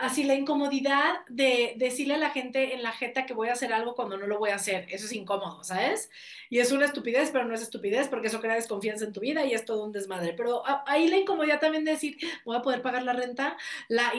así 0.00 0.24
la 0.24 0.34
incomodidad 0.34 1.14
de 1.28 1.74
decirle 1.76 2.14
a 2.14 2.18
la 2.18 2.30
gente 2.30 2.74
en 2.74 2.82
la 2.82 2.92
jeta 2.92 3.26
que 3.26 3.34
voy 3.34 3.48
a 3.48 3.52
hacer 3.52 3.72
algo 3.72 3.94
cuando 3.94 4.16
no 4.16 4.26
lo 4.26 4.38
voy 4.38 4.50
a 4.50 4.56
hacer. 4.56 4.86
Eso 4.90 5.06
es 5.06 5.12
incómodo, 5.12 5.62
¿sabes? 5.64 6.10
Y 6.50 6.58
es 6.58 6.72
una 6.72 6.86
estupidez, 6.86 7.30
pero 7.30 7.44
no 7.44 7.54
es 7.54 7.62
estupidez 7.62 8.08
porque 8.08 8.28
eso 8.28 8.40
crea 8.40 8.54
desconfianza 8.54 9.04
en 9.04 9.12
tu 9.12 9.20
vida 9.20 9.44
y 9.44 9.52
es 9.52 9.64
todo 9.64 9.84
un 9.84 9.92
desmadre. 9.92 10.32
Pero 10.34 10.62
ahí 10.86 11.08
la 11.08 11.16
incomodidad 11.16 11.60
también 11.60 11.84
de 11.84 11.92
decir, 11.92 12.18
voy 12.44 12.56
a 12.56 12.62
poder 12.62 12.82
pagar 12.82 13.02
la 13.02 13.12
renta. 13.12 13.56
La 13.88 14.12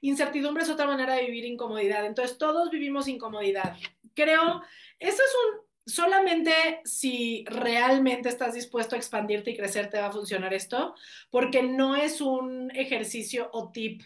incertidumbre 0.00 0.62
es 0.62 0.70
otra 0.70 0.86
manera 0.86 1.14
de 1.14 1.26
vivir 1.26 1.44
incomodidad. 1.44 2.04
Entonces, 2.06 2.38
todos 2.38 2.70
vivimos 2.70 3.08
incomodidad. 3.08 3.76
Creo, 4.14 4.62
eso 4.98 5.22
es 5.22 5.34
un, 5.46 5.67
solamente 5.88 6.52
si 6.84 7.44
realmente 7.48 8.28
estás 8.28 8.54
dispuesto 8.54 8.94
a 8.94 8.98
expandirte 8.98 9.50
y 9.50 9.56
crecer 9.56 9.90
te 9.90 9.98
va 9.98 10.06
a 10.06 10.12
funcionar 10.12 10.54
esto, 10.54 10.94
porque 11.30 11.62
no 11.62 11.96
es 11.96 12.20
un 12.20 12.70
ejercicio 12.74 13.48
o 13.52 13.70
tip 13.72 14.02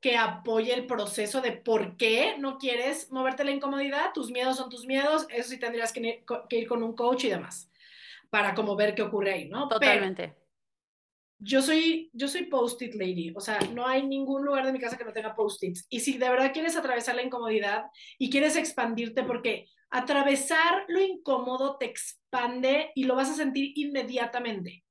que 0.00 0.16
apoye 0.16 0.72
el 0.72 0.86
proceso 0.86 1.42
de 1.42 1.52
por 1.52 1.98
qué 1.98 2.36
no 2.38 2.56
quieres 2.56 3.12
moverte 3.12 3.44
la 3.44 3.50
incomodidad, 3.50 4.12
tus 4.14 4.30
miedos 4.30 4.56
son 4.56 4.70
tus 4.70 4.86
miedos, 4.86 5.26
eso 5.28 5.50
sí 5.50 5.58
tendrías 5.58 5.92
que 5.92 6.24
ir, 6.50 6.66
con 6.66 6.82
un 6.82 6.94
coach 6.94 7.24
y 7.24 7.28
demás, 7.28 7.70
para 8.30 8.54
como 8.54 8.76
ver 8.76 8.94
qué 8.94 9.02
ocurre 9.02 9.32
ahí, 9.32 9.44
¿no? 9.44 9.68
Totalmente. 9.68 10.39
Yo 11.40 11.62
soy, 11.62 12.10
yo 12.12 12.28
soy 12.28 12.46
post-it 12.46 12.94
lady, 12.94 13.32
o 13.34 13.40
sea, 13.40 13.58
no 13.72 13.86
hay 13.86 14.06
ningún 14.06 14.44
lugar 14.44 14.66
de 14.66 14.72
mi 14.72 14.78
casa 14.78 14.98
que 14.98 15.04
no 15.04 15.12
tenga 15.12 15.34
post-its. 15.34 15.86
Y 15.88 16.00
si 16.00 16.18
de 16.18 16.28
verdad 16.28 16.52
quieres 16.52 16.76
atravesar 16.76 17.16
la 17.16 17.22
incomodidad 17.22 17.84
y 18.18 18.28
quieres 18.30 18.56
expandirte, 18.56 19.22
porque 19.22 19.66
atravesar 19.90 20.84
lo 20.88 21.00
incómodo 21.00 21.78
te 21.78 21.86
expande 21.86 22.92
y 22.94 23.04
lo 23.04 23.16
vas 23.16 23.30
a 23.30 23.34
sentir 23.34 23.72
inmediatamente. 23.74 24.84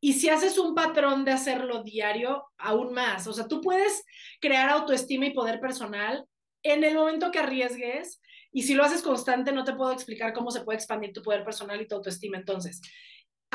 Y 0.00 0.12
si 0.12 0.28
haces 0.28 0.58
un 0.58 0.74
patrón 0.74 1.24
de 1.24 1.32
hacerlo 1.32 1.82
diario, 1.82 2.44
aún 2.58 2.92
más. 2.92 3.26
O 3.26 3.32
sea, 3.32 3.48
tú 3.48 3.62
puedes 3.62 4.04
crear 4.40 4.68
autoestima 4.68 5.26
y 5.26 5.32
poder 5.32 5.60
personal 5.60 6.26
en 6.62 6.84
el 6.84 6.94
momento 6.94 7.30
que 7.30 7.38
arriesgues. 7.38 8.20
Y 8.52 8.62
si 8.62 8.74
lo 8.74 8.84
haces 8.84 9.00
constante, 9.00 9.50
no 9.52 9.64
te 9.64 9.72
puedo 9.72 9.92
explicar 9.92 10.34
cómo 10.34 10.50
se 10.50 10.60
puede 10.60 10.76
expandir 10.76 11.14
tu 11.14 11.22
poder 11.22 11.42
personal 11.42 11.80
y 11.80 11.88
tu 11.88 11.96
autoestima. 11.96 12.36
Entonces, 12.36 12.82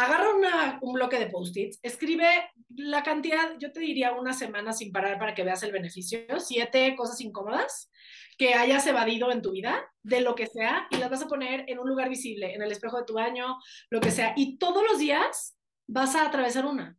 agarra 0.03 0.79
un 0.81 0.93
bloque 0.93 1.19
de 1.19 1.27
post-its, 1.27 1.79
escribe 1.83 2.27
la 2.69 3.03
cantidad, 3.03 3.57
yo 3.59 3.71
te 3.71 3.81
diría 3.81 4.13
una 4.13 4.33
semana 4.33 4.71
sin 4.71 4.91
parar 4.91 5.19
para 5.19 5.33
que 5.33 5.43
veas 5.43 5.61
el 5.63 5.71
beneficio, 5.71 6.39
siete 6.39 6.95
cosas 6.95 7.19
incómodas 7.21 7.91
que 8.37 8.53
hayas 8.53 8.87
evadido 8.87 9.29
en 9.31 9.41
tu 9.41 9.51
vida, 9.51 9.85
de 10.01 10.21
lo 10.21 10.35
que 10.35 10.47
sea, 10.47 10.87
y 10.91 10.97
las 10.97 11.09
vas 11.09 11.23
a 11.23 11.27
poner 11.27 11.65
en 11.67 11.79
un 11.79 11.89
lugar 11.89 12.07
visible, 12.07 12.53
en 12.53 12.61
el 12.61 12.71
espejo 12.71 12.97
de 12.97 13.03
tu 13.03 13.15
baño, 13.15 13.57
lo 13.89 13.99
que 13.99 14.11
sea. 14.11 14.33
Y 14.37 14.57
todos 14.57 14.81
los 14.89 14.99
días 14.99 15.57
vas 15.87 16.15
a 16.15 16.25
atravesar 16.25 16.65
una. 16.65 16.97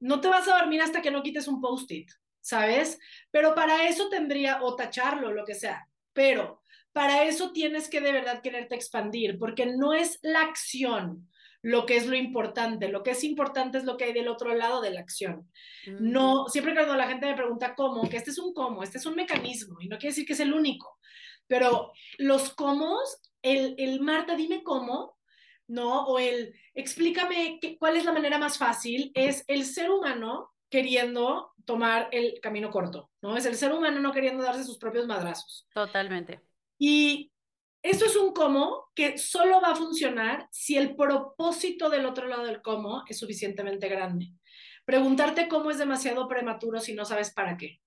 No 0.00 0.22
te 0.22 0.28
vas 0.28 0.48
a 0.48 0.58
dormir 0.58 0.80
hasta 0.80 1.02
que 1.02 1.10
no 1.10 1.22
quites 1.22 1.48
un 1.48 1.60
post-it, 1.60 2.10
¿sabes? 2.40 2.98
Pero 3.30 3.54
para 3.54 3.86
eso 3.86 4.08
tendría, 4.08 4.62
o 4.62 4.74
tacharlo, 4.74 5.32
lo 5.32 5.44
que 5.44 5.54
sea. 5.54 5.86
Pero 6.14 6.62
para 6.92 7.24
eso 7.24 7.52
tienes 7.52 7.90
que 7.90 8.00
de 8.00 8.12
verdad 8.12 8.40
quererte 8.40 8.74
expandir, 8.74 9.38
porque 9.38 9.66
no 9.66 9.92
es 9.92 10.18
la 10.22 10.40
acción, 10.40 11.28
lo 11.66 11.84
que 11.84 11.96
es 11.96 12.06
lo 12.06 12.14
importante. 12.14 12.88
Lo 12.88 13.02
que 13.02 13.10
es 13.10 13.24
importante 13.24 13.78
es 13.78 13.84
lo 13.84 13.96
que 13.96 14.04
hay 14.04 14.12
del 14.12 14.28
otro 14.28 14.54
lado 14.54 14.80
de 14.80 14.92
la 14.92 15.00
acción. 15.00 15.50
No, 15.98 16.46
siempre 16.46 16.74
cuando 16.74 16.94
la 16.94 17.08
gente 17.08 17.26
me 17.26 17.34
pregunta 17.34 17.74
cómo, 17.74 18.08
que 18.08 18.18
este 18.18 18.30
es 18.30 18.38
un 18.38 18.54
cómo, 18.54 18.84
este 18.84 18.98
es 18.98 19.06
un 19.06 19.16
mecanismo, 19.16 19.80
y 19.80 19.88
no 19.88 19.98
quiere 19.98 20.12
decir 20.12 20.26
que 20.26 20.34
es 20.34 20.40
el 20.40 20.54
único, 20.54 20.96
pero 21.48 21.92
los 22.18 22.54
cómo, 22.54 23.00
el, 23.42 23.74
el 23.78 24.00
Marta, 24.00 24.36
dime 24.36 24.62
cómo, 24.62 25.18
¿no? 25.66 26.04
O 26.04 26.20
el 26.20 26.54
explícame 26.72 27.58
cuál 27.80 27.96
es 27.96 28.04
la 28.04 28.12
manera 28.12 28.38
más 28.38 28.58
fácil, 28.58 29.10
es 29.14 29.42
el 29.48 29.64
ser 29.64 29.90
humano 29.90 30.52
queriendo 30.70 31.50
tomar 31.64 32.08
el 32.12 32.38
camino 32.40 32.70
corto, 32.70 33.10
¿no? 33.22 33.36
Es 33.36 33.44
el 33.44 33.56
ser 33.56 33.72
humano 33.72 33.98
no 33.98 34.12
queriendo 34.12 34.44
darse 34.44 34.62
sus 34.62 34.78
propios 34.78 35.08
madrazos. 35.08 35.66
Totalmente. 35.74 36.42
Y 36.78 37.32
esto 37.90 38.04
es 38.06 38.16
un 38.16 38.32
cómo 38.32 38.90
que 38.94 39.16
solo 39.16 39.60
va 39.60 39.70
a 39.70 39.76
funcionar 39.76 40.48
si 40.50 40.76
el 40.76 40.96
propósito 40.96 41.88
del 41.88 42.06
otro 42.06 42.26
lado 42.26 42.44
del 42.44 42.62
cómo 42.62 43.04
es 43.08 43.18
suficientemente 43.18 43.88
grande. 43.88 44.32
Preguntarte 44.84 45.48
cómo 45.48 45.70
es 45.70 45.78
demasiado 45.78 46.28
prematuro 46.28 46.80
si 46.80 46.94
no 46.94 47.04
sabes 47.04 47.32
para 47.32 47.56
qué. 47.56 47.80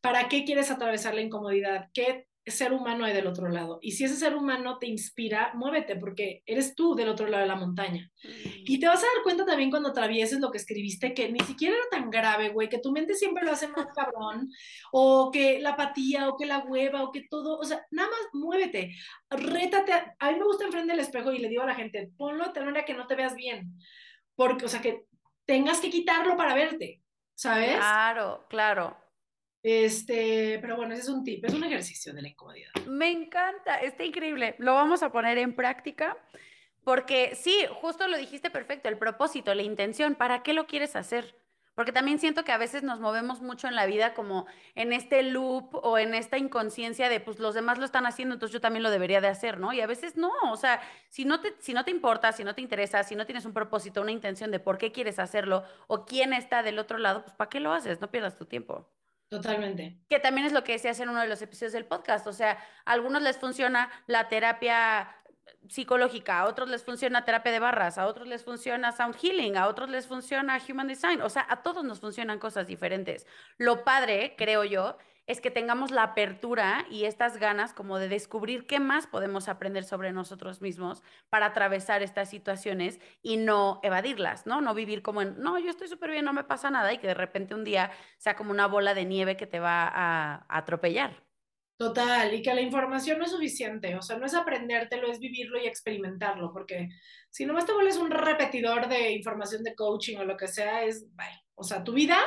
¿Para 0.00 0.28
qué 0.28 0.44
quieres 0.44 0.70
atravesar 0.70 1.14
la 1.14 1.22
incomodidad? 1.22 1.88
¿Qué 1.92 2.28
ser 2.46 2.72
humano 2.72 3.04
hay 3.04 3.14
del 3.14 3.26
otro 3.26 3.48
lado. 3.48 3.78
Y 3.80 3.92
si 3.92 4.04
ese 4.04 4.16
ser 4.16 4.36
humano 4.36 4.78
te 4.78 4.86
inspira, 4.86 5.52
muévete, 5.54 5.96
porque 5.96 6.42
eres 6.44 6.74
tú 6.74 6.94
del 6.94 7.08
otro 7.08 7.26
lado 7.26 7.42
de 7.42 7.48
la 7.48 7.56
montaña. 7.56 8.10
Mm. 8.22 8.48
Y 8.66 8.78
te 8.78 8.86
vas 8.86 9.02
a 9.02 9.06
dar 9.06 9.22
cuenta 9.22 9.46
también 9.46 9.70
cuando 9.70 9.88
atravieses 9.88 10.40
lo 10.40 10.50
que 10.50 10.58
escribiste, 10.58 11.14
que 11.14 11.32
ni 11.32 11.40
siquiera 11.40 11.74
era 11.74 11.84
tan 11.90 12.10
grave, 12.10 12.50
güey, 12.50 12.68
que 12.68 12.78
tu 12.78 12.92
mente 12.92 13.14
siempre 13.14 13.44
lo 13.44 13.52
hace 13.52 13.68
más 13.68 13.86
cabrón, 13.94 14.50
o 14.92 15.30
que 15.32 15.58
la 15.60 15.70
apatía, 15.70 16.28
o 16.28 16.36
que 16.36 16.46
la 16.46 16.58
hueva, 16.58 17.02
o 17.02 17.12
que 17.12 17.26
todo, 17.28 17.58
o 17.58 17.64
sea, 17.64 17.84
nada 17.90 18.08
más 18.08 18.20
muévete, 18.32 18.94
rétate. 19.30 19.92
A, 20.18 20.30
mí 20.30 20.38
me 20.38 20.44
gusta 20.44 20.64
enfrente 20.64 20.92
del 20.92 21.00
espejo 21.00 21.32
y 21.32 21.38
le 21.38 21.48
digo 21.48 21.62
a 21.62 21.66
la 21.66 21.74
gente, 21.74 22.10
ponlo 22.16 22.44
de 22.44 22.52
tal 22.52 22.66
manera 22.66 22.84
que 22.84 22.94
no 22.94 23.06
te 23.06 23.16
veas 23.16 23.34
bien, 23.34 23.72
porque, 24.34 24.66
o 24.66 24.68
sea, 24.68 24.82
que 24.82 25.06
tengas 25.46 25.80
que 25.80 25.90
quitarlo 25.90 26.36
para 26.36 26.54
verte, 26.54 27.02
¿sabes? 27.34 27.76
Claro, 27.76 28.46
claro. 28.48 29.03
Este, 29.64 30.58
pero 30.60 30.76
bueno, 30.76 30.92
ese 30.92 31.04
es 31.04 31.08
un 31.08 31.24
tip, 31.24 31.42
es 31.42 31.54
un 31.54 31.64
ejercicio 31.64 32.12
de 32.12 32.20
la 32.20 32.28
incomodidad. 32.28 32.70
Me 32.86 33.10
encanta, 33.10 33.78
está 33.78 34.04
increíble. 34.04 34.56
Lo 34.58 34.74
vamos 34.74 35.02
a 35.02 35.10
poner 35.10 35.38
en 35.38 35.56
práctica 35.56 36.18
porque 36.84 37.34
sí, 37.34 37.56
justo 37.80 38.06
lo 38.06 38.18
dijiste 38.18 38.50
perfecto, 38.50 38.90
el 38.90 38.98
propósito, 38.98 39.54
la 39.54 39.62
intención, 39.62 40.16
¿para 40.16 40.42
qué 40.42 40.52
lo 40.52 40.66
quieres 40.66 40.96
hacer? 40.96 41.34
Porque 41.74 41.92
también 41.92 42.18
siento 42.18 42.44
que 42.44 42.52
a 42.52 42.58
veces 42.58 42.82
nos 42.82 43.00
movemos 43.00 43.40
mucho 43.40 43.66
en 43.66 43.74
la 43.74 43.86
vida 43.86 44.12
como 44.12 44.46
en 44.74 44.92
este 44.92 45.22
loop 45.22 45.74
o 45.74 45.96
en 45.96 46.14
esta 46.14 46.36
inconsciencia 46.36 47.08
de 47.08 47.20
pues 47.20 47.38
los 47.38 47.54
demás 47.54 47.78
lo 47.78 47.86
están 47.86 48.04
haciendo, 48.04 48.34
entonces 48.34 48.52
yo 48.52 48.60
también 48.60 48.82
lo 48.82 48.90
debería 48.90 49.22
de 49.22 49.28
hacer, 49.28 49.58
¿no? 49.58 49.72
Y 49.72 49.80
a 49.80 49.86
veces 49.86 50.18
no, 50.18 50.30
o 50.50 50.56
sea, 50.58 50.82
si 51.08 51.24
no 51.24 51.40
te, 51.40 51.54
si 51.58 51.72
no 51.72 51.86
te 51.86 51.90
importa, 51.90 52.32
si 52.32 52.44
no 52.44 52.54
te 52.54 52.60
interesa, 52.60 53.02
si 53.02 53.16
no 53.16 53.24
tienes 53.24 53.46
un 53.46 53.54
propósito, 53.54 54.02
una 54.02 54.12
intención 54.12 54.50
de 54.50 54.60
por 54.60 54.76
qué 54.76 54.92
quieres 54.92 55.18
hacerlo 55.18 55.64
o 55.86 56.04
quién 56.04 56.34
está 56.34 56.62
del 56.62 56.78
otro 56.78 56.98
lado, 56.98 57.22
pues 57.24 57.34
¿para 57.34 57.48
qué 57.48 57.60
lo 57.60 57.72
haces? 57.72 58.02
No 58.02 58.10
pierdas 58.10 58.36
tu 58.36 58.44
tiempo. 58.44 58.90
Totalmente. 59.42 59.98
Que 60.08 60.20
también 60.20 60.46
es 60.46 60.52
lo 60.52 60.64
que 60.64 60.72
decías 60.72 60.98
en 61.00 61.08
uno 61.08 61.20
de 61.20 61.28
los 61.28 61.42
episodios 61.42 61.72
del 61.72 61.86
podcast. 61.86 62.26
O 62.26 62.32
sea, 62.32 62.58
a 62.84 62.92
algunos 62.92 63.22
les 63.22 63.38
funciona 63.38 63.90
la 64.06 64.28
terapia 64.28 65.16
psicológica, 65.68 66.40
a 66.40 66.46
otros 66.46 66.68
les 66.68 66.84
funciona 66.84 67.24
terapia 67.24 67.52
de 67.52 67.58
barras, 67.58 67.98
a 67.98 68.06
otros 68.06 68.28
les 68.28 68.44
funciona 68.44 68.92
sound 68.92 69.16
healing, 69.16 69.56
a 69.56 69.66
otros 69.66 69.88
les 69.88 70.06
funciona 70.06 70.60
human 70.68 70.88
design. 70.88 71.22
O 71.22 71.30
sea, 71.30 71.46
a 71.48 71.62
todos 71.62 71.84
nos 71.84 72.00
funcionan 72.00 72.38
cosas 72.38 72.66
diferentes. 72.66 73.26
Lo 73.58 73.84
padre, 73.84 74.34
creo 74.36 74.64
yo, 74.64 74.98
es 75.26 75.40
que 75.40 75.50
tengamos 75.50 75.90
la 75.90 76.02
apertura 76.02 76.86
y 76.90 77.04
estas 77.04 77.38
ganas 77.38 77.72
como 77.72 77.98
de 77.98 78.08
descubrir 78.08 78.66
qué 78.66 78.78
más 78.78 79.06
podemos 79.06 79.48
aprender 79.48 79.84
sobre 79.84 80.12
nosotros 80.12 80.60
mismos 80.60 81.02
para 81.30 81.46
atravesar 81.46 82.02
estas 82.02 82.28
situaciones 82.28 83.00
y 83.22 83.38
no 83.38 83.80
evadirlas, 83.82 84.46
¿no? 84.46 84.60
No 84.60 84.74
vivir 84.74 85.02
como 85.02 85.22
en, 85.22 85.40
no, 85.40 85.58
yo 85.58 85.70
estoy 85.70 85.88
súper 85.88 86.10
bien, 86.10 86.24
no 86.24 86.32
me 86.32 86.44
pasa 86.44 86.70
nada 86.70 86.92
y 86.92 86.98
que 86.98 87.06
de 87.06 87.14
repente 87.14 87.54
un 87.54 87.64
día 87.64 87.90
sea 88.18 88.36
como 88.36 88.50
una 88.50 88.66
bola 88.66 88.94
de 88.94 89.06
nieve 89.06 89.36
que 89.36 89.46
te 89.46 89.60
va 89.60 89.88
a, 89.88 90.46
atropellar. 90.48 91.22
Total, 91.76 92.32
y 92.32 92.40
que 92.40 92.54
la 92.54 92.60
información 92.60 93.18
no 93.18 93.24
es 93.24 93.32
suficiente, 93.32 93.96
o 93.96 94.02
sea, 94.02 94.16
no 94.16 94.26
es 94.26 94.34
aprendértelo, 94.34 95.10
es 95.10 95.18
vivirlo 95.18 95.58
y 95.58 95.66
experimentarlo, 95.66 96.52
porque 96.52 96.88
si 97.30 97.46
nomás 97.46 97.66
te 97.66 97.72
vuelves 97.72 97.96
un 97.96 98.12
repetidor 98.12 98.88
de 98.88 99.10
información 99.10 99.64
de 99.64 99.74
coaching 99.74 100.18
o 100.18 100.24
lo 100.24 100.36
que 100.36 100.46
sea, 100.46 100.84
es, 100.84 101.04
bye. 101.16 101.42
O 101.56 101.64
sea, 101.64 101.82
tu 101.82 101.92
vida 101.92 102.18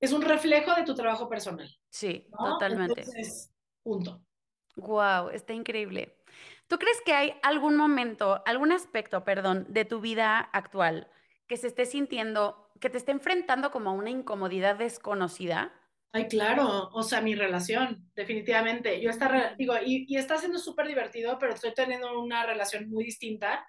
es 0.00 0.12
un 0.12 0.22
reflejo 0.22 0.74
de 0.74 0.84
tu 0.84 0.94
trabajo 0.94 1.28
personal. 1.28 1.68
Sí, 1.90 2.26
totalmente. 2.38 3.00
Entonces, 3.00 3.50
punto. 3.82 4.22
Wow, 4.76 5.30
está 5.30 5.52
increíble. 5.52 6.22
¿Tú 6.68 6.78
crees 6.78 7.00
que 7.04 7.12
hay 7.12 7.34
algún 7.42 7.76
momento, 7.76 8.42
algún 8.46 8.72
aspecto, 8.72 9.24
perdón, 9.24 9.66
de 9.68 9.84
tu 9.84 10.00
vida 10.00 10.38
actual 10.38 11.10
que 11.46 11.56
se 11.56 11.66
esté 11.66 11.86
sintiendo, 11.86 12.70
que 12.80 12.90
te 12.90 12.98
esté 12.98 13.10
enfrentando 13.10 13.70
como 13.70 13.90
a 13.90 13.94
una 13.94 14.10
incomodidad 14.10 14.76
desconocida? 14.76 15.72
Ay, 16.12 16.28
claro, 16.28 16.90
o 16.92 17.02
sea, 17.02 17.20
mi 17.20 17.34
relación, 17.34 18.10
definitivamente. 18.14 19.00
Yo 19.00 19.10
está, 19.10 19.54
digo, 19.56 19.74
y, 19.84 20.06
y 20.08 20.16
está 20.16 20.38
siendo 20.38 20.58
súper 20.58 20.86
divertido, 20.86 21.38
pero 21.38 21.54
estoy 21.54 21.74
teniendo 21.74 22.18
una 22.20 22.46
relación 22.46 22.88
muy 22.88 23.04
distinta 23.04 23.66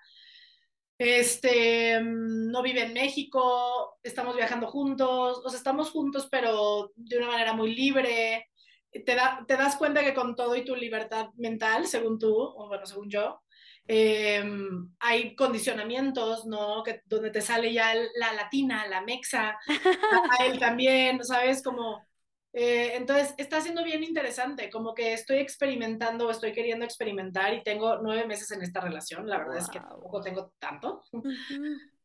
este, 0.99 1.99
mm, 1.99 2.51
no 2.51 2.61
vive 2.61 2.83
en 2.83 2.93
México, 2.93 3.97
estamos 4.03 4.35
viajando 4.35 4.67
juntos, 4.67 5.41
o 5.43 5.49
sea, 5.49 5.57
estamos 5.57 5.91
juntos, 5.91 6.27
pero 6.29 6.91
de 6.95 7.17
una 7.17 7.27
manera 7.27 7.53
muy 7.53 7.73
libre. 7.73 8.49
Te, 8.91 9.15
da, 9.15 9.45
te 9.47 9.55
das 9.55 9.77
cuenta 9.77 10.03
que 10.03 10.13
con 10.13 10.35
todo 10.35 10.55
y 10.55 10.65
tu 10.65 10.75
libertad 10.75 11.29
mental, 11.37 11.87
según 11.87 12.19
tú, 12.19 12.35
o 12.35 12.67
bueno, 12.67 12.85
según 12.85 13.09
yo, 13.09 13.41
em, 13.87 14.93
hay 14.99 15.35
condicionamientos, 15.35 16.45
¿no? 16.45 16.83
Que, 16.83 17.01
donde 17.05 17.31
te 17.31 17.41
sale 17.41 17.71
ya 17.71 17.93
la 17.95 18.33
latina, 18.33 18.85
la 18.87 19.01
mexa, 19.01 19.57
a 20.39 20.45
él 20.45 20.59
también, 20.59 21.23
¿sabes? 21.23 21.63
Como 21.63 22.09
eh, 22.51 22.93
entonces, 22.95 23.35
está 23.37 23.61
siendo 23.61 23.83
bien 23.83 24.03
interesante, 24.03 24.71
como 24.71 24.95
que 24.95 25.13
estoy 25.13 25.37
experimentando, 25.37 26.31
estoy 26.31 26.51
queriendo 26.51 26.83
experimentar 26.83 27.53
y 27.53 27.63
tengo 27.63 27.97
nueve 27.97 28.25
meses 28.25 28.49
en 28.51 28.63
esta 28.63 28.81
relación, 28.81 29.27
la 29.27 29.37
verdad 29.37 29.57
es 29.57 29.69
que 29.69 29.79
tampoco 29.79 30.21
tengo 30.21 30.51
tanto, 30.57 31.03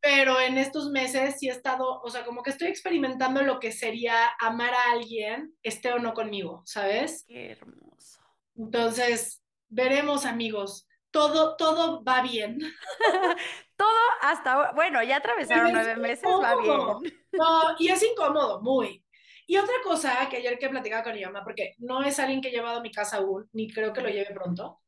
pero 0.01 0.38
en 0.38 0.59
estos 0.59 0.90
meses 0.90 1.36
sí 1.38 1.49
he 1.49 1.53
estado, 1.53 2.01
o 2.03 2.11
sea, 2.11 2.26
como 2.26 2.42
que 2.42 2.51
estoy 2.51 2.68
experimentando 2.68 3.42
lo 3.42 3.59
que 3.59 3.72
sería 3.72 4.14
amar 4.38 4.74
a 4.74 4.92
alguien, 4.92 5.55
esté 5.62 5.92
o 5.92 5.99
no 5.99 6.12
conmigo, 6.12 6.62
¿sabes? 6.66 7.24
Qué 7.26 7.53
hermoso. 7.53 8.20
Entonces, 8.55 9.42
veremos 9.68 10.26
amigos, 10.26 10.86
todo, 11.11 11.57
todo 11.57 12.05
va 12.05 12.20
bien. 12.20 12.59
todo 13.76 13.88
hasta, 14.20 14.72
bueno, 14.72 15.03
ya 15.03 15.16
atravesaron 15.16 15.72
nueve 15.72 15.97
meses, 15.97 16.24
va 16.28 16.61
bien. 16.61 17.14
No, 17.32 17.76
y 17.78 17.88
es 17.88 18.03
incómodo, 18.03 18.61
muy, 18.61 19.04
y 19.47 19.57
otra 19.57 19.74
cosa 19.82 20.28
que 20.28 20.38
ayer 20.38 20.59
que 20.59 20.68
platicaba 20.68 21.03
con 21.03 21.14
mi 21.14 21.24
mamá, 21.24 21.42
porque 21.45 21.74
no 21.78 22.03
es 22.03 22.18
alguien 22.18 22.40
que 22.40 22.49
he 22.49 22.53
llevado 22.53 22.78
a 22.78 22.82
mi 22.82 22.90
casa 22.90 23.18
aún, 23.18 23.49
ni 23.53 23.70
creo 23.72 23.92
que 23.92 24.01
lo 24.01 24.09
lleve 24.09 24.34
pronto, 24.34 24.80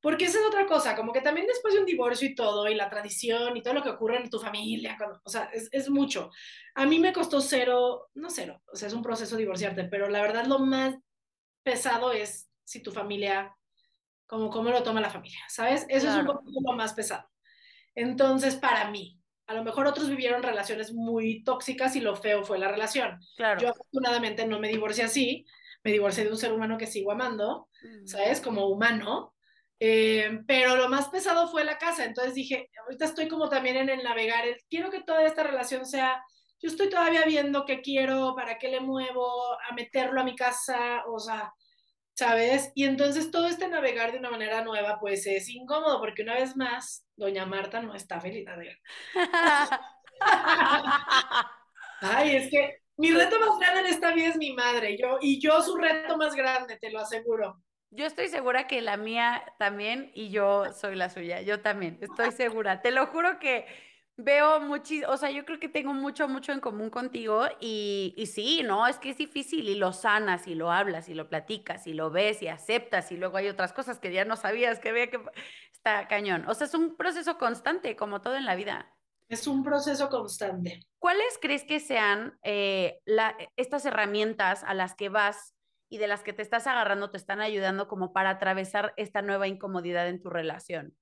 porque 0.00 0.26
esa 0.26 0.38
es 0.38 0.46
otra 0.46 0.66
cosa, 0.66 0.94
como 0.94 1.12
que 1.12 1.20
también 1.20 1.46
después 1.46 1.74
de 1.74 1.80
un 1.80 1.86
divorcio 1.86 2.28
y 2.28 2.34
todo, 2.34 2.68
y 2.68 2.74
la 2.74 2.88
tradición 2.88 3.56
y 3.56 3.62
todo 3.62 3.74
lo 3.74 3.82
que 3.82 3.90
ocurre 3.90 4.18
en 4.18 4.30
tu 4.30 4.38
familia, 4.38 4.96
o 5.24 5.28
sea, 5.28 5.44
es, 5.52 5.68
es, 5.72 5.90
mucho. 5.90 6.30
A 6.74 6.86
mí 6.86 7.00
me 7.00 7.12
costó 7.12 7.40
cero, 7.40 8.08
no 8.14 8.30
cero, 8.30 8.62
o 8.72 8.76
sea, 8.76 8.88
es 8.88 8.94
un 8.94 9.02
proceso 9.02 9.36
divorciarte, 9.36 9.84
pero 9.84 10.08
la 10.08 10.22
verdad 10.22 10.46
lo 10.46 10.60
más 10.60 10.94
pesado 11.64 12.12
es 12.12 12.48
si 12.64 12.82
tu 12.82 12.92
familia, 12.92 13.56
como 14.26 14.50
cómo 14.50 14.70
lo 14.70 14.82
toma 14.82 15.00
la 15.00 15.10
familia, 15.10 15.40
¿sabes? 15.48 15.86
Eso 15.88 16.08
es 16.08 16.14
un 16.14 16.26
poco 16.26 16.44
lo 16.44 16.72
más 16.74 16.92
pesado. 16.94 17.28
Entonces, 17.94 18.54
para 18.54 18.90
mí, 18.90 19.17
a 19.48 19.54
lo 19.54 19.64
mejor 19.64 19.86
otros 19.86 20.10
vivieron 20.10 20.42
relaciones 20.42 20.92
muy 20.92 21.42
tóxicas 21.42 21.96
y 21.96 22.00
lo 22.00 22.14
feo 22.14 22.44
fue 22.44 22.58
la 22.58 22.68
relación. 22.68 23.18
Claro. 23.34 23.60
Yo 23.60 23.70
afortunadamente 23.70 24.46
no 24.46 24.60
me 24.60 24.68
divorcié 24.68 25.04
así, 25.04 25.46
me 25.82 25.90
divorcié 25.90 26.24
de 26.24 26.30
un 26.30 26.36
ser 26.36 26.52
humano 26.52 26.76
que 26.76 26.86
sigo 26.86 27.12
amando, 27.12 27.68
mm. 27.82 28.06
¿sabes? 28.06 28.42
Como 28.42 28.68
humano. 28.68 29.34
Eh, 29.80 30.40
pero 30.46 30.76
lo 30.76 30.90
más 30.90 31.08
pesado 31.08 31.48
fue 31.48 31.64
la 31.64 31.78
casa, 31.78 32.04
entonces 32.04 32.34
dije, 32.34 32.68
ahorita 32.84 33.06
estoy 33.06 33.26
como 33.26 33.48
también 33.48 33.76
en 33.76 33.88
el 33.88 34.02
navegar, 34.02 34.44
quiero 34.68 34.90
que 34.90 35.02
toda 35.02 35.24
esta 35.24 35.44
relación 35.44 35.86
sea, 35.86 36.20
yo 36.60 36.68
estoy 36.68 36.90
todavía 36.90 37.24
viendo 37.24 37.64
qué 37.64 37.80
quiero, 37.80 38.34
para 38.34 38.58
qué 38.58 38.68
le 38.68 38.80
muevo, 38.80 39.30
a 39.52 39.72
meterlo 39.74 40.20
a 40.20 40.24
mi 40.24 40.34
casa, 40.34 41.04
o 41.06 41.20
sea, 41.20 41.54
¿sabes? 42.18 42.72
Y 42.74 42.82
entonces 42.84 43.30
todo 43.30 43.46
este 43.46 43.68
navegar 43.68 44.10
de 44.10 44.18
una 44.18 44.30
manera 44.30 44.64
nueva, 44.64 44.98
pues 44.98 45.24
es 45.28 45.48
incómodo, 45.48 46.00
porque 46.00 46.22
una 46.22 46.34
vez 46.34 46.56
más, 46.56 47.06
doña 47.14 47.46
Marta 47.46 47.80
no 47.80 47.94
está 47.94 48.20
feliz. 48.20 48.44
Ay, 52.00 52.34
es 52.34 52.50
que 52.50 52.78
mi 52.96 53.12
reto 53.12 53.38
más 53.38 53.56
grande 53.60 53.82
en 53.82 53.86
esta 53.86 54.12
vida 54.12 54.30
es 54.30 54.36
mi 54.36 54.52
madre, 54.52 54.98
yo, 55.00 55.18
y 55.20 55.40
yo 55.40 55.62
su 55.62 55.76
reto 55.76 56.16
más 56.16 56.34
grande, 56.34 56.76
te 56.76 56.90
lo 56.90 56.98
aseguro. 56.98 57.62
Yo 57.90 58.04
estoy 58.04 58.26
segura 58.26 58.66
que 58.66 58.82
la 58.82 58.96
mía 58.96 59.44
también, 59.60 60.10
y 60.12 60.30
yo 60.30 60.72
soy 60.72 60.96
la 60.96 61.10
suya, 61.10 61.42
yo 61.42 61.60
también, 61.60 62.00
estoy 62.00 62.32
segura. 62.32 62.82
Te 62.82 62.90
lo 62.90 63.06
juro 63.06 63.38
que 63.38 63.64
Veo 64.20 64.58
muchísimo, 64.58 65.12
o 65.12 65.16
sea, 65.16 65.30
yo 65.30 65.44
creo 65.44 65.60
que 65.60 65.68
tengo 65.68 65.94
mucho, 65.94 66.26
mucho 66.26 66.50
en 66.50 66.58
común 66.58 66.90
contigo 66.90 67.46
y, 67.60 68.14
y, 68.16 68.26
sí, 68.26 68.64
¿no? 68.64 68.84
Es 68.88 68.98
que 68.98 69.10
es 69.10 69.16
difícil 69.16 69.68
y 69.68 69.76
lo 69.76 69.92
sanas 69.92 70.48
y 70.48 70.56
lo 70.56 70.72
hablas 70.72 71.08
y 71.08 71.14
lo 71.14 71.28
platicas 71.28 71.86
y 71.86 71.94
lo 71.94 72.10
ves 72.10 72.42
y 72.42 72.48
aceptas 72.48 73.12
y 73.12 73.16
luego 73.16 73.36
hay 73.36 73.46
otras 73.46 73.72
cosas 73.72 74.00
que 74.00 74.12
ya 74.12 74.24
no 74.24 74.34
sabías 74.34 74.80
que 74.80 74.88
había 74.88 75.08
que... 75.08 75.20
Está 75.72 76.08
cañón. 76.08 76.44
O 76.48 76.54
sea, 76.54 76.66
es 76.66 76.74
un 76.74 76.96
proceso 76.96 77.38
constante, 77.38 77.94
como 77.94 78.20
todo 78.20 78.34
en 78.34 78.44
la 78.44 78.56
vida. 78.56 78.92
Es 79.28 79.46
un 79.46 79.62
proceso 79.62 80.08
constante. 80.08 80.82
¿Cuáles 80.98 81.38
crees 81.40 81.62
que 81.62 81.78
sean 81.78 82.36
eh, 82.42 82.98
la, 83.04 83.36
estas 83.56 83.86
herramientas 83.86 84.64
a 84.64 84.74
las 84.74 84.96
que 84.96 85.10
vas 85.10 85.54
y 85.88 85.98
de 85.98 86.08
las 86.08 86.24
que 86.24 86.32
te 86.32 86.42
estás 86.42 86.66
agarrando, 86.66 87.10
te 87.10 87.18
están 87.18 87.40
ayudando 87.40 87.86
como 87.86 88.12
para 88.12 88.30
atravesar 88.30 88.94
esta 88.96 89.22
nueva 89.22 89.46
incomodidad 89.46 90.08
en 90.08 90.20
tu 90.20 90.28
relación? 90.28 90.96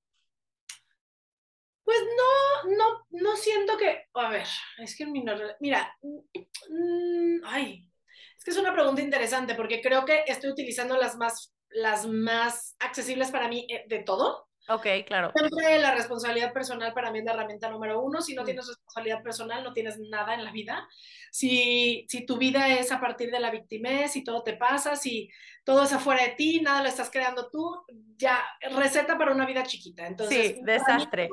Pues 1.87 1.99
no, 2.03 2.46
no, 2.65 3.07
no 3.11 3.37
siento 3.37 3.77
que, 3.77 4.07
a 4.15 4.31
ver, 4.31 4.47
es 4.79 4.97
que 4.97 5.07
mira, 5.07 5.97
mm, 6.03 7.45
ay, 7.45 7.89
es 8.37 8.45
que 8.45 8.51
es 8.51 8.57
una 8.57 8.73
pregunta 8.73 9.03
interesante 9.03 9.55
porque 9.55 9.81
creo 9.81 10.05
que 10.05 10.25
estoy 10.27 10.51
utilizando 10.51 10.97
las 10.97 11.17
más, 11.17 11.55
las 11.71 12.07
más 12.07 12.77
accesibles 12.79 13.31
para 13.31 13.49
mí 13.49 13.67
eh, 13.69 13.85
de 13.89 14.01
todo. 14.01 14.47
Ok, 14.69 14.87
claro. 15.07 15.33
Siempre 15.35 15.79
la 15.79 15.95
responsabilidad 15.95 16.53
personal 16.53 16.93
para 16.93 17.13
mí 17.13 17.21
es 17.21 17.25
la 17.25 17.33
herramienta 17.33 17.71
número 17.71 18.03
uno. 18.03 18.21
Si 18.21 18.35
no 18.35 18.43
mm. 18.43 18.45
tienes 18.45 18.67
responsabilidad 18.67 19.23
personal, 19.23 19.63
no 19.63 19.73
tienes 19.73 19.99
nada 20.11 20.35
en 20.35 20.45
la 20.45 20.51
vida. 20.51 20.89
Si, 21.31 22.05
si 22.09 22.27
tu 22.27 22.37
vida 22.37 22.69
es 22.69 22.91
a 22.91 23.01
partir 23.01 23.31
de 23.31 23.39
la 23.39 23.51
victimez, 23.51 24.13
si 24.13 24.25
todo 24.25 24.43
te 24.43 24.55
pasa, 24.55 24.97
si 24.97 25.31
todo 25.65 25.85
es 25.85 25.93
afuera 25.93 26.25
de 26.25 26.31
ti, 26.31 26.61
nada 26.61 26.83
lo 26.83 26.89
estás 26.89 27.11
creando 27.11 27.49
tú, 27.49 27.85
ya 28.17 28.45
receta 28.73 29.17
para 29.17 29.33
una 29.33 29.47
vida 29.47 29.63
chiquita. 29.63 30.07
Entonces, 30.07 30.57
sí, 30.57 30.61
desastre. 30.65 31.29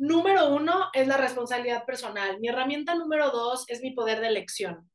Número 0.00 0.48
uno 0.48 0.88
es 0.94 1.06
la 1.06 1.18
responsabilidad 1.18 1.84
personal. 1.84 2.40
Mi 2.40 2.48
herramienta 2.48 2.94
número 2.94 3.28
dos 3.28 3.66
es 3.68 3.82
mi 3.82 3.90
poder 3.90 4.20
de 4.20 4.28
elección. 4.28 4.90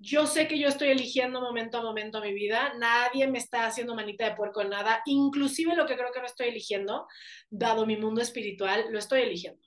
Yo 0.00 0.26
sé 0.26 0.48
que 0.48 0.58
yo 0.58 0.66
estoy 0.66 0.88
eligiendo 0.88 1.40
momento 1.40 1.78
a 1.78 1.82
momento 1.82 2.20
mi 2.20 2.34
vida, 2.34 2.72
nadie 2.76 3.28
me 3.28 3.38
está 3.38 3.66
haciendo 3.66 3.94
manita 3.94 4.28
de 4.28 4.34
puerco 4.34 4.60
en 4.60 4.70
nada, 4.70 5.00
inclusive 5.06 5.76
lo 5.76 5.86
que 5.86 5.94
creo 5.94 6.10
que 6.10 6.18
no 6.18 6.26
estoy 6.26 6.48
eligiendo, 6.48 7.06
dado 7.48 7.86
mi 7.86 7.96
mundo 7.96 8.20
espiritual, 8.20 8.86
lo 8.90 8.98
estoy 8.98 9.20
eligiendo. 9.20 9.62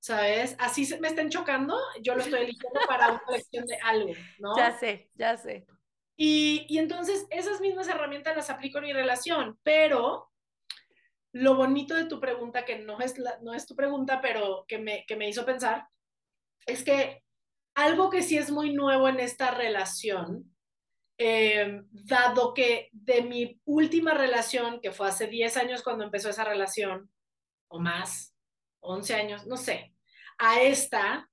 ¿Sabes? 0.00 0.56
Así 0.58 0.92
me 0.98 1.06
estén 1.06 1.30
chocando, 1.30 1.78
yo 2.02 2.16
lo 2.16 2.22
estoy 2.22 2.40
eligiendo 2.40 2.80
para 2.88 3.12
una 3.12 3.22
elección 3.28 3.64
de 3.66 3.76
algo, 3.76 4.12
¿no? 4.40 4.56
Ya 4.56 4.72
sé, 4.72 5.08
ya 5.14 5.36
sé. 5.36 5.68
Y, 6.16 6.66
y 6.68 6.78
entonces 6.78 7.28
esas 7.30 7.60
mismas 7.60 7.86
herramientas 7.86 8.34
las 8.34 8.50
aplico 8.50 8.78
en 8.78 8.84
mi 8.84 8.92
relación, 8.92 9.56
pero 9.62 10.29
lo 11.32 11.54
bonito 11.54 11.94
de 11.94 12.06
tu 12.06 12.20
pregunta, 12.20 12.64
que 12.64 12.78
no 12.78 13.00
es, 13.00 13.14
no 13.42 13.54
es 13.54 13.66
tu 13.66 13.76
pregunta, 13.76 14.20
pero 14.20 14.64
que 14.66 14.78
me, 14.78 15.04
que 15.06 15.16
me 15.16 15.28
hizo 15.28 15.44
pensar, 15.44 15.86
es 16.66 16.82
que 16.82 17.22
algo 17.74 18.10
que 18.10 18.22
sí 18.22 18.36
es 18.36 18.50
muy 18.50 18.72
nuevo 18.72 19.08
en 19.08 19.20
esta 19.20 19.52
relación, 19.52 20.54
eh, 21.18 21.82
dado 21.90 22.54
que 22.54 22.88
de 22.92 23.22
mi 23.22 23.60
última 23.64 24.14
relación, 24.14 24.80
que 24.80 24.92
fue 24.92 25.08
hace 25.08 25.26
10 25.26 25.56
años 25.56 25.82
cuando 25.82 26.04
empezó 26.04 26.30
esa 26.30 26.44
relación, 26.44 27.10
o 27.68 27.78
más, 27.78 28.34
11 28.80 29.14
años, 29.14 29.46
no 29.46 29.56
sé, 29.56 29.94
a 30.38 30.60
esta, 30.62 31.30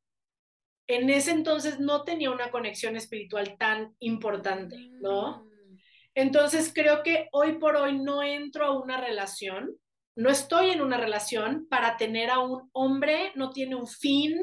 en 0.88 1.10
ese 1.10 1.32
entonces 1.32 1.80
no 1.80 2.04
tenía 2.04 2.32
una 2.32 2.52
conexión 2.52 2.96
espiritual 2.96 3.58
tan 3.58 3.96
importante, 4.00 4.78
¿no? 5.02 5.44
Mm. 5.44 5.78
Entonces 6.14 6.72
creo 6.74 7.04
que 7.04 7.30
hoy 7.32 7.54
por 7.54 7.76
hoy 7.76 7.98
no 7.98 8.24
entro 8.24 8.66
a 8.66 8.80
una 8.80 9.00
relación 9.00 9.78
no 10.18 10.32
estoy 10.32 10.72
en 10.72 10.82
una 10.82 10.98
relación 10.98 11.68
para 11.70 11.96
tener 11.96 12.32
a 12.32 12.40
un 12.40 12.70
hombre, 12.74 13.32
no 13.36 13.52
tiene 13.52 13.76
un 13.76 13.88
fin, 13.88 14.36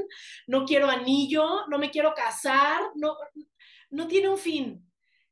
no 0.46 0.64
quiero 0.64 0.88
anillo, 0.88 1.66
no 1.68 1.78
me 1.78 1.90
quiero 1.90 2.14
casar, 2.14 2.80
no, 2.94 3.16
no 3.90 4.06
tiene 4.06 4.28
un 4.28 4.38
fin. 4.38 4.80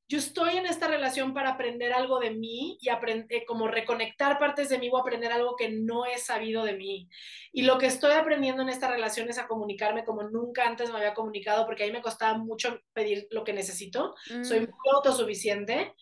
yo 0.09 0.18
estoy 0.18 0.59
en 0.59 0.66
esta 0.66 0.88
relación 0.88 1.32
para 1.32 1.51
aprender 1.51 1.93
algo 1.95 2.18
de 2.18 2.32
mí 2.32 2.76
y 2.82 2.90
aprender, 2.90 3.26
eh, 3.30 3.45
como 3.47 3.66
reconectar 3.66 4.38
partes 4.38 4.68
de 4.68 4.78
mí 4.78 4.90
o 4.93 4.99
aprender 4.99 5.32
algo 5.32 5.57
que 5.57 5.70
no 5.70 6.05
he 6.05 6.18
sabido 6.18 6.64
de 6.64 6.74
mí. 6.74 7.09
Y 7.53 7.62
lo 7.62 7.78
que 7.78 7.86
estoy 7.86 8.12
aprendiendo 8.12 8.62
en 8.62 8.68
esta 8.68 8.90
relación 8.90 9.30
es 9.30 9.38
a 9.38 9.47
comunicarme 9.47 10.05
como 10.05 10.24
nunca 10.24 10.66
antes 10.66 10.90
me 10.90 10.99
había 10.99 11.14
comunicado, 11.14 11.64
porque 11.64 11.84
ahí 11.84 11.93
me 11.93 12.03
costaba 12.03 12.36
mucho 12.36 12.80
pedir 12.93 13.26
lo 13.30 13.45
que 13.45 13.55
necesito. 13.55 14.14
Soy 14.43 14.61
mm. 14.61 14.70
muy 14.70 14.90
autosuficiente 14.97 15.95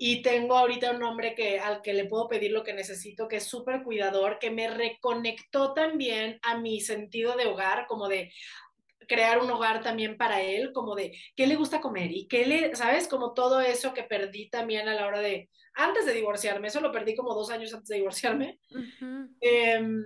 y 0.00 0.22
tengo 0.22 0.56
ahorita 0.56 0.92
un 0.92 1.02
hombre 1.02 1.34
que, 1.34 1.58
al 1.58 1.82
que 1.82 1.92
le 1.92 2.04
puedo 2.04 2.28
pedir 2.28 2.52
lo 2.52 2.62
que 2.62 2.72
necesito, 2.72 3.26
que 3.26 3.36
es 3.36 3.44
súper 3.44 3.82
cuidador, 3.82 4.38
que 4.38 4.52
me 4.52 4.68
reconectó 4.68 5.74
también 5.74 6.38
a 6.42 6.56
mi 6.56 6.80
sentido 6.80 7.36
de 7.36 7.46
hogar, 7.46 7.86
como 7.88 8.06
de 8.06 8.32
crear 9.08 9.40
un 9.40 9.50
hogar 9.50 9.82
también 9.82 10.16
para 10.16 10.40
él, 10.40 10.72
como 10.72 10.94
de 10.94 11.18
qué 11.34 11.48
le 11.48 11.56
gusta 11.56 11.80
comer 11.80 12.12
y 12.12 12.28
qué 12.28 12.46
le, 12.46 12.76
¿sabes? 12.76 13.08
Como 13.08 13.34
todo 13.34 13.60
eso 13.60 13.92
que 13.92 14.04
perdí 14.04 14.48
también 14.50 14.86
a 14.88 14.94
la 14.94 15.06
hora 15.06 15.18
de, 15.18 15.50
antes 15.74 16.06
de 16.06 16.12
divorciarme, 16.12 16.68
eso 16.68 16.80
lo 16.80 16.92
perdí 16.92 17.16
como 17.16 17.34
dos 17.34 17.50
años 17.50 17.74
antes 17.74 17.88
de 17.88 17.96
divorciarme. 17.96 18.60
Em, 19.40 20.04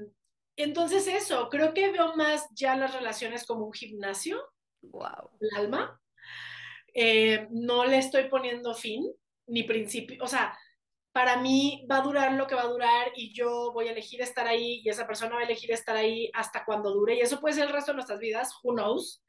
entonces 0.57 1.07
eso, 1.07 1.51
creo 1.51 1.75
que 1.75 1.91
veo 1.91 2.17
más 2.17 2.47
ya 2.55 2.77
las 2.77 2.95
relaciones 2.95 3.45
como 3.45 3.67
un 3.67 3.73
gimnasio. 3.73 4.41
Wow. 4.81 5.31
El 5.39 5.51
alma. 5.57 6.01
Eh, 6.95 7.47
no 7.51 7.85
le 7.85 7.99
estoy 7.99 8.29
poniendo 8.29 8.75
fin, 8.75 9.03
ni 9.53 9.65
principio, 9.65 10.25
o 10.25 10.27
sea, 10.27 10.59
para 11.13 11.37
mí 11.37 11.87
va 11.91 11.99
a 11.99 12.03
durar 12.03 12.33
lo 12.33 12.47
que 12.47 12.55
va 12.55 12.63
a 12.63 12.69
durar 12.69 13.13
y 13.15 13.35
yo 13.35 13.71
voy 13.73 13.87
a 13.87 13.93
elegir 13.93 14.23
estar 14.23 14.47
ahí 14.47 14.81
y 14.83 14.89
esa 14.89 15.07
persona 15.07 15.35
va 15.35 15.43
a 15.43 15.45
elegir 15.45 15.71
estar 15.71 15.95
ahí 15.95 16.31
hasta 16.33 16.65
cuando 16.65 16.91
dure 16.91 17.15
y 17.15 17.21
eso 17.21 17.39
puede 17.39 17.55
ser 17.55 17.67
el 17.67 17.73
resto 17.73 17.93
de 17.93 17.97
nuestras 17.97 18.19
vidas, 18.19 18.51
who 18.63 18.73
knows. 18.73 19.23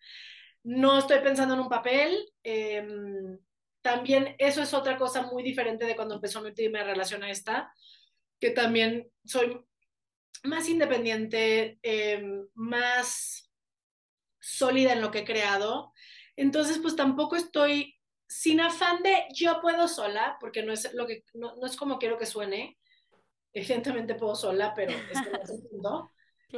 No 0.63 0.97
estoy 0.97 1.19
pensando 1.19 1.55
en 1.55 1.59
un 1.59 1.67
papel. 1.67 2.31
Em, 2.41 3.37
también 3.81 4.33
eso 4.37 4.61
es 4.61 4.73
otra 4.73 4.97
cosa 4.97 5.23
muy 5.23 5.43
diferente 5.43 5.85
de 5.85 5.97
cuando 5.97 6.15
empezó 6.15 6.41
mi 6.41 6.47
última 6.47 6.83
relación 6.83 7.21
a 7.21 7.29
esta, 7.29 7.73
que 8.39 8.51
también 8.51 9.11
soy 9.25 9.59
más 10.43 10.69
independiente, 10.69 11.79
em, 11.81 12.47
más 12.53 13.51
sólida 14.39 14.93
en 14.93 15.01
lo 15.01 15.11
que 15.11 15.19
he 15.19 15.25
creado. 15.25 15.91
Entonces, 16.37 16.79
pues 16.79 16.95
tampoco 16.95 17.35
estoy 17.35 17.99
sin 18.27 18.61
afán 18.61 19.03
de 19.03 19.25
yo 19.33 19.61
puedo 19.61 19.87
sola, 19.87 20.37
porque 20.39 20.63
no 20.63 20.73
es, 20.73 20.93
lo 20.93 21.05
que, 21.05 21.23
no, 21.33 21.53
es 21.65 21.75
como 21.75 21.99
quiero 21.99 22.17
que 22.17 22.25
suene, 22.25 22.77
evidentemente 23.53 24.15
puedo 24.15 24.35
sola, 24.35 24.73
pero 24.75 24.91
es 24.91 25.21
que 25.21 25.29
no 25.29 25.41
es 25.41 25.49
el 25.49 25.61
punto. 25.69 26.11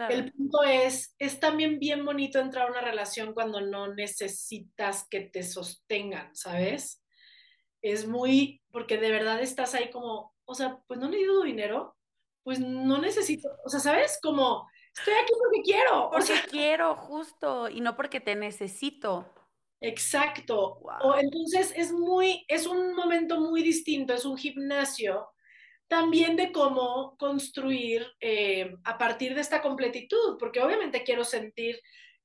El 0.10 0.34
punto 0.34 0.64
es, 0.64 1.16
es 1.20 1.40
también 1.40 1.80
bien 1.80 2.04
bonito 2.04 2.40
entrar 2.40 2.68
a 2.68 2.72
una 2.72 2.82
relación 2.82 3.34
cuando 3.34 3.62
no 3.62 3.94
necesitas 3.94 5.08
que 5.10 5.22
te 5.22 5.42
sostengan, 5.42 6.36
¿sabes? 6.36 7.02
Es 7.82 8.06
muy, 8.06 8.62
porque 8.72 8.98
de 8.98 9.10
verdad 9.10 9.42
estás 9.42 9.74
ahí 9.74 9.90
como, 9.92 10.34
o 10.44 10.54
sea, 10.54 10.80
pues 10.88 11.00
no 11.00 11.08
necesito 11.08 11.44
dinero, 11.44 11.96
pues 12.44 12.60
no 12.60 13.00
necesito, 13.00 13.50
o 13.64 13.70
sea, 13.70 13.80
¿sabes? 13.80 14.20
Como, 14.22 14.68
estoy 14.98 15.14
aquí 15.14 15.34
porque 15.38 15.62
quiero. 15.62 16.10
Porque 16.12 16.34
quiero, 16.50 16.96
justo, 16.96 17.70
y 17.70 17.80
no 17.80 17.96
porque 17.96 18.20
te 18.20 18.36
necesito. 18.36 19.26
Exacto. 19.82 20.80
O 21.02 21.16
entonces 21.18 21.74
es 21.76 21.92
muy, 21.92 22.46
es 22.48 22.66
un 22.66 22.96
momento 22.96 23.40
muy 23.40 23.62
distinto, 23.62 24.14
es 24.14 24.26
un 24.26 24.38
gimnasio 24.38 25.30
también 25.88 26.36
de 26.36 26.52
cómo 26.52 27.16
construir 27.18 28.06
eh, 28.20 28.76
a 28.84 28.98
partir 28.98 29.36
de 29.36 29.42
esta 29.42 29.62
completitud, 29.62 30.38
porque 30.40 30.62
obviamente 30.62 31.04
quiero 31.04 31.24
sentir 31.24 31.80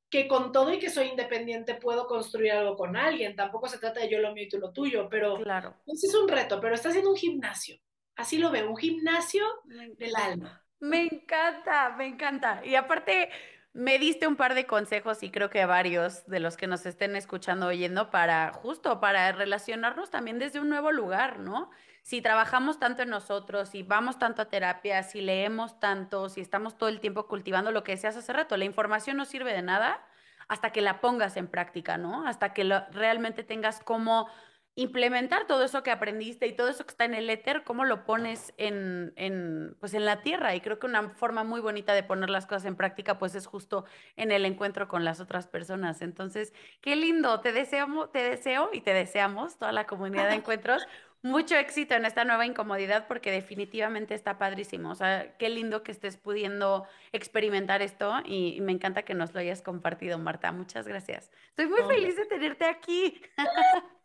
que 0.09 0.27
con 0.27 0.51
todo 0.51 0.73
y 0.73 0.79
que 0.79 0.91
soy 0.91 1.09
independiente 1.09 1.75
puedo 1.75 2.07
construir 2.07 2.53
algo 2.53 2.77
con 2.77 2.97
alguien. 2.97 3.37
Tampoco 3.37 3.69
se 3.69 3.79
trata 3.79 4.01
de 4.01 4.11
yo 4.11 4.19
lo 4.19 4.33
mío 4.33 4.45
y 4.45 4.49
tú 4.49 4.59
lo 4.59 4.73
tuyo, 4.73 5.09
pero 5.09 5.37
claro. 5.37 5.77
ese 5.87 6.09
es 6.09 6.15
un 6.15 6.29
reto, 6.29 6.61
pero 6.61 6.75
está 6.75 6.89
haciendo 6.89 7.11
un 7.11 7.17
gimnasio. 7.17 7.79
Así 8.17 8.39
lo 8.39 8.51
veo, 8.51 8.69
un 8.69 8.77
gimnasio 8.77 9.45
del 9.65 10.17
alma. 10.17 10.65
Me 10.81 11.03
encanta, 11.05 11.95
me 11.97 12.07
encanta. 12.07 12.63
Y 12.65 12.75
aparte, 12.75 13.31
me 13.73 13.99
diste 13.99 14.27
un 14.27 14.37
par 14.37 14.55
de 14.55 14.67
consejos 14.67 15.23
y 15.23 15.31
creo 15.31 15.49
que 15.49 15.65
varios 15.65 16.27
de 16.27 16.41
los 16.41 16.57
que 16.57 16.67
nos 16.67 16.87
estén 16.87 17.15
escuchando 17.15 17.67
oyendo 17.67 18.11
para 18.11 18.53
justo 18.53 19.01
para 19.01 19.31
relacionarnos 19.33 20.11
también 20.11 20.39
desde 20.39 20.61
un 20.61 20.69
nuevo 20.69 20.91
lugar, 20.91 21.39
¿no? 21.39 21.71
Si 22.03 22.21
trabajamos 22.21 22.81
tanto 22.81 23.03
en 23.03 23.11
nosotros, 23.11 23.69
si 23.69 23.83
vamos 23.83 24.19
tanto 24.19 24.43
a 24.43 24.47
terapia, 24.47 25.03
si 25.03 25.21
leemos 25.21 25.79
tanto, 25.79 26.29
si 26.29 26.41
estamos 26.41 26.79
todo 26.79 26.89
el 26.89 26.99
tiempo 26.99 27.29
cultivando 27.29 27.71
lo 27.71 27.85
que 27.85 27.93
decías 27.93 28.17
hace 28.17 28.33
rato, 28.33 28.57
la 28.57 28.65
información 28.65 29.17
no 29.17 29.25
sirve 29.25 29.53
de 29.53 29.63
nada 29.63 30.05
hasta 30.49 30.73
que 30.73 30.81
la 30.81 31.01
pongas 31.01 31.37
en 31.37 31.47
práctica, 31.47 31.97
¿no? 31.97 32.27
Hasta 32.27 32.53
que 32.53 32.65
realmente 32.91 33.45
tengas 33.45 33.79
como 33.81 34.29
implementar 34.77 35.47
todo 35.47 35.65
eso 35.65 35.83
que 35.83 35.91
aprendiste 35.91 36.47
y 36.47 36.53
todo 36.53 36.69
eso 36.69 36.85
que 36.85 36.91
está 36.91 37.05
en 37.05 37.15
el 37.15 37.29
éter, 37.29 37.65
cómo 37.65 37.85
lo 37.85 38.05
pones 38.05 38.55
en, 38.57 39.13
en, 39.17 39.77
pues 39.81 39.95
en 39.95 40.05
la 40.05 40.23
tierra. 40.23 40.55
Y 40.55 40.61
creo 40.61 40.79
que 40.79 40.87
una 40.87 41.11
forma 41.11 41.45
muy 41.45 41.61
bonita 41.61 41.93
de 41.93 42.03
poner 42.03 42.31
las 42.31 42.47
cosas 42.47 42.65
en 42.65 42.77
práctica, 42.77 43.19
pues 43.19 43.35
es 43.35 43.47
justo 43.47 43.85
en 44.17 44.33
el 44.33 44.45
encuentro 44.45 44.89
con 44.89 45.05
las 45.05 45.21
otras 45.21 45.47
personas. 45.47 46.03
Entonces, 46.03 46.53
qué 46.81 46.97
lindo, 46.97 47.41
te 47.41 47.53
deseo, 47.53 48.09
te 48.09 48.23
deseo 48.23 48.71
y 48.73 48.81
te 48.81 48.95
deseamos, 48.95 49.59
toda 49.59 49.73
la 49.73 49.87
comunidad 49.87 50.29
de 50.29 50.35
encuentros, 50.37 50.87
mucho 51.23 51.57
éxito 51.57 51.95
en 51.95 52.05
esta 52.05 52.25
nueva 52.25 52.47
incomodidad 52.47 53.07
porque 53.07 53.31
definitivamente 53.31 54.15
está 54.15 54.39
padrísimo. 54.39 54.91
O 54.91 54.95
sea, 54.95 55.37
qué 55.37 55.51
lindo 55.51 55.83
que 55.83 55.93
estés 55.93 56.17
pudiendo 56.17 56.87
experimentar 57.13 57.83
esto 57.83 58.15
y, 58.25 58.61
me 58.63 58.73
encanta 58.73 59.03
que 59.03 59.15
nos 59.15 59.35
lo 59.35 59.41
hayas 59.41 59.63
compartido, 59.63 60.19
Marta. 60.19 60.53
Muchas 60.53 60.87
gracias. 60.87 61.31
Estoy 61.49 61.67
muy 61.67 61.83
feliz 61.83 62.17
de 62.17 62.27
tenerte 62.27 62.65
aquí. 62.65 63.21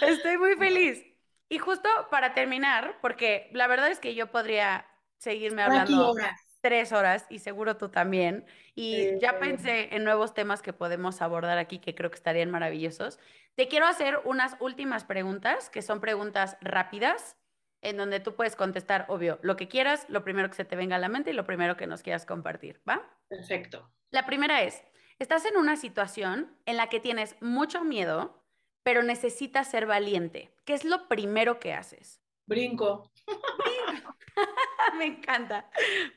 Estoy 0.00 0.38
muy 0.38 0.54
feliz. 0.56 1.04
Y 1.48 1.58
justo 1.58 1.88
para 2.10 2.34
terminar, 2.34 2.98
porque 3.00 3.50
la 3.52 3.66
verdad 3.66 3.90
es 3.90 4.00
que 4.00 4.14
yo 4.14 4.30
podría 4.30 4.86
seguirme 5.18 5.62
hablando 5.62 6.14
tres 6.60 6.92
horas 6.92 7.26
y 7.28 7.40
seguro 7.40 7.76
tú 7.76 7.90
también. 7.90 8.46
Y 8.74 9.18
ya 9.20 9.38
pensé 9.38 9.94
en 9.94 10.02
nuevos 10.02 10.32
temas 10.32 10.62
que 10.62 10.72
podemos 10.72 11.20
abordar 11.20 11.58
aquí 11.58 11.78
que 11.78 11.94
creo 11.94 12.10
que 12.10 12.16
estarían 12.16 12.50
maravillosos. 12.50 13.18
Te 13.54 13.68
quiero 13.68 13.86
hacer 13.86 14.20
unas 14.24 14.56
últimas 14.60 15.04
preguntas, 15.04 15.68
que 15.68 15.82
son 15.82 16.00
preguntas 16.00 16.56
rápidas, 16.62 17.36
en 17.82 17.98
donde 17.98 18.18
tú 18.18 18.34
puedes 18.34 18.56
contestar, 18.56 19.04
obvio, 19.08 19.38
lo 19.42 19.56
que 19.56 19.68
quieras, 19.68 20.06
lo 20.08 20.24
primero 20.24 20.48
que 20.48 20.56
se 20.56 20.64
te 20.64 20.74
venga 20.74 20.96
a 20.96 20.98
la 20.98 21.10
mente 21.10 21.30
y 21.30 21.34
lo 21.34 21.44
primero 21.44 21.76
que 21.76 21.86
nos 21.86 22.02
quieras 22.02 22.24
compartir, 22.24 22.80
¿va? 22.88 23.02
Perfecto. 23.28 23.92
La 24.10 24.24
primera 24.24 24.62
es, 24.62 24.82
estás 25.18 25.44
en 25.44 25.58
una 25.58 25.76
situación 25.76 26.56
en 26.64 26.78
la 26.78 26.88
que 26.88 26.98
tienes 26.98 27.36
mucho 27.42 27.84
miedo, 27.84 28.42
pero 28.84 29.02
necesitas 29.02 29.68
ser 29.68 29.86
valiente. 29.86 30.54
¿Qué 30.64 30.74
es 30.74 30.84
lo 30.84 31.08
primero 31.08 31.58
que 31.58 31.72
haces? 31.72 32.20
Brinco. 32.46 33.10
me 34.98 35.06
encanta, 35.06 35.68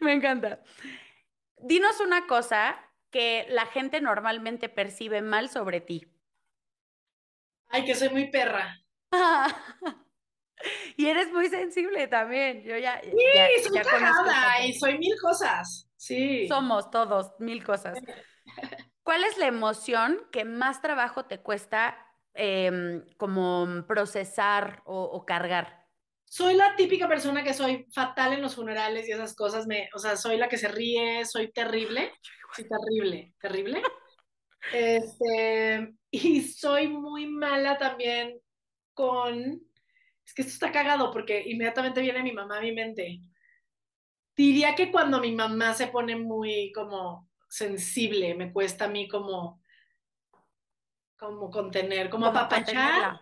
me 0.02 0.14
encanta. 0.14 0.62
Dinos 1.58 2.00
una 2.02 2.28
cosa 2.28 2.80
que 3.10 3.48
la 3.50 3.66
gente 3.66 4.02
normalmente 4.02 4.70
percibe 4.70 5.22
mal 5.22 5.50
sobre 5.50 5.82
ti. 5.82 6.06
Ay, 7.70 7.86
que 7.86 7.96
soy 7.96 8.10
muy 8.10 8.30
perra. 8.30 8.78
y 10.98 11.08
eres 11.08 11.32
muy 11.32 11.48
sensible 11.50 12.08
también. 12.08 12.64
Yo 12.64 12.78
ya. 12.78 13.02
Sí, 13.02 13.64
soy 13.64 13.80
cagada 13.82 14.66
y 14.66 14.74
soy 14.74 14.98
mil 14.98 15.16
cosas. 15.22 15.90
Sí. 15.96 16.48
Somos 16.48 16.92
todos 16.92 17.32
mil 17.40 17.64
cosas. 17.64 17.98
¿Cuál 19.04 19.24
es 19.24 19.38
la 19.38 19.48
emoción 19.48 20.22
que 20.34 20.44
más 20.44 20.82
trabajo 20.82 21.26
te 21.26 21.40
cuesta 21.40 22.07
Em, 22.40 23.04
como 23.18 23.84
procesar 23.88 24.84
o, 24.86 25.26
cargar? 25.26 25.88
Soy 26.24 26.54
la 26.54 26.76
típica 26.76 27.08
persona 27.08 27.44
que 27.44 27.56
soy 27.56 27.88
fatal 27.92 28.34
en 28.34 28.44
los 28.44 28.54
funerales 28.54 29.08
y 29.08 29.12
esas 29.12 29.34
cosas. 29.34 29.66
Me, 29.66 29.90
o 29.96 29.98
sea, 29.98 30.16
soy 30.16 30.38
la 30.38 30.48
que 30.48 30.60
se 30.60 30.68
ríe, 30.68 31.26
soy 31.26 31.52
terrible. 31.52 32.14
Sí, 32.54 32.64
terrible, 32.68 33.34
terrible. 33.42 33.82
Este, 34.72 35.96
y 36.12 36.42
soy 36.42 36.90
muy 36.90 37.26
mala 37.26 37.78
también 37.80 38.40
con. 38.94 39.60
Es 40.24 40.34
que 40.36 40.44
esto 40.44 40.54
está 40.54 40.72
cagado 40.72 41.10
porque 41.10 41.42
inmediatamente 41.48 42.02
viene 42.02 42.22
mi 42.22 42.34
mamá 42.34 42.60
a 42.60 42.62
mi 42.62 42.72
mente. 42.72 43.22
Diría 44.36 44.76
que 44.76 44.92
cuando 44.92 45.20
mi 45.20 45.34
mamá 45.34 45.74
se 45.74 45.88
pone 45.88 46.16
muy 46.16 46.72
como 46.72 47.28
sensible, 47.50 48.36
me 48.36 48.54
cuesta 48.54 48.86
a 48.86 48.90
mí 48.90 49.08
como 49.08 49.64
como 51.18 51.50
contener, 51.50 52.10
como, 52.10 52.28
apapachar. 52.28 53.20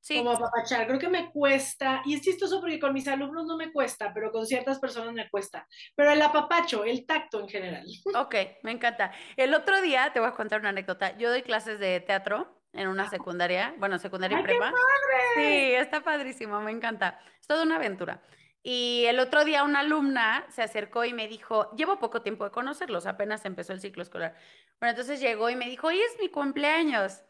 sí. 0.00 0.16
Como 0.16 0.30
apapachar. 0.30 0.86
Creo 0.86 0.98
que 0.98 1.08
me 1.08 1.30
cuesta, 1.30 2.02
y 2.04 2.14
es 2.14 2.22
chistoso 2.22 2.60
porque 2.60 2.78
con 2.78 2.92
mis 2.92 3.06
alumnos 3.08 3.44
no 3.44 3.56
me 3.56 3.72
cuesta, 3.72 4.12
pero 4.14 4.30
con 4.30 4.46
ciertas 4.46 4.78
personas 4.78 5.12
me 5.12 5.28
cuesta. 5.28 5.66
Pero 5.94 6.12
el 6.12 6.22
apapacho, 6.22 6.84
el 6.84 7.06
tacto 7.06 7.40
en 7.40 7.48
general. 7.48 7.86
Ok, 8.16 8.34
me 8.62 8.72
encanta. 8.72 9.12
El 9.36 9.54
otro 9.54 9.80
día 9.82 10.12
te 10.12 10.20
voy 10.20 10.28
a 10.28 10.32
contar 10.32 10.60
una 10.60 10.70
anécdota. 10.70 11.16
Yo 11.18 11.28
doy 11.30 11.42
clases 11.42 11.78
de 11.78 12.00
teatro 12.00 12.62
en 12.72 12.88
una 12.88 13.08
secundaria, 13.08 13.74
bueno, 13.78 13.98
secundaria 13.98 14.40
y 14.40 14.42
prepa. 14.42 14.66
Qué 14.66 14.72
padre! 14.72 15.22
Sí, 15.34 15.74
está 15.74 16.02
padrísimo, 16.02 16.60
me 16.60 16.70
encanta. 16.70 17.18
Es 17.40 17.46
toda 17.46 17.62
una 17.62 17.76
aventura. 17.76 18.22
Y 18.68 19.04
el 19.06 19.20
otro 19.20 19.44
día 19.44 19.62
una 19.62 19.78
alumna 19.78 20.44
se 20.48 20.60
acercó 20.60 21.04
y 21.04 21.12
me 21.12 21.28
dijo, 21.28 21.70
llevo 21.76 22.00
poco 22.00 22.22
tiempo 22.22 22.42
de 22.42 22.50
conocerlos, 22.50 23.06
apenas 23.06 23.44
empezó 23.44 23.72
el 23.72 23.80
ciclo 23.80 24.02
escolar. 24.02 24.34
Bueno, 24.80 24.90
entonces 24.90 25.20
llegó 25.20 25.48
y 25.48 25.54
me 25.54 25.66
dijo, 25.66 25.86
hoy 25.86 26.00
es 26.00 26.18
mi 26.18 26.30
cumpleaños. 26.30 27.22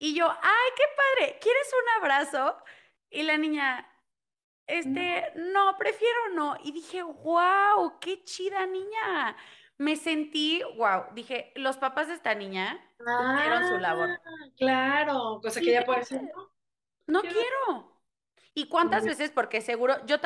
Y 0.00 0.16
yo, 0.16 0.28
ay, 0.28 0.70
qué 0.76 0.82
padre, 0.96 1.38
¿quieres 1.40 1.72
un 1.72 2.02
abrazo? 2.02 2.56
Y 3.08 3.22
la 3.22 3.38
niña, 3.38 3.88
este, 4.66 5.30
no, 5.36 5.76
prefiero 5.78 6.30
no. 6.34 6.56
Y 6.64 6.72
dije, 6.72 7.04
wow, 7.04 8.00
qué 8.00 8.24
chida 8.24 8.66
niña. 8.66 9.36
Me 9.78 9.94
sentí, 9.94 10.60
wow, 10.76 11.04
dije, 11.14 11.52
los 11.54 11.76
papás 11.76 12.08
de 12.08 12.14
esta 12.14 12.34
niña 12.34 12.84
cumplieron 12.98 13.68
su 13.68 13.78
labor. 13.78 14.08
Ah, 14.10 14.46
claro, 14.56 15.40
cosa 15.40 15.60
que 15.60 15.70
ella 15.70 15.84
puede 15.84 16.02
¿no? 16.34 16.50
No 17.06 17.22
quiero. 17.22 17.96
¿Y 18.54 18.68
cuántas 18.68 19.04
veces? 19.04 19.30
Porque 19.30 19.60
seguro, 19.60 20.04
yo 20.06 20.18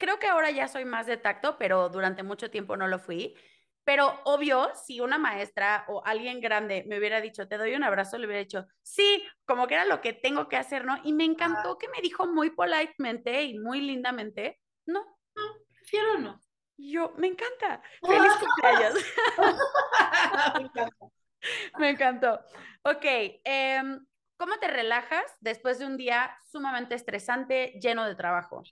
creo 0.00 0.18
que 0.18 0.26
ahora 0.26 0.50
ya 0.50 0.66
soy 0.66 0.84
más 0.84 1.06
de 1.06 1.18
tacto, 1.18 1.58
pero 1.58 1.90
durante 1.90 2.22
mucho 2.22 2.50
tiempo 2.50 2.76
no 2.76 2.88
lo 2.88 2.98
fui. 2.98 3.36
Pero 3.84 4.20
obvio, 4.24 4.70
si 4.74 5.00
una 5.00 5.18
maestra 5.18 5.84
o 5.88 6.02
alguien 6.04 6.40
grande 6.40 6.84
me 6.88 6.98
hubiera 6.98 7.20
dicho, 7.20 7.46
te 7.46 7.58
doy 7.58 7.74
un 7.74 7.84
abrazo, 7.84 8.18
le 8.18 8.26
hubiera 8.26 8.40
dicho, 8.40 8.66
sí, 8.82 9.22
como 9.44 9.66
que 9.66 9.74
era 9.74 9.84
lo 9.84 10.00
que 10.00 10.12
tengo 10.12 10.48
que 10.48 10.56
hacer, 10.56 10.84
¿no? 10.84 10.98
Y 11.04 11.12
me 11.12 11.24
encantó 11.24 11.78
que 11.78 11.88
me 11.88 12.00
dijo 12.00 12.26
muy 12.26 12.50
politemente 12.50 13.42
y 13.42 13.58
muy 13.58 13.80
lindamente, 13.80 14.60
no. 14.86 15.00
No, 15.34 15.42
prefiero 15.74 16.18
no. 16.18 16.40
Yo, 16.76 17.12
me 17.18 17.26
encanta. 17.26 17.82
Feliz 18.02 18.32
cumpleaños. 18.38 18.94
me 20.54 20.62
encantó. 20.62 21.12
me 21.78 21.90
encantó. 21.90 22.40
Ok, 22.84 23.04
em, 23.44 24.06
¿cómo 24.38 24.58
te 24.58 24.68
relajas 24.68 25.24
después 25.40 25.78
de 25.78 25.86
un 25.86 25.96
día 25.96 26.34
sumamente 26.50 26.94
estresante, 26.94 27.78
lleno 27.80 28.06
de 28.06 28.14
trabajo? 28.14 28.62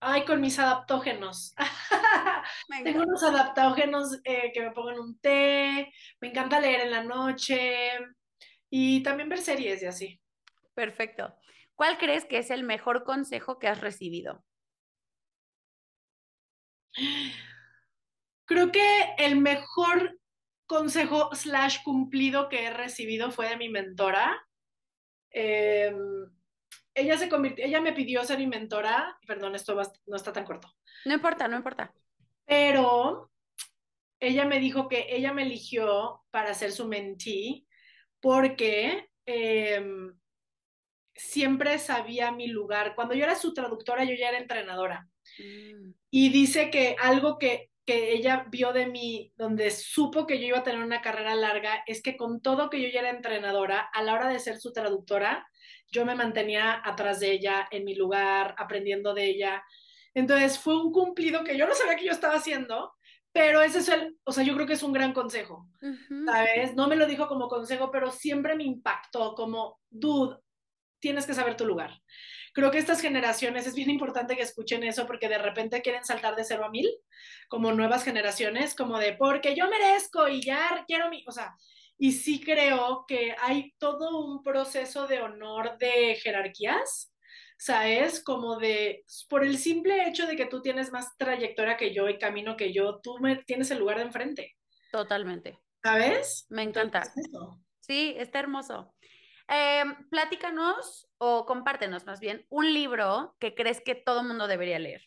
Ay, 0.00 0.24
con 0.24 0.40
mis 0.40 0.58
adaptógenos. 0.58 1.54
Tengo 2.84 3.02
unos 3.02 3.22
adaptógenos 3.22 4.20
eh, 4.24 4.52
que 4.52 4.60
me 4.60 4.70
pongo 4.70 4.90
en 4.90 5.00
un 5.00 5.18
té, 5.18 5.92
me 6.20 6.28
encanta 6.28 6.60
leer 6.60 6.82
en 6.82 6.90
la 6.92 7.02
noche 7.02 7.90
y 8.70 9.02
también 9.02 9.28
ver 9.28 9.40
series 9.40 9.82
y 9.82 9.86
así. 9.86 10.20
Perfecto. 10.74 11.36
¿Cuál 11.74 11.98
crees 11.98 12.24
que 12.24 12.38
es 12.38 12.50
el 12.50 12.62
mejor 12.62 13.04
consejo 13.04 13.58
que 13.58 13.66
has 13.66 13.80
recibido? 13.80 14.44
Creo 18.44 18.70
que 18.70 19.14
el 19.18 19.36
mejor 19.36 20.18
consejo 20.66 21.34
slash 21.34 21.82
cumplido 21.82 22.48
que 22.48 22.66
he 22.66 22.70
recibido 22.70 23.30
fue 23.30 23.48
de 23.48 23.56
mi 23.56 23.68
mentora. 23.68 24.46
Eh, 25.30 25.92
ella 27.00 27.16
se 27.16 27.28
convirtió, 27.28 27.64
ella 27.64 27.80
me 27.80 27.92
pidió 27.92 28.24
ser 28.24 28.38
mi 28.38 28.46
mentora, 28.46 29.18
perdón, 29.26 29.54
esto 29.54 29.80
no 30.06 30.16
está 30.16 30.32
tan 30.32 30.44
corto. 30.44 30.72
No 31.04 31.14
importa, 31.14 31.48
no 31.48 31.56
importa. 31.56 31.92
Pero 32.44 33.30
ella 34.20 34.44
me 34.44 34.58
dijo 34.58 34.88
que 34.88 35.06
ella 35.10 35.32
me 35.32 35.42
eligió 35.42 36.22
para 36.30 36.54
ser 36.54 36.72
su 36.72 36.88
mentee 36.88 37.64
porque 38.20 39.08
em, 39.26 40.18
siempre 41.14 41.78
sabía 41.78 42.32
mi 42.32 42.48
lugar. 42.48 42.94
Cuando 42.94 43.14
yo 43.14 43.24
era 43.24 43.36
su 43.36 43.54
traductora, 43.54 44.04
yo 44.04 44.14
ya 44.14 44.28
era 44.30 44.38
entrenadora. 44.38 45.08
Mm. 45.38 45.92
Y 46.10 46.28
dice 46.30 46.70
que 46.70 46.96
algo 47.00 47.38
que, 47.38 47.70
que 47.88 48.12
ella 48.12 48.44
vio 48.50 48.74
de 48.74 48.84
mí, 48.84 49.32
donde 49.38 49.70
supo 49.70 50.26
que 50.26 50.38
yo 50.38 50.48
iba 50.48 50.58
a 50.58 50.62
tener 50.62 50.84
una 50.84 51.00
carrera 51.00 51.34
larga, 51.34 51.84
es 51.86 52.02
que 52.02 52.18
con 52.18 52.42
todo 52.42 52.68
que 52.68 52.82
yo 52.82 52.90
ya 52.90 53.00
era 53.00 53.08
entrenadora, 53.08 53.88
a 53.94 54.02
la 54.02 54.12
hora 54.12 54.28
de 54.28 54.38
ser 54.38 54.58
su 54.58 54.74
traductora, 54.74 55.48
yo 55.90 56.04
me 56.04 56.14
mantenía 56.14 56.82
atrás 56.84 57.18
de 57.18 57.32
ella, 57.32 57.66
en 57.70 57.86
mi 57.86 57.94
lugar, 57.94 58.54
aprendiendo 58.58 59.14
de 59.14 59.30
ella. 59.30 59.64
Entonces 60.12 60.58
fue 60.58 60.78
un 60.78 60.92
cumplido 60.92 61.42
que 61.44 61.56
yo 61.56 61.66
no 61.66 61.74
sabía 61.74 61.96
que 61.96 62.04
yo 62.04 62.12
estaba 62.12 62.34
haciendo, 62.34 62.92
pero 63.32 63.62
ese 63.62 63.78
es 63.78 63.88
el, 63.88 64.18
o 64.24 64.32
sea, 64.32 64.44
yo 64.44 64.54
creo 64.54 64.66
que 64.66 64.74
es 64.74 64.82
un 64.82 64.92
gran 64.92 65.14
consejo, 65.14 65.66
¿sabes? 66.26 66.74
No 66.74 66.88
me 66.88 66.96
lo 66.96 67.06
dijo 67.06 67.26
como 67.26 67.48
consejo, 67.48 67.90
pero 67.90 68.10
siempre 68.10 68.54
me 68.54 68.64
impactó 68.64 69.34
como, 69.34 69.80
dude, 69.88 70.36
tienes 71.00 71.24
que 71.24 71.32
saber 71.32 71.56
tu 71.56 71.64
lugar. 71.64 71.98
Creo 72.58 72.72
que 72.72 72.78
estas 72.78 73.00
generaciones 73.00 73.68
es 73.68 73.76
bien 73.76 73.88
importante 73.88 74.34
que 74.34 74.42
escuchen 74.42 74.82
eso 74.82 75.06
porque 75.06 75.28
de 75.28 75.38
repente 75.38 75.80
quieren 75.80 76.04
saltar 76.04 76.34
de 76.34 76.42
cero 76.42 76.64
a 76.64 76.70
mil, 76.70 76.90
como 77.46 77.70
nuevas 77.70 78.02
generaciones, 78.02 78.74
como 78.74 78.98
de 78.98 79.12
porque 79.12 79.54
yo 79.54 79.70
merezco 79.70 80.26
y 80.26 80.42
ya 80.42 80.84
quiero 80.88 81.08
mi, 81.08 81.22
o 81.28 81.30
sea, 81.30 81.54
y 81.98 82.10
sí 82.10 82.40
creo 82.40 83.04
que 83.06 83.36
hay 83.40 83.74
todo 83.78 84.26
un 84.26 84.42
proceso 84.42 85.06
de 85.06 85.20
honor 85.20 85.78
de 85.78 86.16
jerarquías, 86.16 87.14
¿sabes? 87.56 88.24
Como 88.24 88.58
de, 88.58 89.04
por 89.28 89.44
el 89.44 89.56
simple 89.56 90.08
hecho 90.08 90.26
de 90.26 90.34
que 90.34 90.46
tú 90.46 90.60
tienes 90.60 90.90
más 90.90 91.16
trayectoria 91.16 91.76
que 91.76 91.94
yo 91.94 92.08
y 92.08 92.18
camino 92.18 92.56
que 92.56 92.72
yo, 92.72 92.98
tú 93.00 93.20
me, 93.20 93.36
tienes 93.36 93.70
el 93.70 93.78
lugar 93.78 93.98
de 93.98 94.06
enfrente. 94.06 94.56
Totalmente. 94.90 95.60
¿Sabes? 95.80 96.44
Me 96.48 96.64
encanta. 96.64 97.04
sí, 97.78 98.16
está 98.18 98.40
hermoso. 98.40 98.92
Eh, 99.48 99.84
platícanos 100.10 101.08
o 101.18 101.46
compártenos 101.46 102.04
más 102.04 102.20
bien 102.20 102.46
un 102.50 102.72
libro 102.72 103.34
que 103.38 103.54
crees 103.54 103.80
que 103.80 103.94
todo 103.94 104.22
mundo 104.22 104.46
debería 104.46 104.78
leer. 104.78 105.02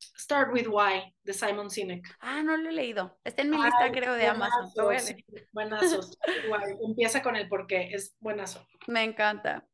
Start 0.00 0.52
with 0.52 0.68
Why, 0.68 1.14
de 1.24 1.32
Simon 1.32 1.70
Sinek. 1.70 2.06
Ah, 2.20 2.42
no 2.42 2.56
lo 2.56 2.68
he 2.68 2.72
leído. 2.72 3.18
Está 3.24 3.42
en 3.42 3.50
mi 3.50 3.56
lista, 3.56 3.90
creo, 3.90 4.14
de 4.14 4.28
Amazon. 4.28 4.70
buenazo. 5.52 6.00
Empieza 6.86 7.22
con 7.22 7.34
el 7.34 7.48
porqué, 7.48 7.90
es 7.92 8.16
buenazo. 8.20 8.64
Me 8.86 9.02
encanta. 9.02 9.66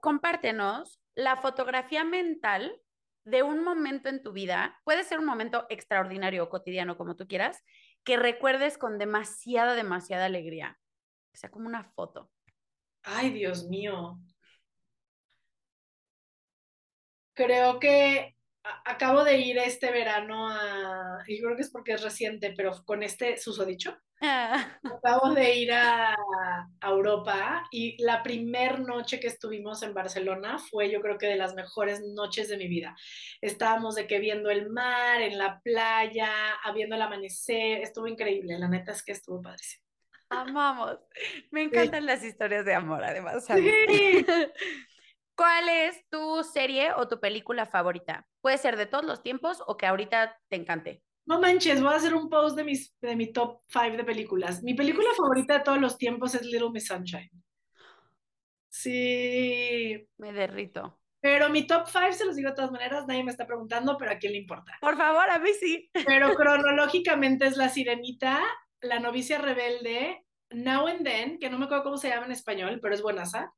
compártenos 0.00 1.00
la 1.14 1.36
fotografía 1.36 2.04
mental 2.04 2.80
de 3.24 3.42
un 3.42 3.64
momento 3.64 4.08
en 4.08 4.22
tu 4.22 4.32
vida, 4.32 4.80
puede 4.84 5.02
ser 5.02 5.18
un 5.18 5.26
momento 5.26 5.66
extraordinario 5.68 6.44
o 6.44 6.48
cotidiano, 6.48 6.96
como 6.96 7.16
tú 7.16 7.26
quieras, 7.26 7.64
que 8.04 8.16
recuerdes 8.16 8.78
con 8.78 8.98
demasiada, 8.98 9.74
demasiada 9.74 10.26
alegría. 10.26 10.78
O 11.34 11.36
sea, 11.36 11.50
como 11.50 11.66
una 11.66 11.82
foto. 11.82 12.30
Ay, 13.06 13.30
Dios 13.30 13.64
mío. 13.68 14.18
Creo 17.34 17.78
que 17.78 18.34
acabo 18.84 19.22
de 19.24 19.38
ir 19.38 19.58
este 19.58 19.90
verano 19.92 20.48
a, 20.48 21.22
y 21.26 21.40
creo 21.40 21.54
que 21.56 21.62
es 21.62 21.70
porque 21.70 21.92
es 21.92 22.02
reciente, 22.02 22.52
pero 22.56 22.72
con 22.84 23.02
este 23.02 23.36
susodicho. 23.38 23.96
Ah. 24.20 24.78
Acabo 24.98 25.34
de 25.34 25.56
ir 25.56 25.72
a, 25.72 26.16
Europa 26.82 27.64
y 27.70 28.02
la 28.02 28.22
primer 28.22 28.80
noche 28.80 29.20
que 29.20 29.26
estuvimos 29.26 29.82
en 29.82 29.92
Barcelona 29.92 30.58
fue 30.58 30.90
yo 30.90 31.00
creo 31.00 31.18
que 31.18 31.26
de 31.26 31.36
las 31.36 31.54
mejores 31.54 32.00
noches 32.14 32.48
de 32.48 32.56
mi 32.56 32.68
vida. 32.68 32.96
Estábamos 33.40 33.94
de 33.94 34.06
que 34.06 34.18
viendo 34.18 34.50
el 34.50 34.70
mar, 34.70 35.20
en 35.20 35.36
la 35.38 35.60
playa, 35.60 36.30
viendo 36.74 36.96
el 36.96 37.02
amanecer, 37.02 37.82
estuvo 37.82 38.06
increíble, 38.06 38.58
la 38.58 38.68
neta 38.68 38.92
es 38.92 39.02
que 39.02 39.12
estuvo 39.12 39.42
padrísimo. 39.42 39.85
Amamos. 40.30 40.98
Me 41.50 41.62
encantan 41.62 42.06
las 42.06 42.24
historias 42.24 42.64
de 42.64 42.74
amor, 42.74 43.04
además. 43.04 43.46
¿Cuál 45.36 45.68
es 45.68 46.08
tu 46.08 46.42
serie 46.42 46.92
o 46.94 47.08
tu 47.08 47.20
película 47.20 47.66
favorita? 47.66 48.26
Puede 48.40 48.58
ser 48.58 48.76
de 48.76 48.86
todos 48.86 49.04
los 49.04 49.22
tiempos 49.22 49.62
o 49.66 49.76
que 49.76 49.86
ahorita 49.86 50.38
te 50.48 50.56
encante. 50.56 51.02
No 51.26 51.40
manches, 51.40 51.82
voy 51.82 51.92
a 51.92 51.96
hacer 51.96 52.14
un 52.14 52.30
post 52.30 52.56
de, 52.56 52.64
mis, 52.64 52.96
de 53.00 53.16
mi 53.16 53.32
top 53.32 53.60
5 53.68 53.96
de 53.96 54.04
películas. 54.04 54.62
Mi 54.62 54.74
película 54.74 55.08
favorita 55.16 55.58
de 55.58 55.64
todos 55.64 55.78
los 55.78 55.98
tiempos 55.98 56.34
es 56.34 56.42
Little 56.46 56.70
Miss 56.70 56.86
Sunshine. 56.86 57.30
Sí. 58.68 60.08
Me 60.18 60.32
derrito. 60.32 61.00
Pero 61.20 61.50
mi 61.50 61.66
top 61.66 61.88
5 61.88 62.12
se 62.12 62.24
los 62.24 62.36
digo 62.36 62.50
de 62.50 62.56
todas 62.56 62.70
maneras, 62.70 63.06
nadie 63.06 63.24
me 63.24 63.32
está 63.32 63.46
preguntando, 63.46 63.96
pero 63.98 64.12
a 64.12 64.18
quién 64.18 64.32
le 64.32 64.38
importa. 64.38 64.78
Por 64.80 64.96
favor, 64.96 65.28
a 65.28 65.38
mí 65.38 65.50
sí. 65.58 65.90
Pero 66.06 66.34
cronológicamente 66.36 67.46
es 67.46 67.56
La 67.56 67.68
Sirenita, 67.68 68.40
La 68.86 69.00
Novicia 69.00 69.38
Rebelde, 69.38 70.24
Now 70.50 70.86
and 70.86 71.04
Then, 71.04 71.38
que 71.38 71.50
no 71.50 71.58
me 71.58 71.66
acuerdo 71.66 71.84
cómo 71.84 71.98
se 71.98 72.08
llama 72.08 72.26
en 72.26 72.32
español, 72.32 72.78
pero 72.80 72.94
es 72.94 73.02
buenaza 73.02 73.52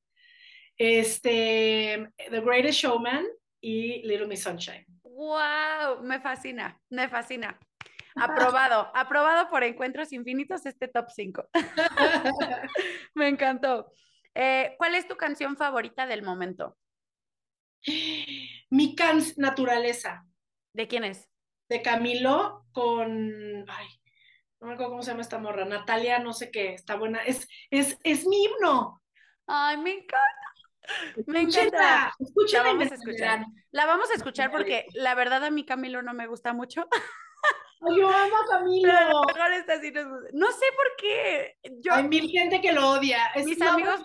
este, 0.79 2.09
The 2.31 2.41
Greatest 2.41 2.81
Showman 2.81 3.27
y 3.61 4.07
Little 4.07 4.29
Miss 4.29 4.43
Sunshine. 4.43 4.87
¡Wow! 5.03 6.03
Me 6.03 6.21
fascina, 6.21 6.81
me 6.89 7.09
fascina. 7.09 7.59
Aprobado, 8.17 8.91
aprobado 8.95 9.49
por 9.51 9.63
Encuentros 9.63 10.13
Infinitos 10.13 10.67
este 10.67 10.89
top 10.89 11.07
5. 11.11 11.49
me 13.15 13.29
encantó. 13.29 13.93
Eh, 14.35 14.75
¿Cuál 14.77 14.95
es 14.95 15.07
tu 15.07 15.17
canción 15.17 15.57
favorita 15.57 16.07
del 16.07 16.23
momento? 16.23 16.77
Mi 18.71 18.97
can 18.97 19.23
Naturaleza. 19.37 20.25
¿De 20.73 20.89
quién 20.89 21.05
es? 21.05 21.29
De 21.69 21.81
Camilo 21.81 22.67
con. 22.73 23.65
Ay, 23.69 23.87
no 24.61 24.67
me 24.67 24.75
acuerdo 24.75 24.91
cómo 24.91 25.03
se 25.03 25.11
llama 25.11 25.23
esta 25.23 25.39
morra. 25.39 25.65
Natalia, 25.65 26.19
no 26.19 26.33
sé 26.33 26.51
qué, 26.51 26.75
está 26.75 26.97
buena. 26.97 27.23
Es, 27.23 27.49
es, 27.71 27.99
es 28.03 28.27
mi 28.27 28.45
himno. 28.45 29.01
Ay, 29.47 29.77
me 29.79 29.93
encanta. 29.93 30.49
Me 31.27 31.41
encanta. 31.43 32.15
la 32.53 32.63
vamos 32.63 32.91
a 32.91 32.95
escuchar. 32.95 33.47
La 33.71 33.87
vamos 33.87 34.11
a 34.11 34.15
escuchar 34.15 34.51
porque 34.51 34.87
la 34.95 35.15
verdad 35.15 35.45
a 35.45 35.51
mí 35.51 35.65
Camilo 35.65 36.03
no 36.03 36.15
me 36.15 36.27
gusta 36.27 36.53
mucho. 36.53 36.89
Yo 37.97 38.09
amo 38.09 38.37
a 38.37 38.47
Camilo. 38.51 38.93
No 40.33 40.51
sé 40.53 40.67
por 40.77 40.97
qué. 40.99 41.57
Hay 41.91 42.09
mil 42.09 42.29
gente 42.31 42.61
que 42.61 42.73
lo 42.73 42.91
odia. 42.91 43.31
mis 43.45 43.61
amigos. 43.61 44.03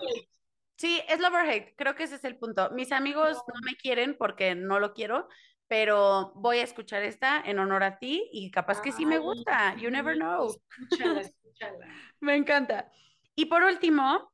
Sí, 0.76 1.00
es 1.08 1.20
love 1.20 1.34
or 1.34 1.48
hate. 1.48 1.74
Creo 1.76 1.94
que 1.94 2.04
ese 2.04 2.16
es 2.16 2.24
el 2.24 2.36
punto. 2.36 2.70
Mis 2.70 2.92
amigos 2.92 3.38
no. 3.46 3.54
me 3.64 3.76
quieren 3.76 4.16
porque 4.18 4.54
no 4.54 4.80
lo 4.80 4.92
quiero, 4.92 5.28
pero 5.68 6.32
voy 6.34 6.58
a 6.58 6.64
escuchar 6.64 7.02
esta 7.02 7.40
en 7.40 7.58
honor 7.58 7.82
a 7.84 7.98
ti 7.98 8.28
y 8.32 8.50
capaz 8.50 8.80
que 8.80 8.92
sí 8.92 9.06
me 9.06 9.18
gusta. 9.18 9.74
You 9.76 9.90
never 9.90 10.16
know. 10.16 10.46
Escúchala, 10.46 11.20
escúchala. 11.20 11.86
me 12.20 12.36
encanta. 12.36 12.90
Y 13.34 13.46
por 13.46 13.62
último, 13.62 14.32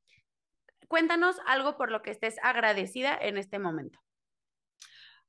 cuéntanos 0.89 1.37
algo 1.47 1.77
por 1.77 1.91
lo 1.91 2.03
que 2.03 2.11
estés 2.11 2.37
agradecida 2.43 3.17
en 3.17 3.39
este 3.39 3.59
momento. 3.59 3.99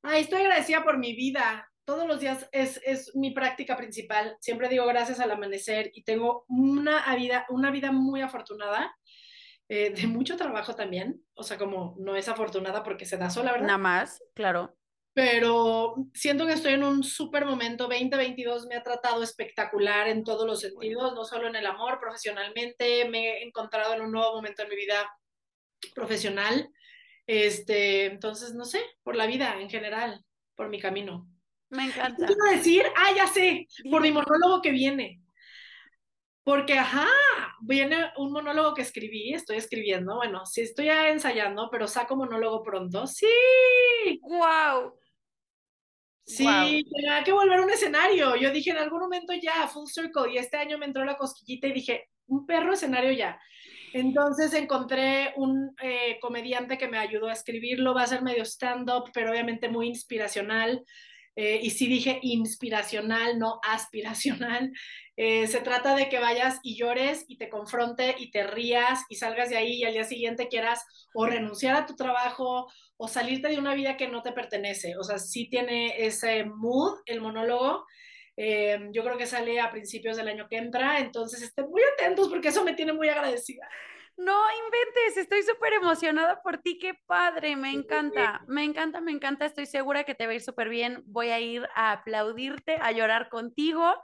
Ay, 0.02 0.22
estoy 0.22 0.42
agradecida 0.42 0.84
por 0.84 0.98
mi 0.98 1.14
vida. 1.16 1.72
Todos 1.86 2.08
los 2.08 2.20
días 2.20 2.50
es, 2.52 2.82
es 2.84 3.16
mi 3.16 3.32
práctica 3.32 3.78
principal. 3.78 4.36
Siempre 4.40 4.70
digo 4.70 4.86
gracias 4.88 5.20
al 5.20 5.32
amanecer 5.32 5.92
y 5.94 6.04
tengo 6.04 6.46
una 6.48 7.16
vida, 7.16 7.46
una 7.50 7.70
vida 7.70 7.92
muy 7.92 8.22
afortunada, 8.22 8.96
eh, 9.70 9.92
de 9.92 10.08
mucho 10.08 10.36
trabajo 10.38 10.76
también. 10.76 11.24
O 11.34 11.44
sea, 11.44 11.58
como 11.58 11.96
no 12.00 12.16
es 12.16 12.28
afortunada 12.28 12.84
porque 12.84 13.06
se 13.06 13.18
da 13.18 13.30
sola, 13.30 13.52
¿verdad? 13.52 13.68
Nada 13.68 13.78
más, 13.78 14.20
claro. 14.34 14.76
Pero 15.14 15.96
siento 16.14 16.48
que 16.48 16.54
estoy 16.54 16.74
en 16.74 16.84
un 16.84 17.04
súper 17.04 17.46
momento. 17.46 17.88
2022 17.88 18.68
me 18.68 18.76
ha 18.76 18.84
tratado 18.84 19.24
espectacular 19.24 20.08
en 20.08 20.24
todos 20.24 20.48
los 20.48 20.62
sentidos, 20.62 21.14
no 21.14 21.26
solo 21.26 21.48
en 21.48 21.56
el 21.58 21.66
amor, 21.66 22.00
profesionalmente. 22.00 23.10
Me 23.10 23.40
he 23.40 23.44
encontrado 23.44 23.94
en 23.94 24.02
un 24.02 24.12
nuevo 24.12 24.36
momento 24.36 24.64
en 24.64 24.70
mi 24.70 24.76
vida 24.76 25.12
profesional. 25.94 26.70
Este, 27.28 28.06
entonces, 28.06 28.54
no 28.54 28.66
sé, 28.66 28.82
por 29.04 29.16
la 29.16 29.26
vida 29.26 29.60
en 29.60 29.70
general, 29.70 30.24
por 30.56 30.70
mi 30.70 30.80
camino. 30.80 31.28
Me 31.70 31.86
encanta. 31.86 32.26
¿Qué 32.26 32.34
iba 32.34 32.50
a 32.50 32.58
decir? 32.58 32.84
Ah, 32.96 33.12
ya 33.16 33.28
sé, 33.28 33.68
por 33.90 34.02
mi 34.02 34.12
monólogo 34.12 34.62
que 34.62 34.72
viene. 34.72 35.22
Porque, 36.44 36.74
ajá, 36.74 37.08
viene 37.62 38.12
un 38.18 38.32
monólogo 38.32 38.74
que 38.74 38.82
escribí, 38.82 39.34
estoy 39.34 39.58
escribiendo, 39.58 40.16
bueno, 40.16 40.46
sí 40.46 40.62
estoy 40.62 40.86
ya 40.86 41.10
ensayando, 41.10 41.70
pero 41.72 41.88
saco 41.88 42.16
monólogo 42.16 42.64
pronto. 42.64 43.06
Sí. 43.06 43.28
Wow. 44.22 44.98
Sí, 46.26 46.46
tenía 46.46 47.24
que 47.24 47.34
volver 47.34 47.60
a 47.60 47.64
un 47.64 47.70
escenario. 47.70 48.36
Yo 48.36 48.52
dije 48.52 48.72
en 48.72 48.78
algún 48.78 49.00
momento 49.00 49.34
ya, 49.34 49.68
full 49.68 49.88
circle, 49.88 50.34
y 50.34 50.38
este 50.38 50.58
año 50.58 50.78
me 50.78 50.86
entró 50.86 51.04
la 51.04 51.18
cosquillita 51.18 51.68
y 51.68 51.74
dije, 51.74 52.10
un 52.28 52.46
perro 52.46 52.74
escenario 52.74 53.12
ya. 53.12 53.40
Entonces 53.94 54.54
encontré 54.54 55.34
un 55.36 55.76
eh, 55.82 56.18
comediante 56.22 56.78
que 56.78 56.88
me 56.88 56.98
ayudó 56.98 57.28
a 57.28 57.34
escribirlo, 57.34 57.94
va 57.94 58.04
a 58.04 58.08
ser 58.08 58.22
medio 58.22 58.44
stand-up, 58.46 59.12
pero 59.14 59.32
obviamente 59.32 59.68
muy 59.68 59.88
inspiracional. 59.88 60.84
Eh, 61.36 61.60
y 61.64 61.70
sí 61.70 61.88
dije 61.88 62.20
inspiracional, 62.22 63.40
no 63.40 63.60
aspiracional. 63.64 64.72
Eh, 65.18 65.46
se 65.46 65.60
trata 65.60 65.94
de 65.94 66.10
que 66.10 66.18
vayas 66.18 66.60
y 66.64 66.78
llores 66.78 67.26
y 67.28 67.38
te 67.38 67.48
confronte 67.48 68.16
y 68.18 68.32
te 68.32 68.48
rías 68.48 69.04
y 69.08 69.18
salgas 69.18 69.52
de 69.52 69.58
ahí 69.58 69.74
y 69.74 69.84
al 69.84 69.94
día 69.94 70.04
siguiente 70.04 70.48
quieras 70.48 70.84
o 71.14 71.28
renunciar 71.28 71.76
a 71.76 71.86
tu 71.86 71.96
trabajo 71.96 72.66
o 72.98 73.08
salirte 73.08 73.50
de 73.50 73.60
una 73.60 73.76
vida 73.76 73.98
que 73.98 74.08
no 74.08 74.24
te 74.24 74.32
pertenece. 74.32 74.98
O 74.98 75.04
sea, 75.04 75.20
sí 75.20 75.48
tiene 75.48 76.06
ese 76.06 76.46
mood 76.46 77.02
el 77.06 77.22
monólogo. 77.22 77.86
Eh, 78.36 78.80
yo 78.94 79.04
creo 79.04 79.18
que 79.18 79.28
sale 79.28 79.60
a 79.60 79.70
principios 79.70 80.18
del 80.18 80.30
año 80.30 80.48
que 80.50 80.58
entra, 80.58 80.98
entonces 81.00 81.44
estén 81.44 81.70
muy 81.70 81.82
atentos 81.94 82.28
porque 82.28 82.48
eso 82.48 82.64
me 82.64 82.74
tiene 82.74 82.94
muy 82.94 83.10
agradecida. 83.10 83.68
No 84.24 84.40
inventes, 84.66 85.18
estoy 85.18 85.42
súper 85.42 85.74
emocionada 85.74 86.42
por 86.44 86.60
ti, 86.60 86.78
qué 86.78 86.94
padre, 87.08 87.56
me 87.56 87.72
encanta, 87.72 88.44
me 88.48 88.64
encanta, 88.64 89.02
me 89.02 89.12
encanta, 89.12 89.46
estoy 89.46 89.66
segura 89.66 90.04
que 90.04 90.14
te 90.14 90.28
va 90.28 90.34
a 90.34 90.36
ir 90.36 90.42
súper 90.42 90.70
bien, 90.70 91.02
voy 91.08 91.30
a 91.30 91.40
ir 91.40 91.68
a 91.76 91.92
aplaudirte, 91.92 92.78
a 92.82 92.92
llorar 92.92 93.30
contigo 93.30 94.00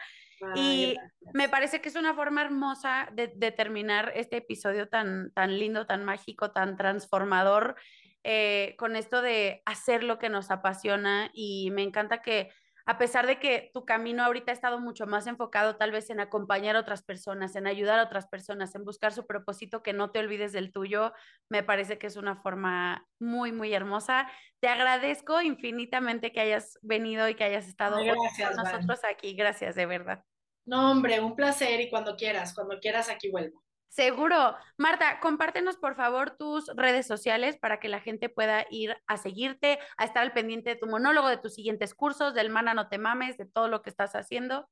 y 0.55 0.95
me 1.34 1.49
parece 1.49 1.82
que 1.82 1.89
es 1.89 1.95
una 1.95 2.15
forma 2.15 2.41
hermosa 2.41 3.09
de, 3.13 3.28
terminar 3.51 4.11
este 4.15 4.38
episodio 4.38 4.88
tan, 4.89 5.32
tan 5.34 5.57
lindo, 5.59 5.86
tan 5.86 6.03
mágico, 6.03 6.51
tan 6.51 6.78
transformador, 6.78 7.76
eh, 8.24 8.76
con 8.80 8.95
esto 8.95 9.22
de 9.22 9.61
hacer 9.65 10.03
lo 10.03 10.18
que 10.18 10.30
nos 10.30 10.49
apasiona 10.49 11.30
y 11.34 11.70
me 11.72 11.84
encanta 11.84 12.22
que 12.24 12.49
a 12.88 12.98
pesar 12.98 13.28
de 13.28 13.38
que 13.38 13.70
tu 13.74 13.86
camino 13.86 14.24
ahorita 14.24 14.52
ha 14.52 14.56
estado 14.56 14.80
mucho 14.80 15.06
más 15.06 15.28
enfocado 15.28 15.76
tal 15.76 15.92
vez 15.92 16.10
en 16.10 16.22
acompañar 16.22 16.78
a 16.78 16.80
otras 16.80 17.04
personas, 17.04 17.58
en 17.58 17.68
ayudar 17.68 18.00
a 18.00 18.04
otras 18.04 18.28
personas, 18.28 18.74
en 18.76 18.86
buscar 18.86 19.12
su 19.12 19.28
propósito, 19.28 19.84
que 19.84 19.92
no 19.92 20.12
te 20.12 20.20
olvides 20.20 20.54
del 20.54 20.72
tuyo, 20.72 21.12
me 21.50 21.64
parece 21.64 21.98
que 21.98 22.08
es 22.08 22.16
una 22.16 22.38
forma 22.38 23.06
muy, 23.20 23.52
muy 23.52 23.74
hermosa. 23.74 24.32
Te 24.62 24.70
agradezco 24.70 25.42
infinitamente 25.42 26.32
que 26.32 26.40
hayas 26.40 26.80
venido 26.82 27.28
y 27.28 27.36
que 27.36 27.44
hayas 27.44 27.68
estado 27.68 27.98
con 27.98 28.56
nosotros 28.56 29.02
aquí. 29.04 29.36
Gracias, 29.36 29.76
de 29.76 29.86
verdad. 29.86 30.24
No, 30.66 30.92
hombre, 30.92 31.20
un 31.20 31.36
placer 31.36 31.82
y 31.82 31.90
cuando 31.90 32.16
quieras, 32.16 32.54
cuando 32.54 32.80
quieras 32.80 33.10
aquí 33.10 33.30
vuelvo. 33.30 33.66
Seguro. 33.88 34.56
Marta, 34.78 35.20
compártenos 35.20 35.78
por 35.78 35.96
favor 35.96 36.38
tus 36.38 36.68
redes 36.76 37.08
sociales 37.08 37.58
para 37.58 37.80
que 37.80 37.88
la 37.88 38.00
gente 38.00 38.30
pueda 38.30 38.66
ir 38.70 38.96
a 39.08 39.18
seguirte, 39.18 39.80
a 39.98 40.06
estar 40.06 40.24
al 40.24 40.34
pendiente 40.34 40.72
de 40.72 40.76
tu 40.76 40.88
monólogo, 40.88 41.30
de 41.30 41.38
tus 41.38 41.56
siguientes 41.56 41.94
cursos, 41.94 42.34
del 42.34 42.50
Mana 42.50 42.74
No 42.74 42.90
Te 42.90 42.98
Mames, 42.98 43.38
de 43.38 43.46
todo 43.46 43.68
lo 43.68 43.82
que 43.82 43.90
estás 43.90 44.16
haciendo. 44.16 44.70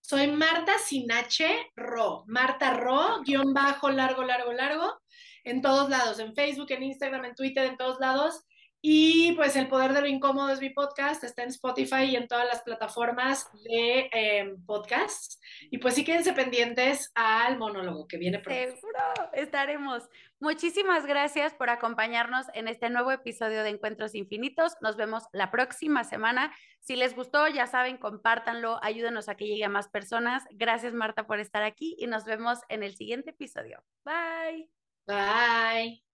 Soy 0.00 0.26
Marta 0.26 0.78
Sinache 0.78 1.70
Ro, 1.76 2.24
Marta 2.26 2.74
Ro, 2.74 3.22
guion 3.24 3.54
bajo, 3.54 3.90
largo, 3.90 4.22
largo, 4.22 4.52
largo, 4.52 5.00
en 5.44 5.62
todos 5.62 5.88
lados, 5.88 6.18
en 6.18 6.34
Facebook, 6.34 6.70
en 6.72 6.82
Instagram, 6.82 7.24
en 7.24 7.34
Twitter, 7.34 7.64
en 7.64 7.76
todos 7.76 7.98
lados. 8.00 8.44
Y 8.86 9.32
pues 9.32 9.56
El 9.56 9.68
Poder 9.68 9.94
de 9.94 10.02
lo 10.02 10.06
Incómodo 10.06 10.50
es 10.50 10.60
mi 10.60 10.68
podcast, 10.68 11.24
está 11.24 11.42
en 11.42 11.48
Spotify 11.48 12.04
y 12.04 12.16
en 12.16 12.28
todas 12.28 12.46
las 12.46 12.60
plataformas 12.60 13.48
de 13.62 14.10
em, 14.12 14.62
podcasts. 14.66 15.40
Y 15.70 15.78
pues 15.78 15.94
sí 15.94 16.04
quédense 16.04 16.34
pendientes 16.34 17.10
al 17.14 17.56
monólogo 17.56 18.06
que 18.06 18.18
viene 18.18 18.40
pronto. 18.40 18.76
Seguro, 18.76 18.98
estaremos. 19.32 20.06
Muchísimas 20.38 21.06
gracias 21.06 21.54
por 21.54 21.70
acompañarnos 21.70 22.44
en 22.52 22.68
este 22.68 22.90
nuevo 22.90 23.10
episodio 23.10 23.62
de 23.62 23.70
Encuentros 23.70 24.14
Infinitos. 24.14 24.74
Nos 24.82 24.98
vemos 24.98 25.22
la 25.32 25.50
próxima 25.50 26.04
semana. 26.04 26.54
Si 26.80 26.94
les 26.94 27.16
gustó, 27.16 27.48
ya 27.48 27.66
saben, 27.66 27.96
compártanlo, 27.96 28.78
ayúdenos 28.82 29.30
a 29.30 29.34
que 29.34 29.46
llegue 29.46 29.64
a 29.64 29.70
más 29.70 29.88
personas. 29.88 30.44
Gracias 30.50 30.92
Marta 30.92 31.26
por 31.26 31.40
estar 31.40 31.62
aquí 31.62 31.96
y 31.98 32.06
nos 32.06 32.26
vemos 32.26 32.58
en 32.68 32.82
el 32.82 32.94
siguiente 32.96 33.30
episodio. 33.30 33.82
Bye. 34.04 34.68
Bye. 35.06 36.04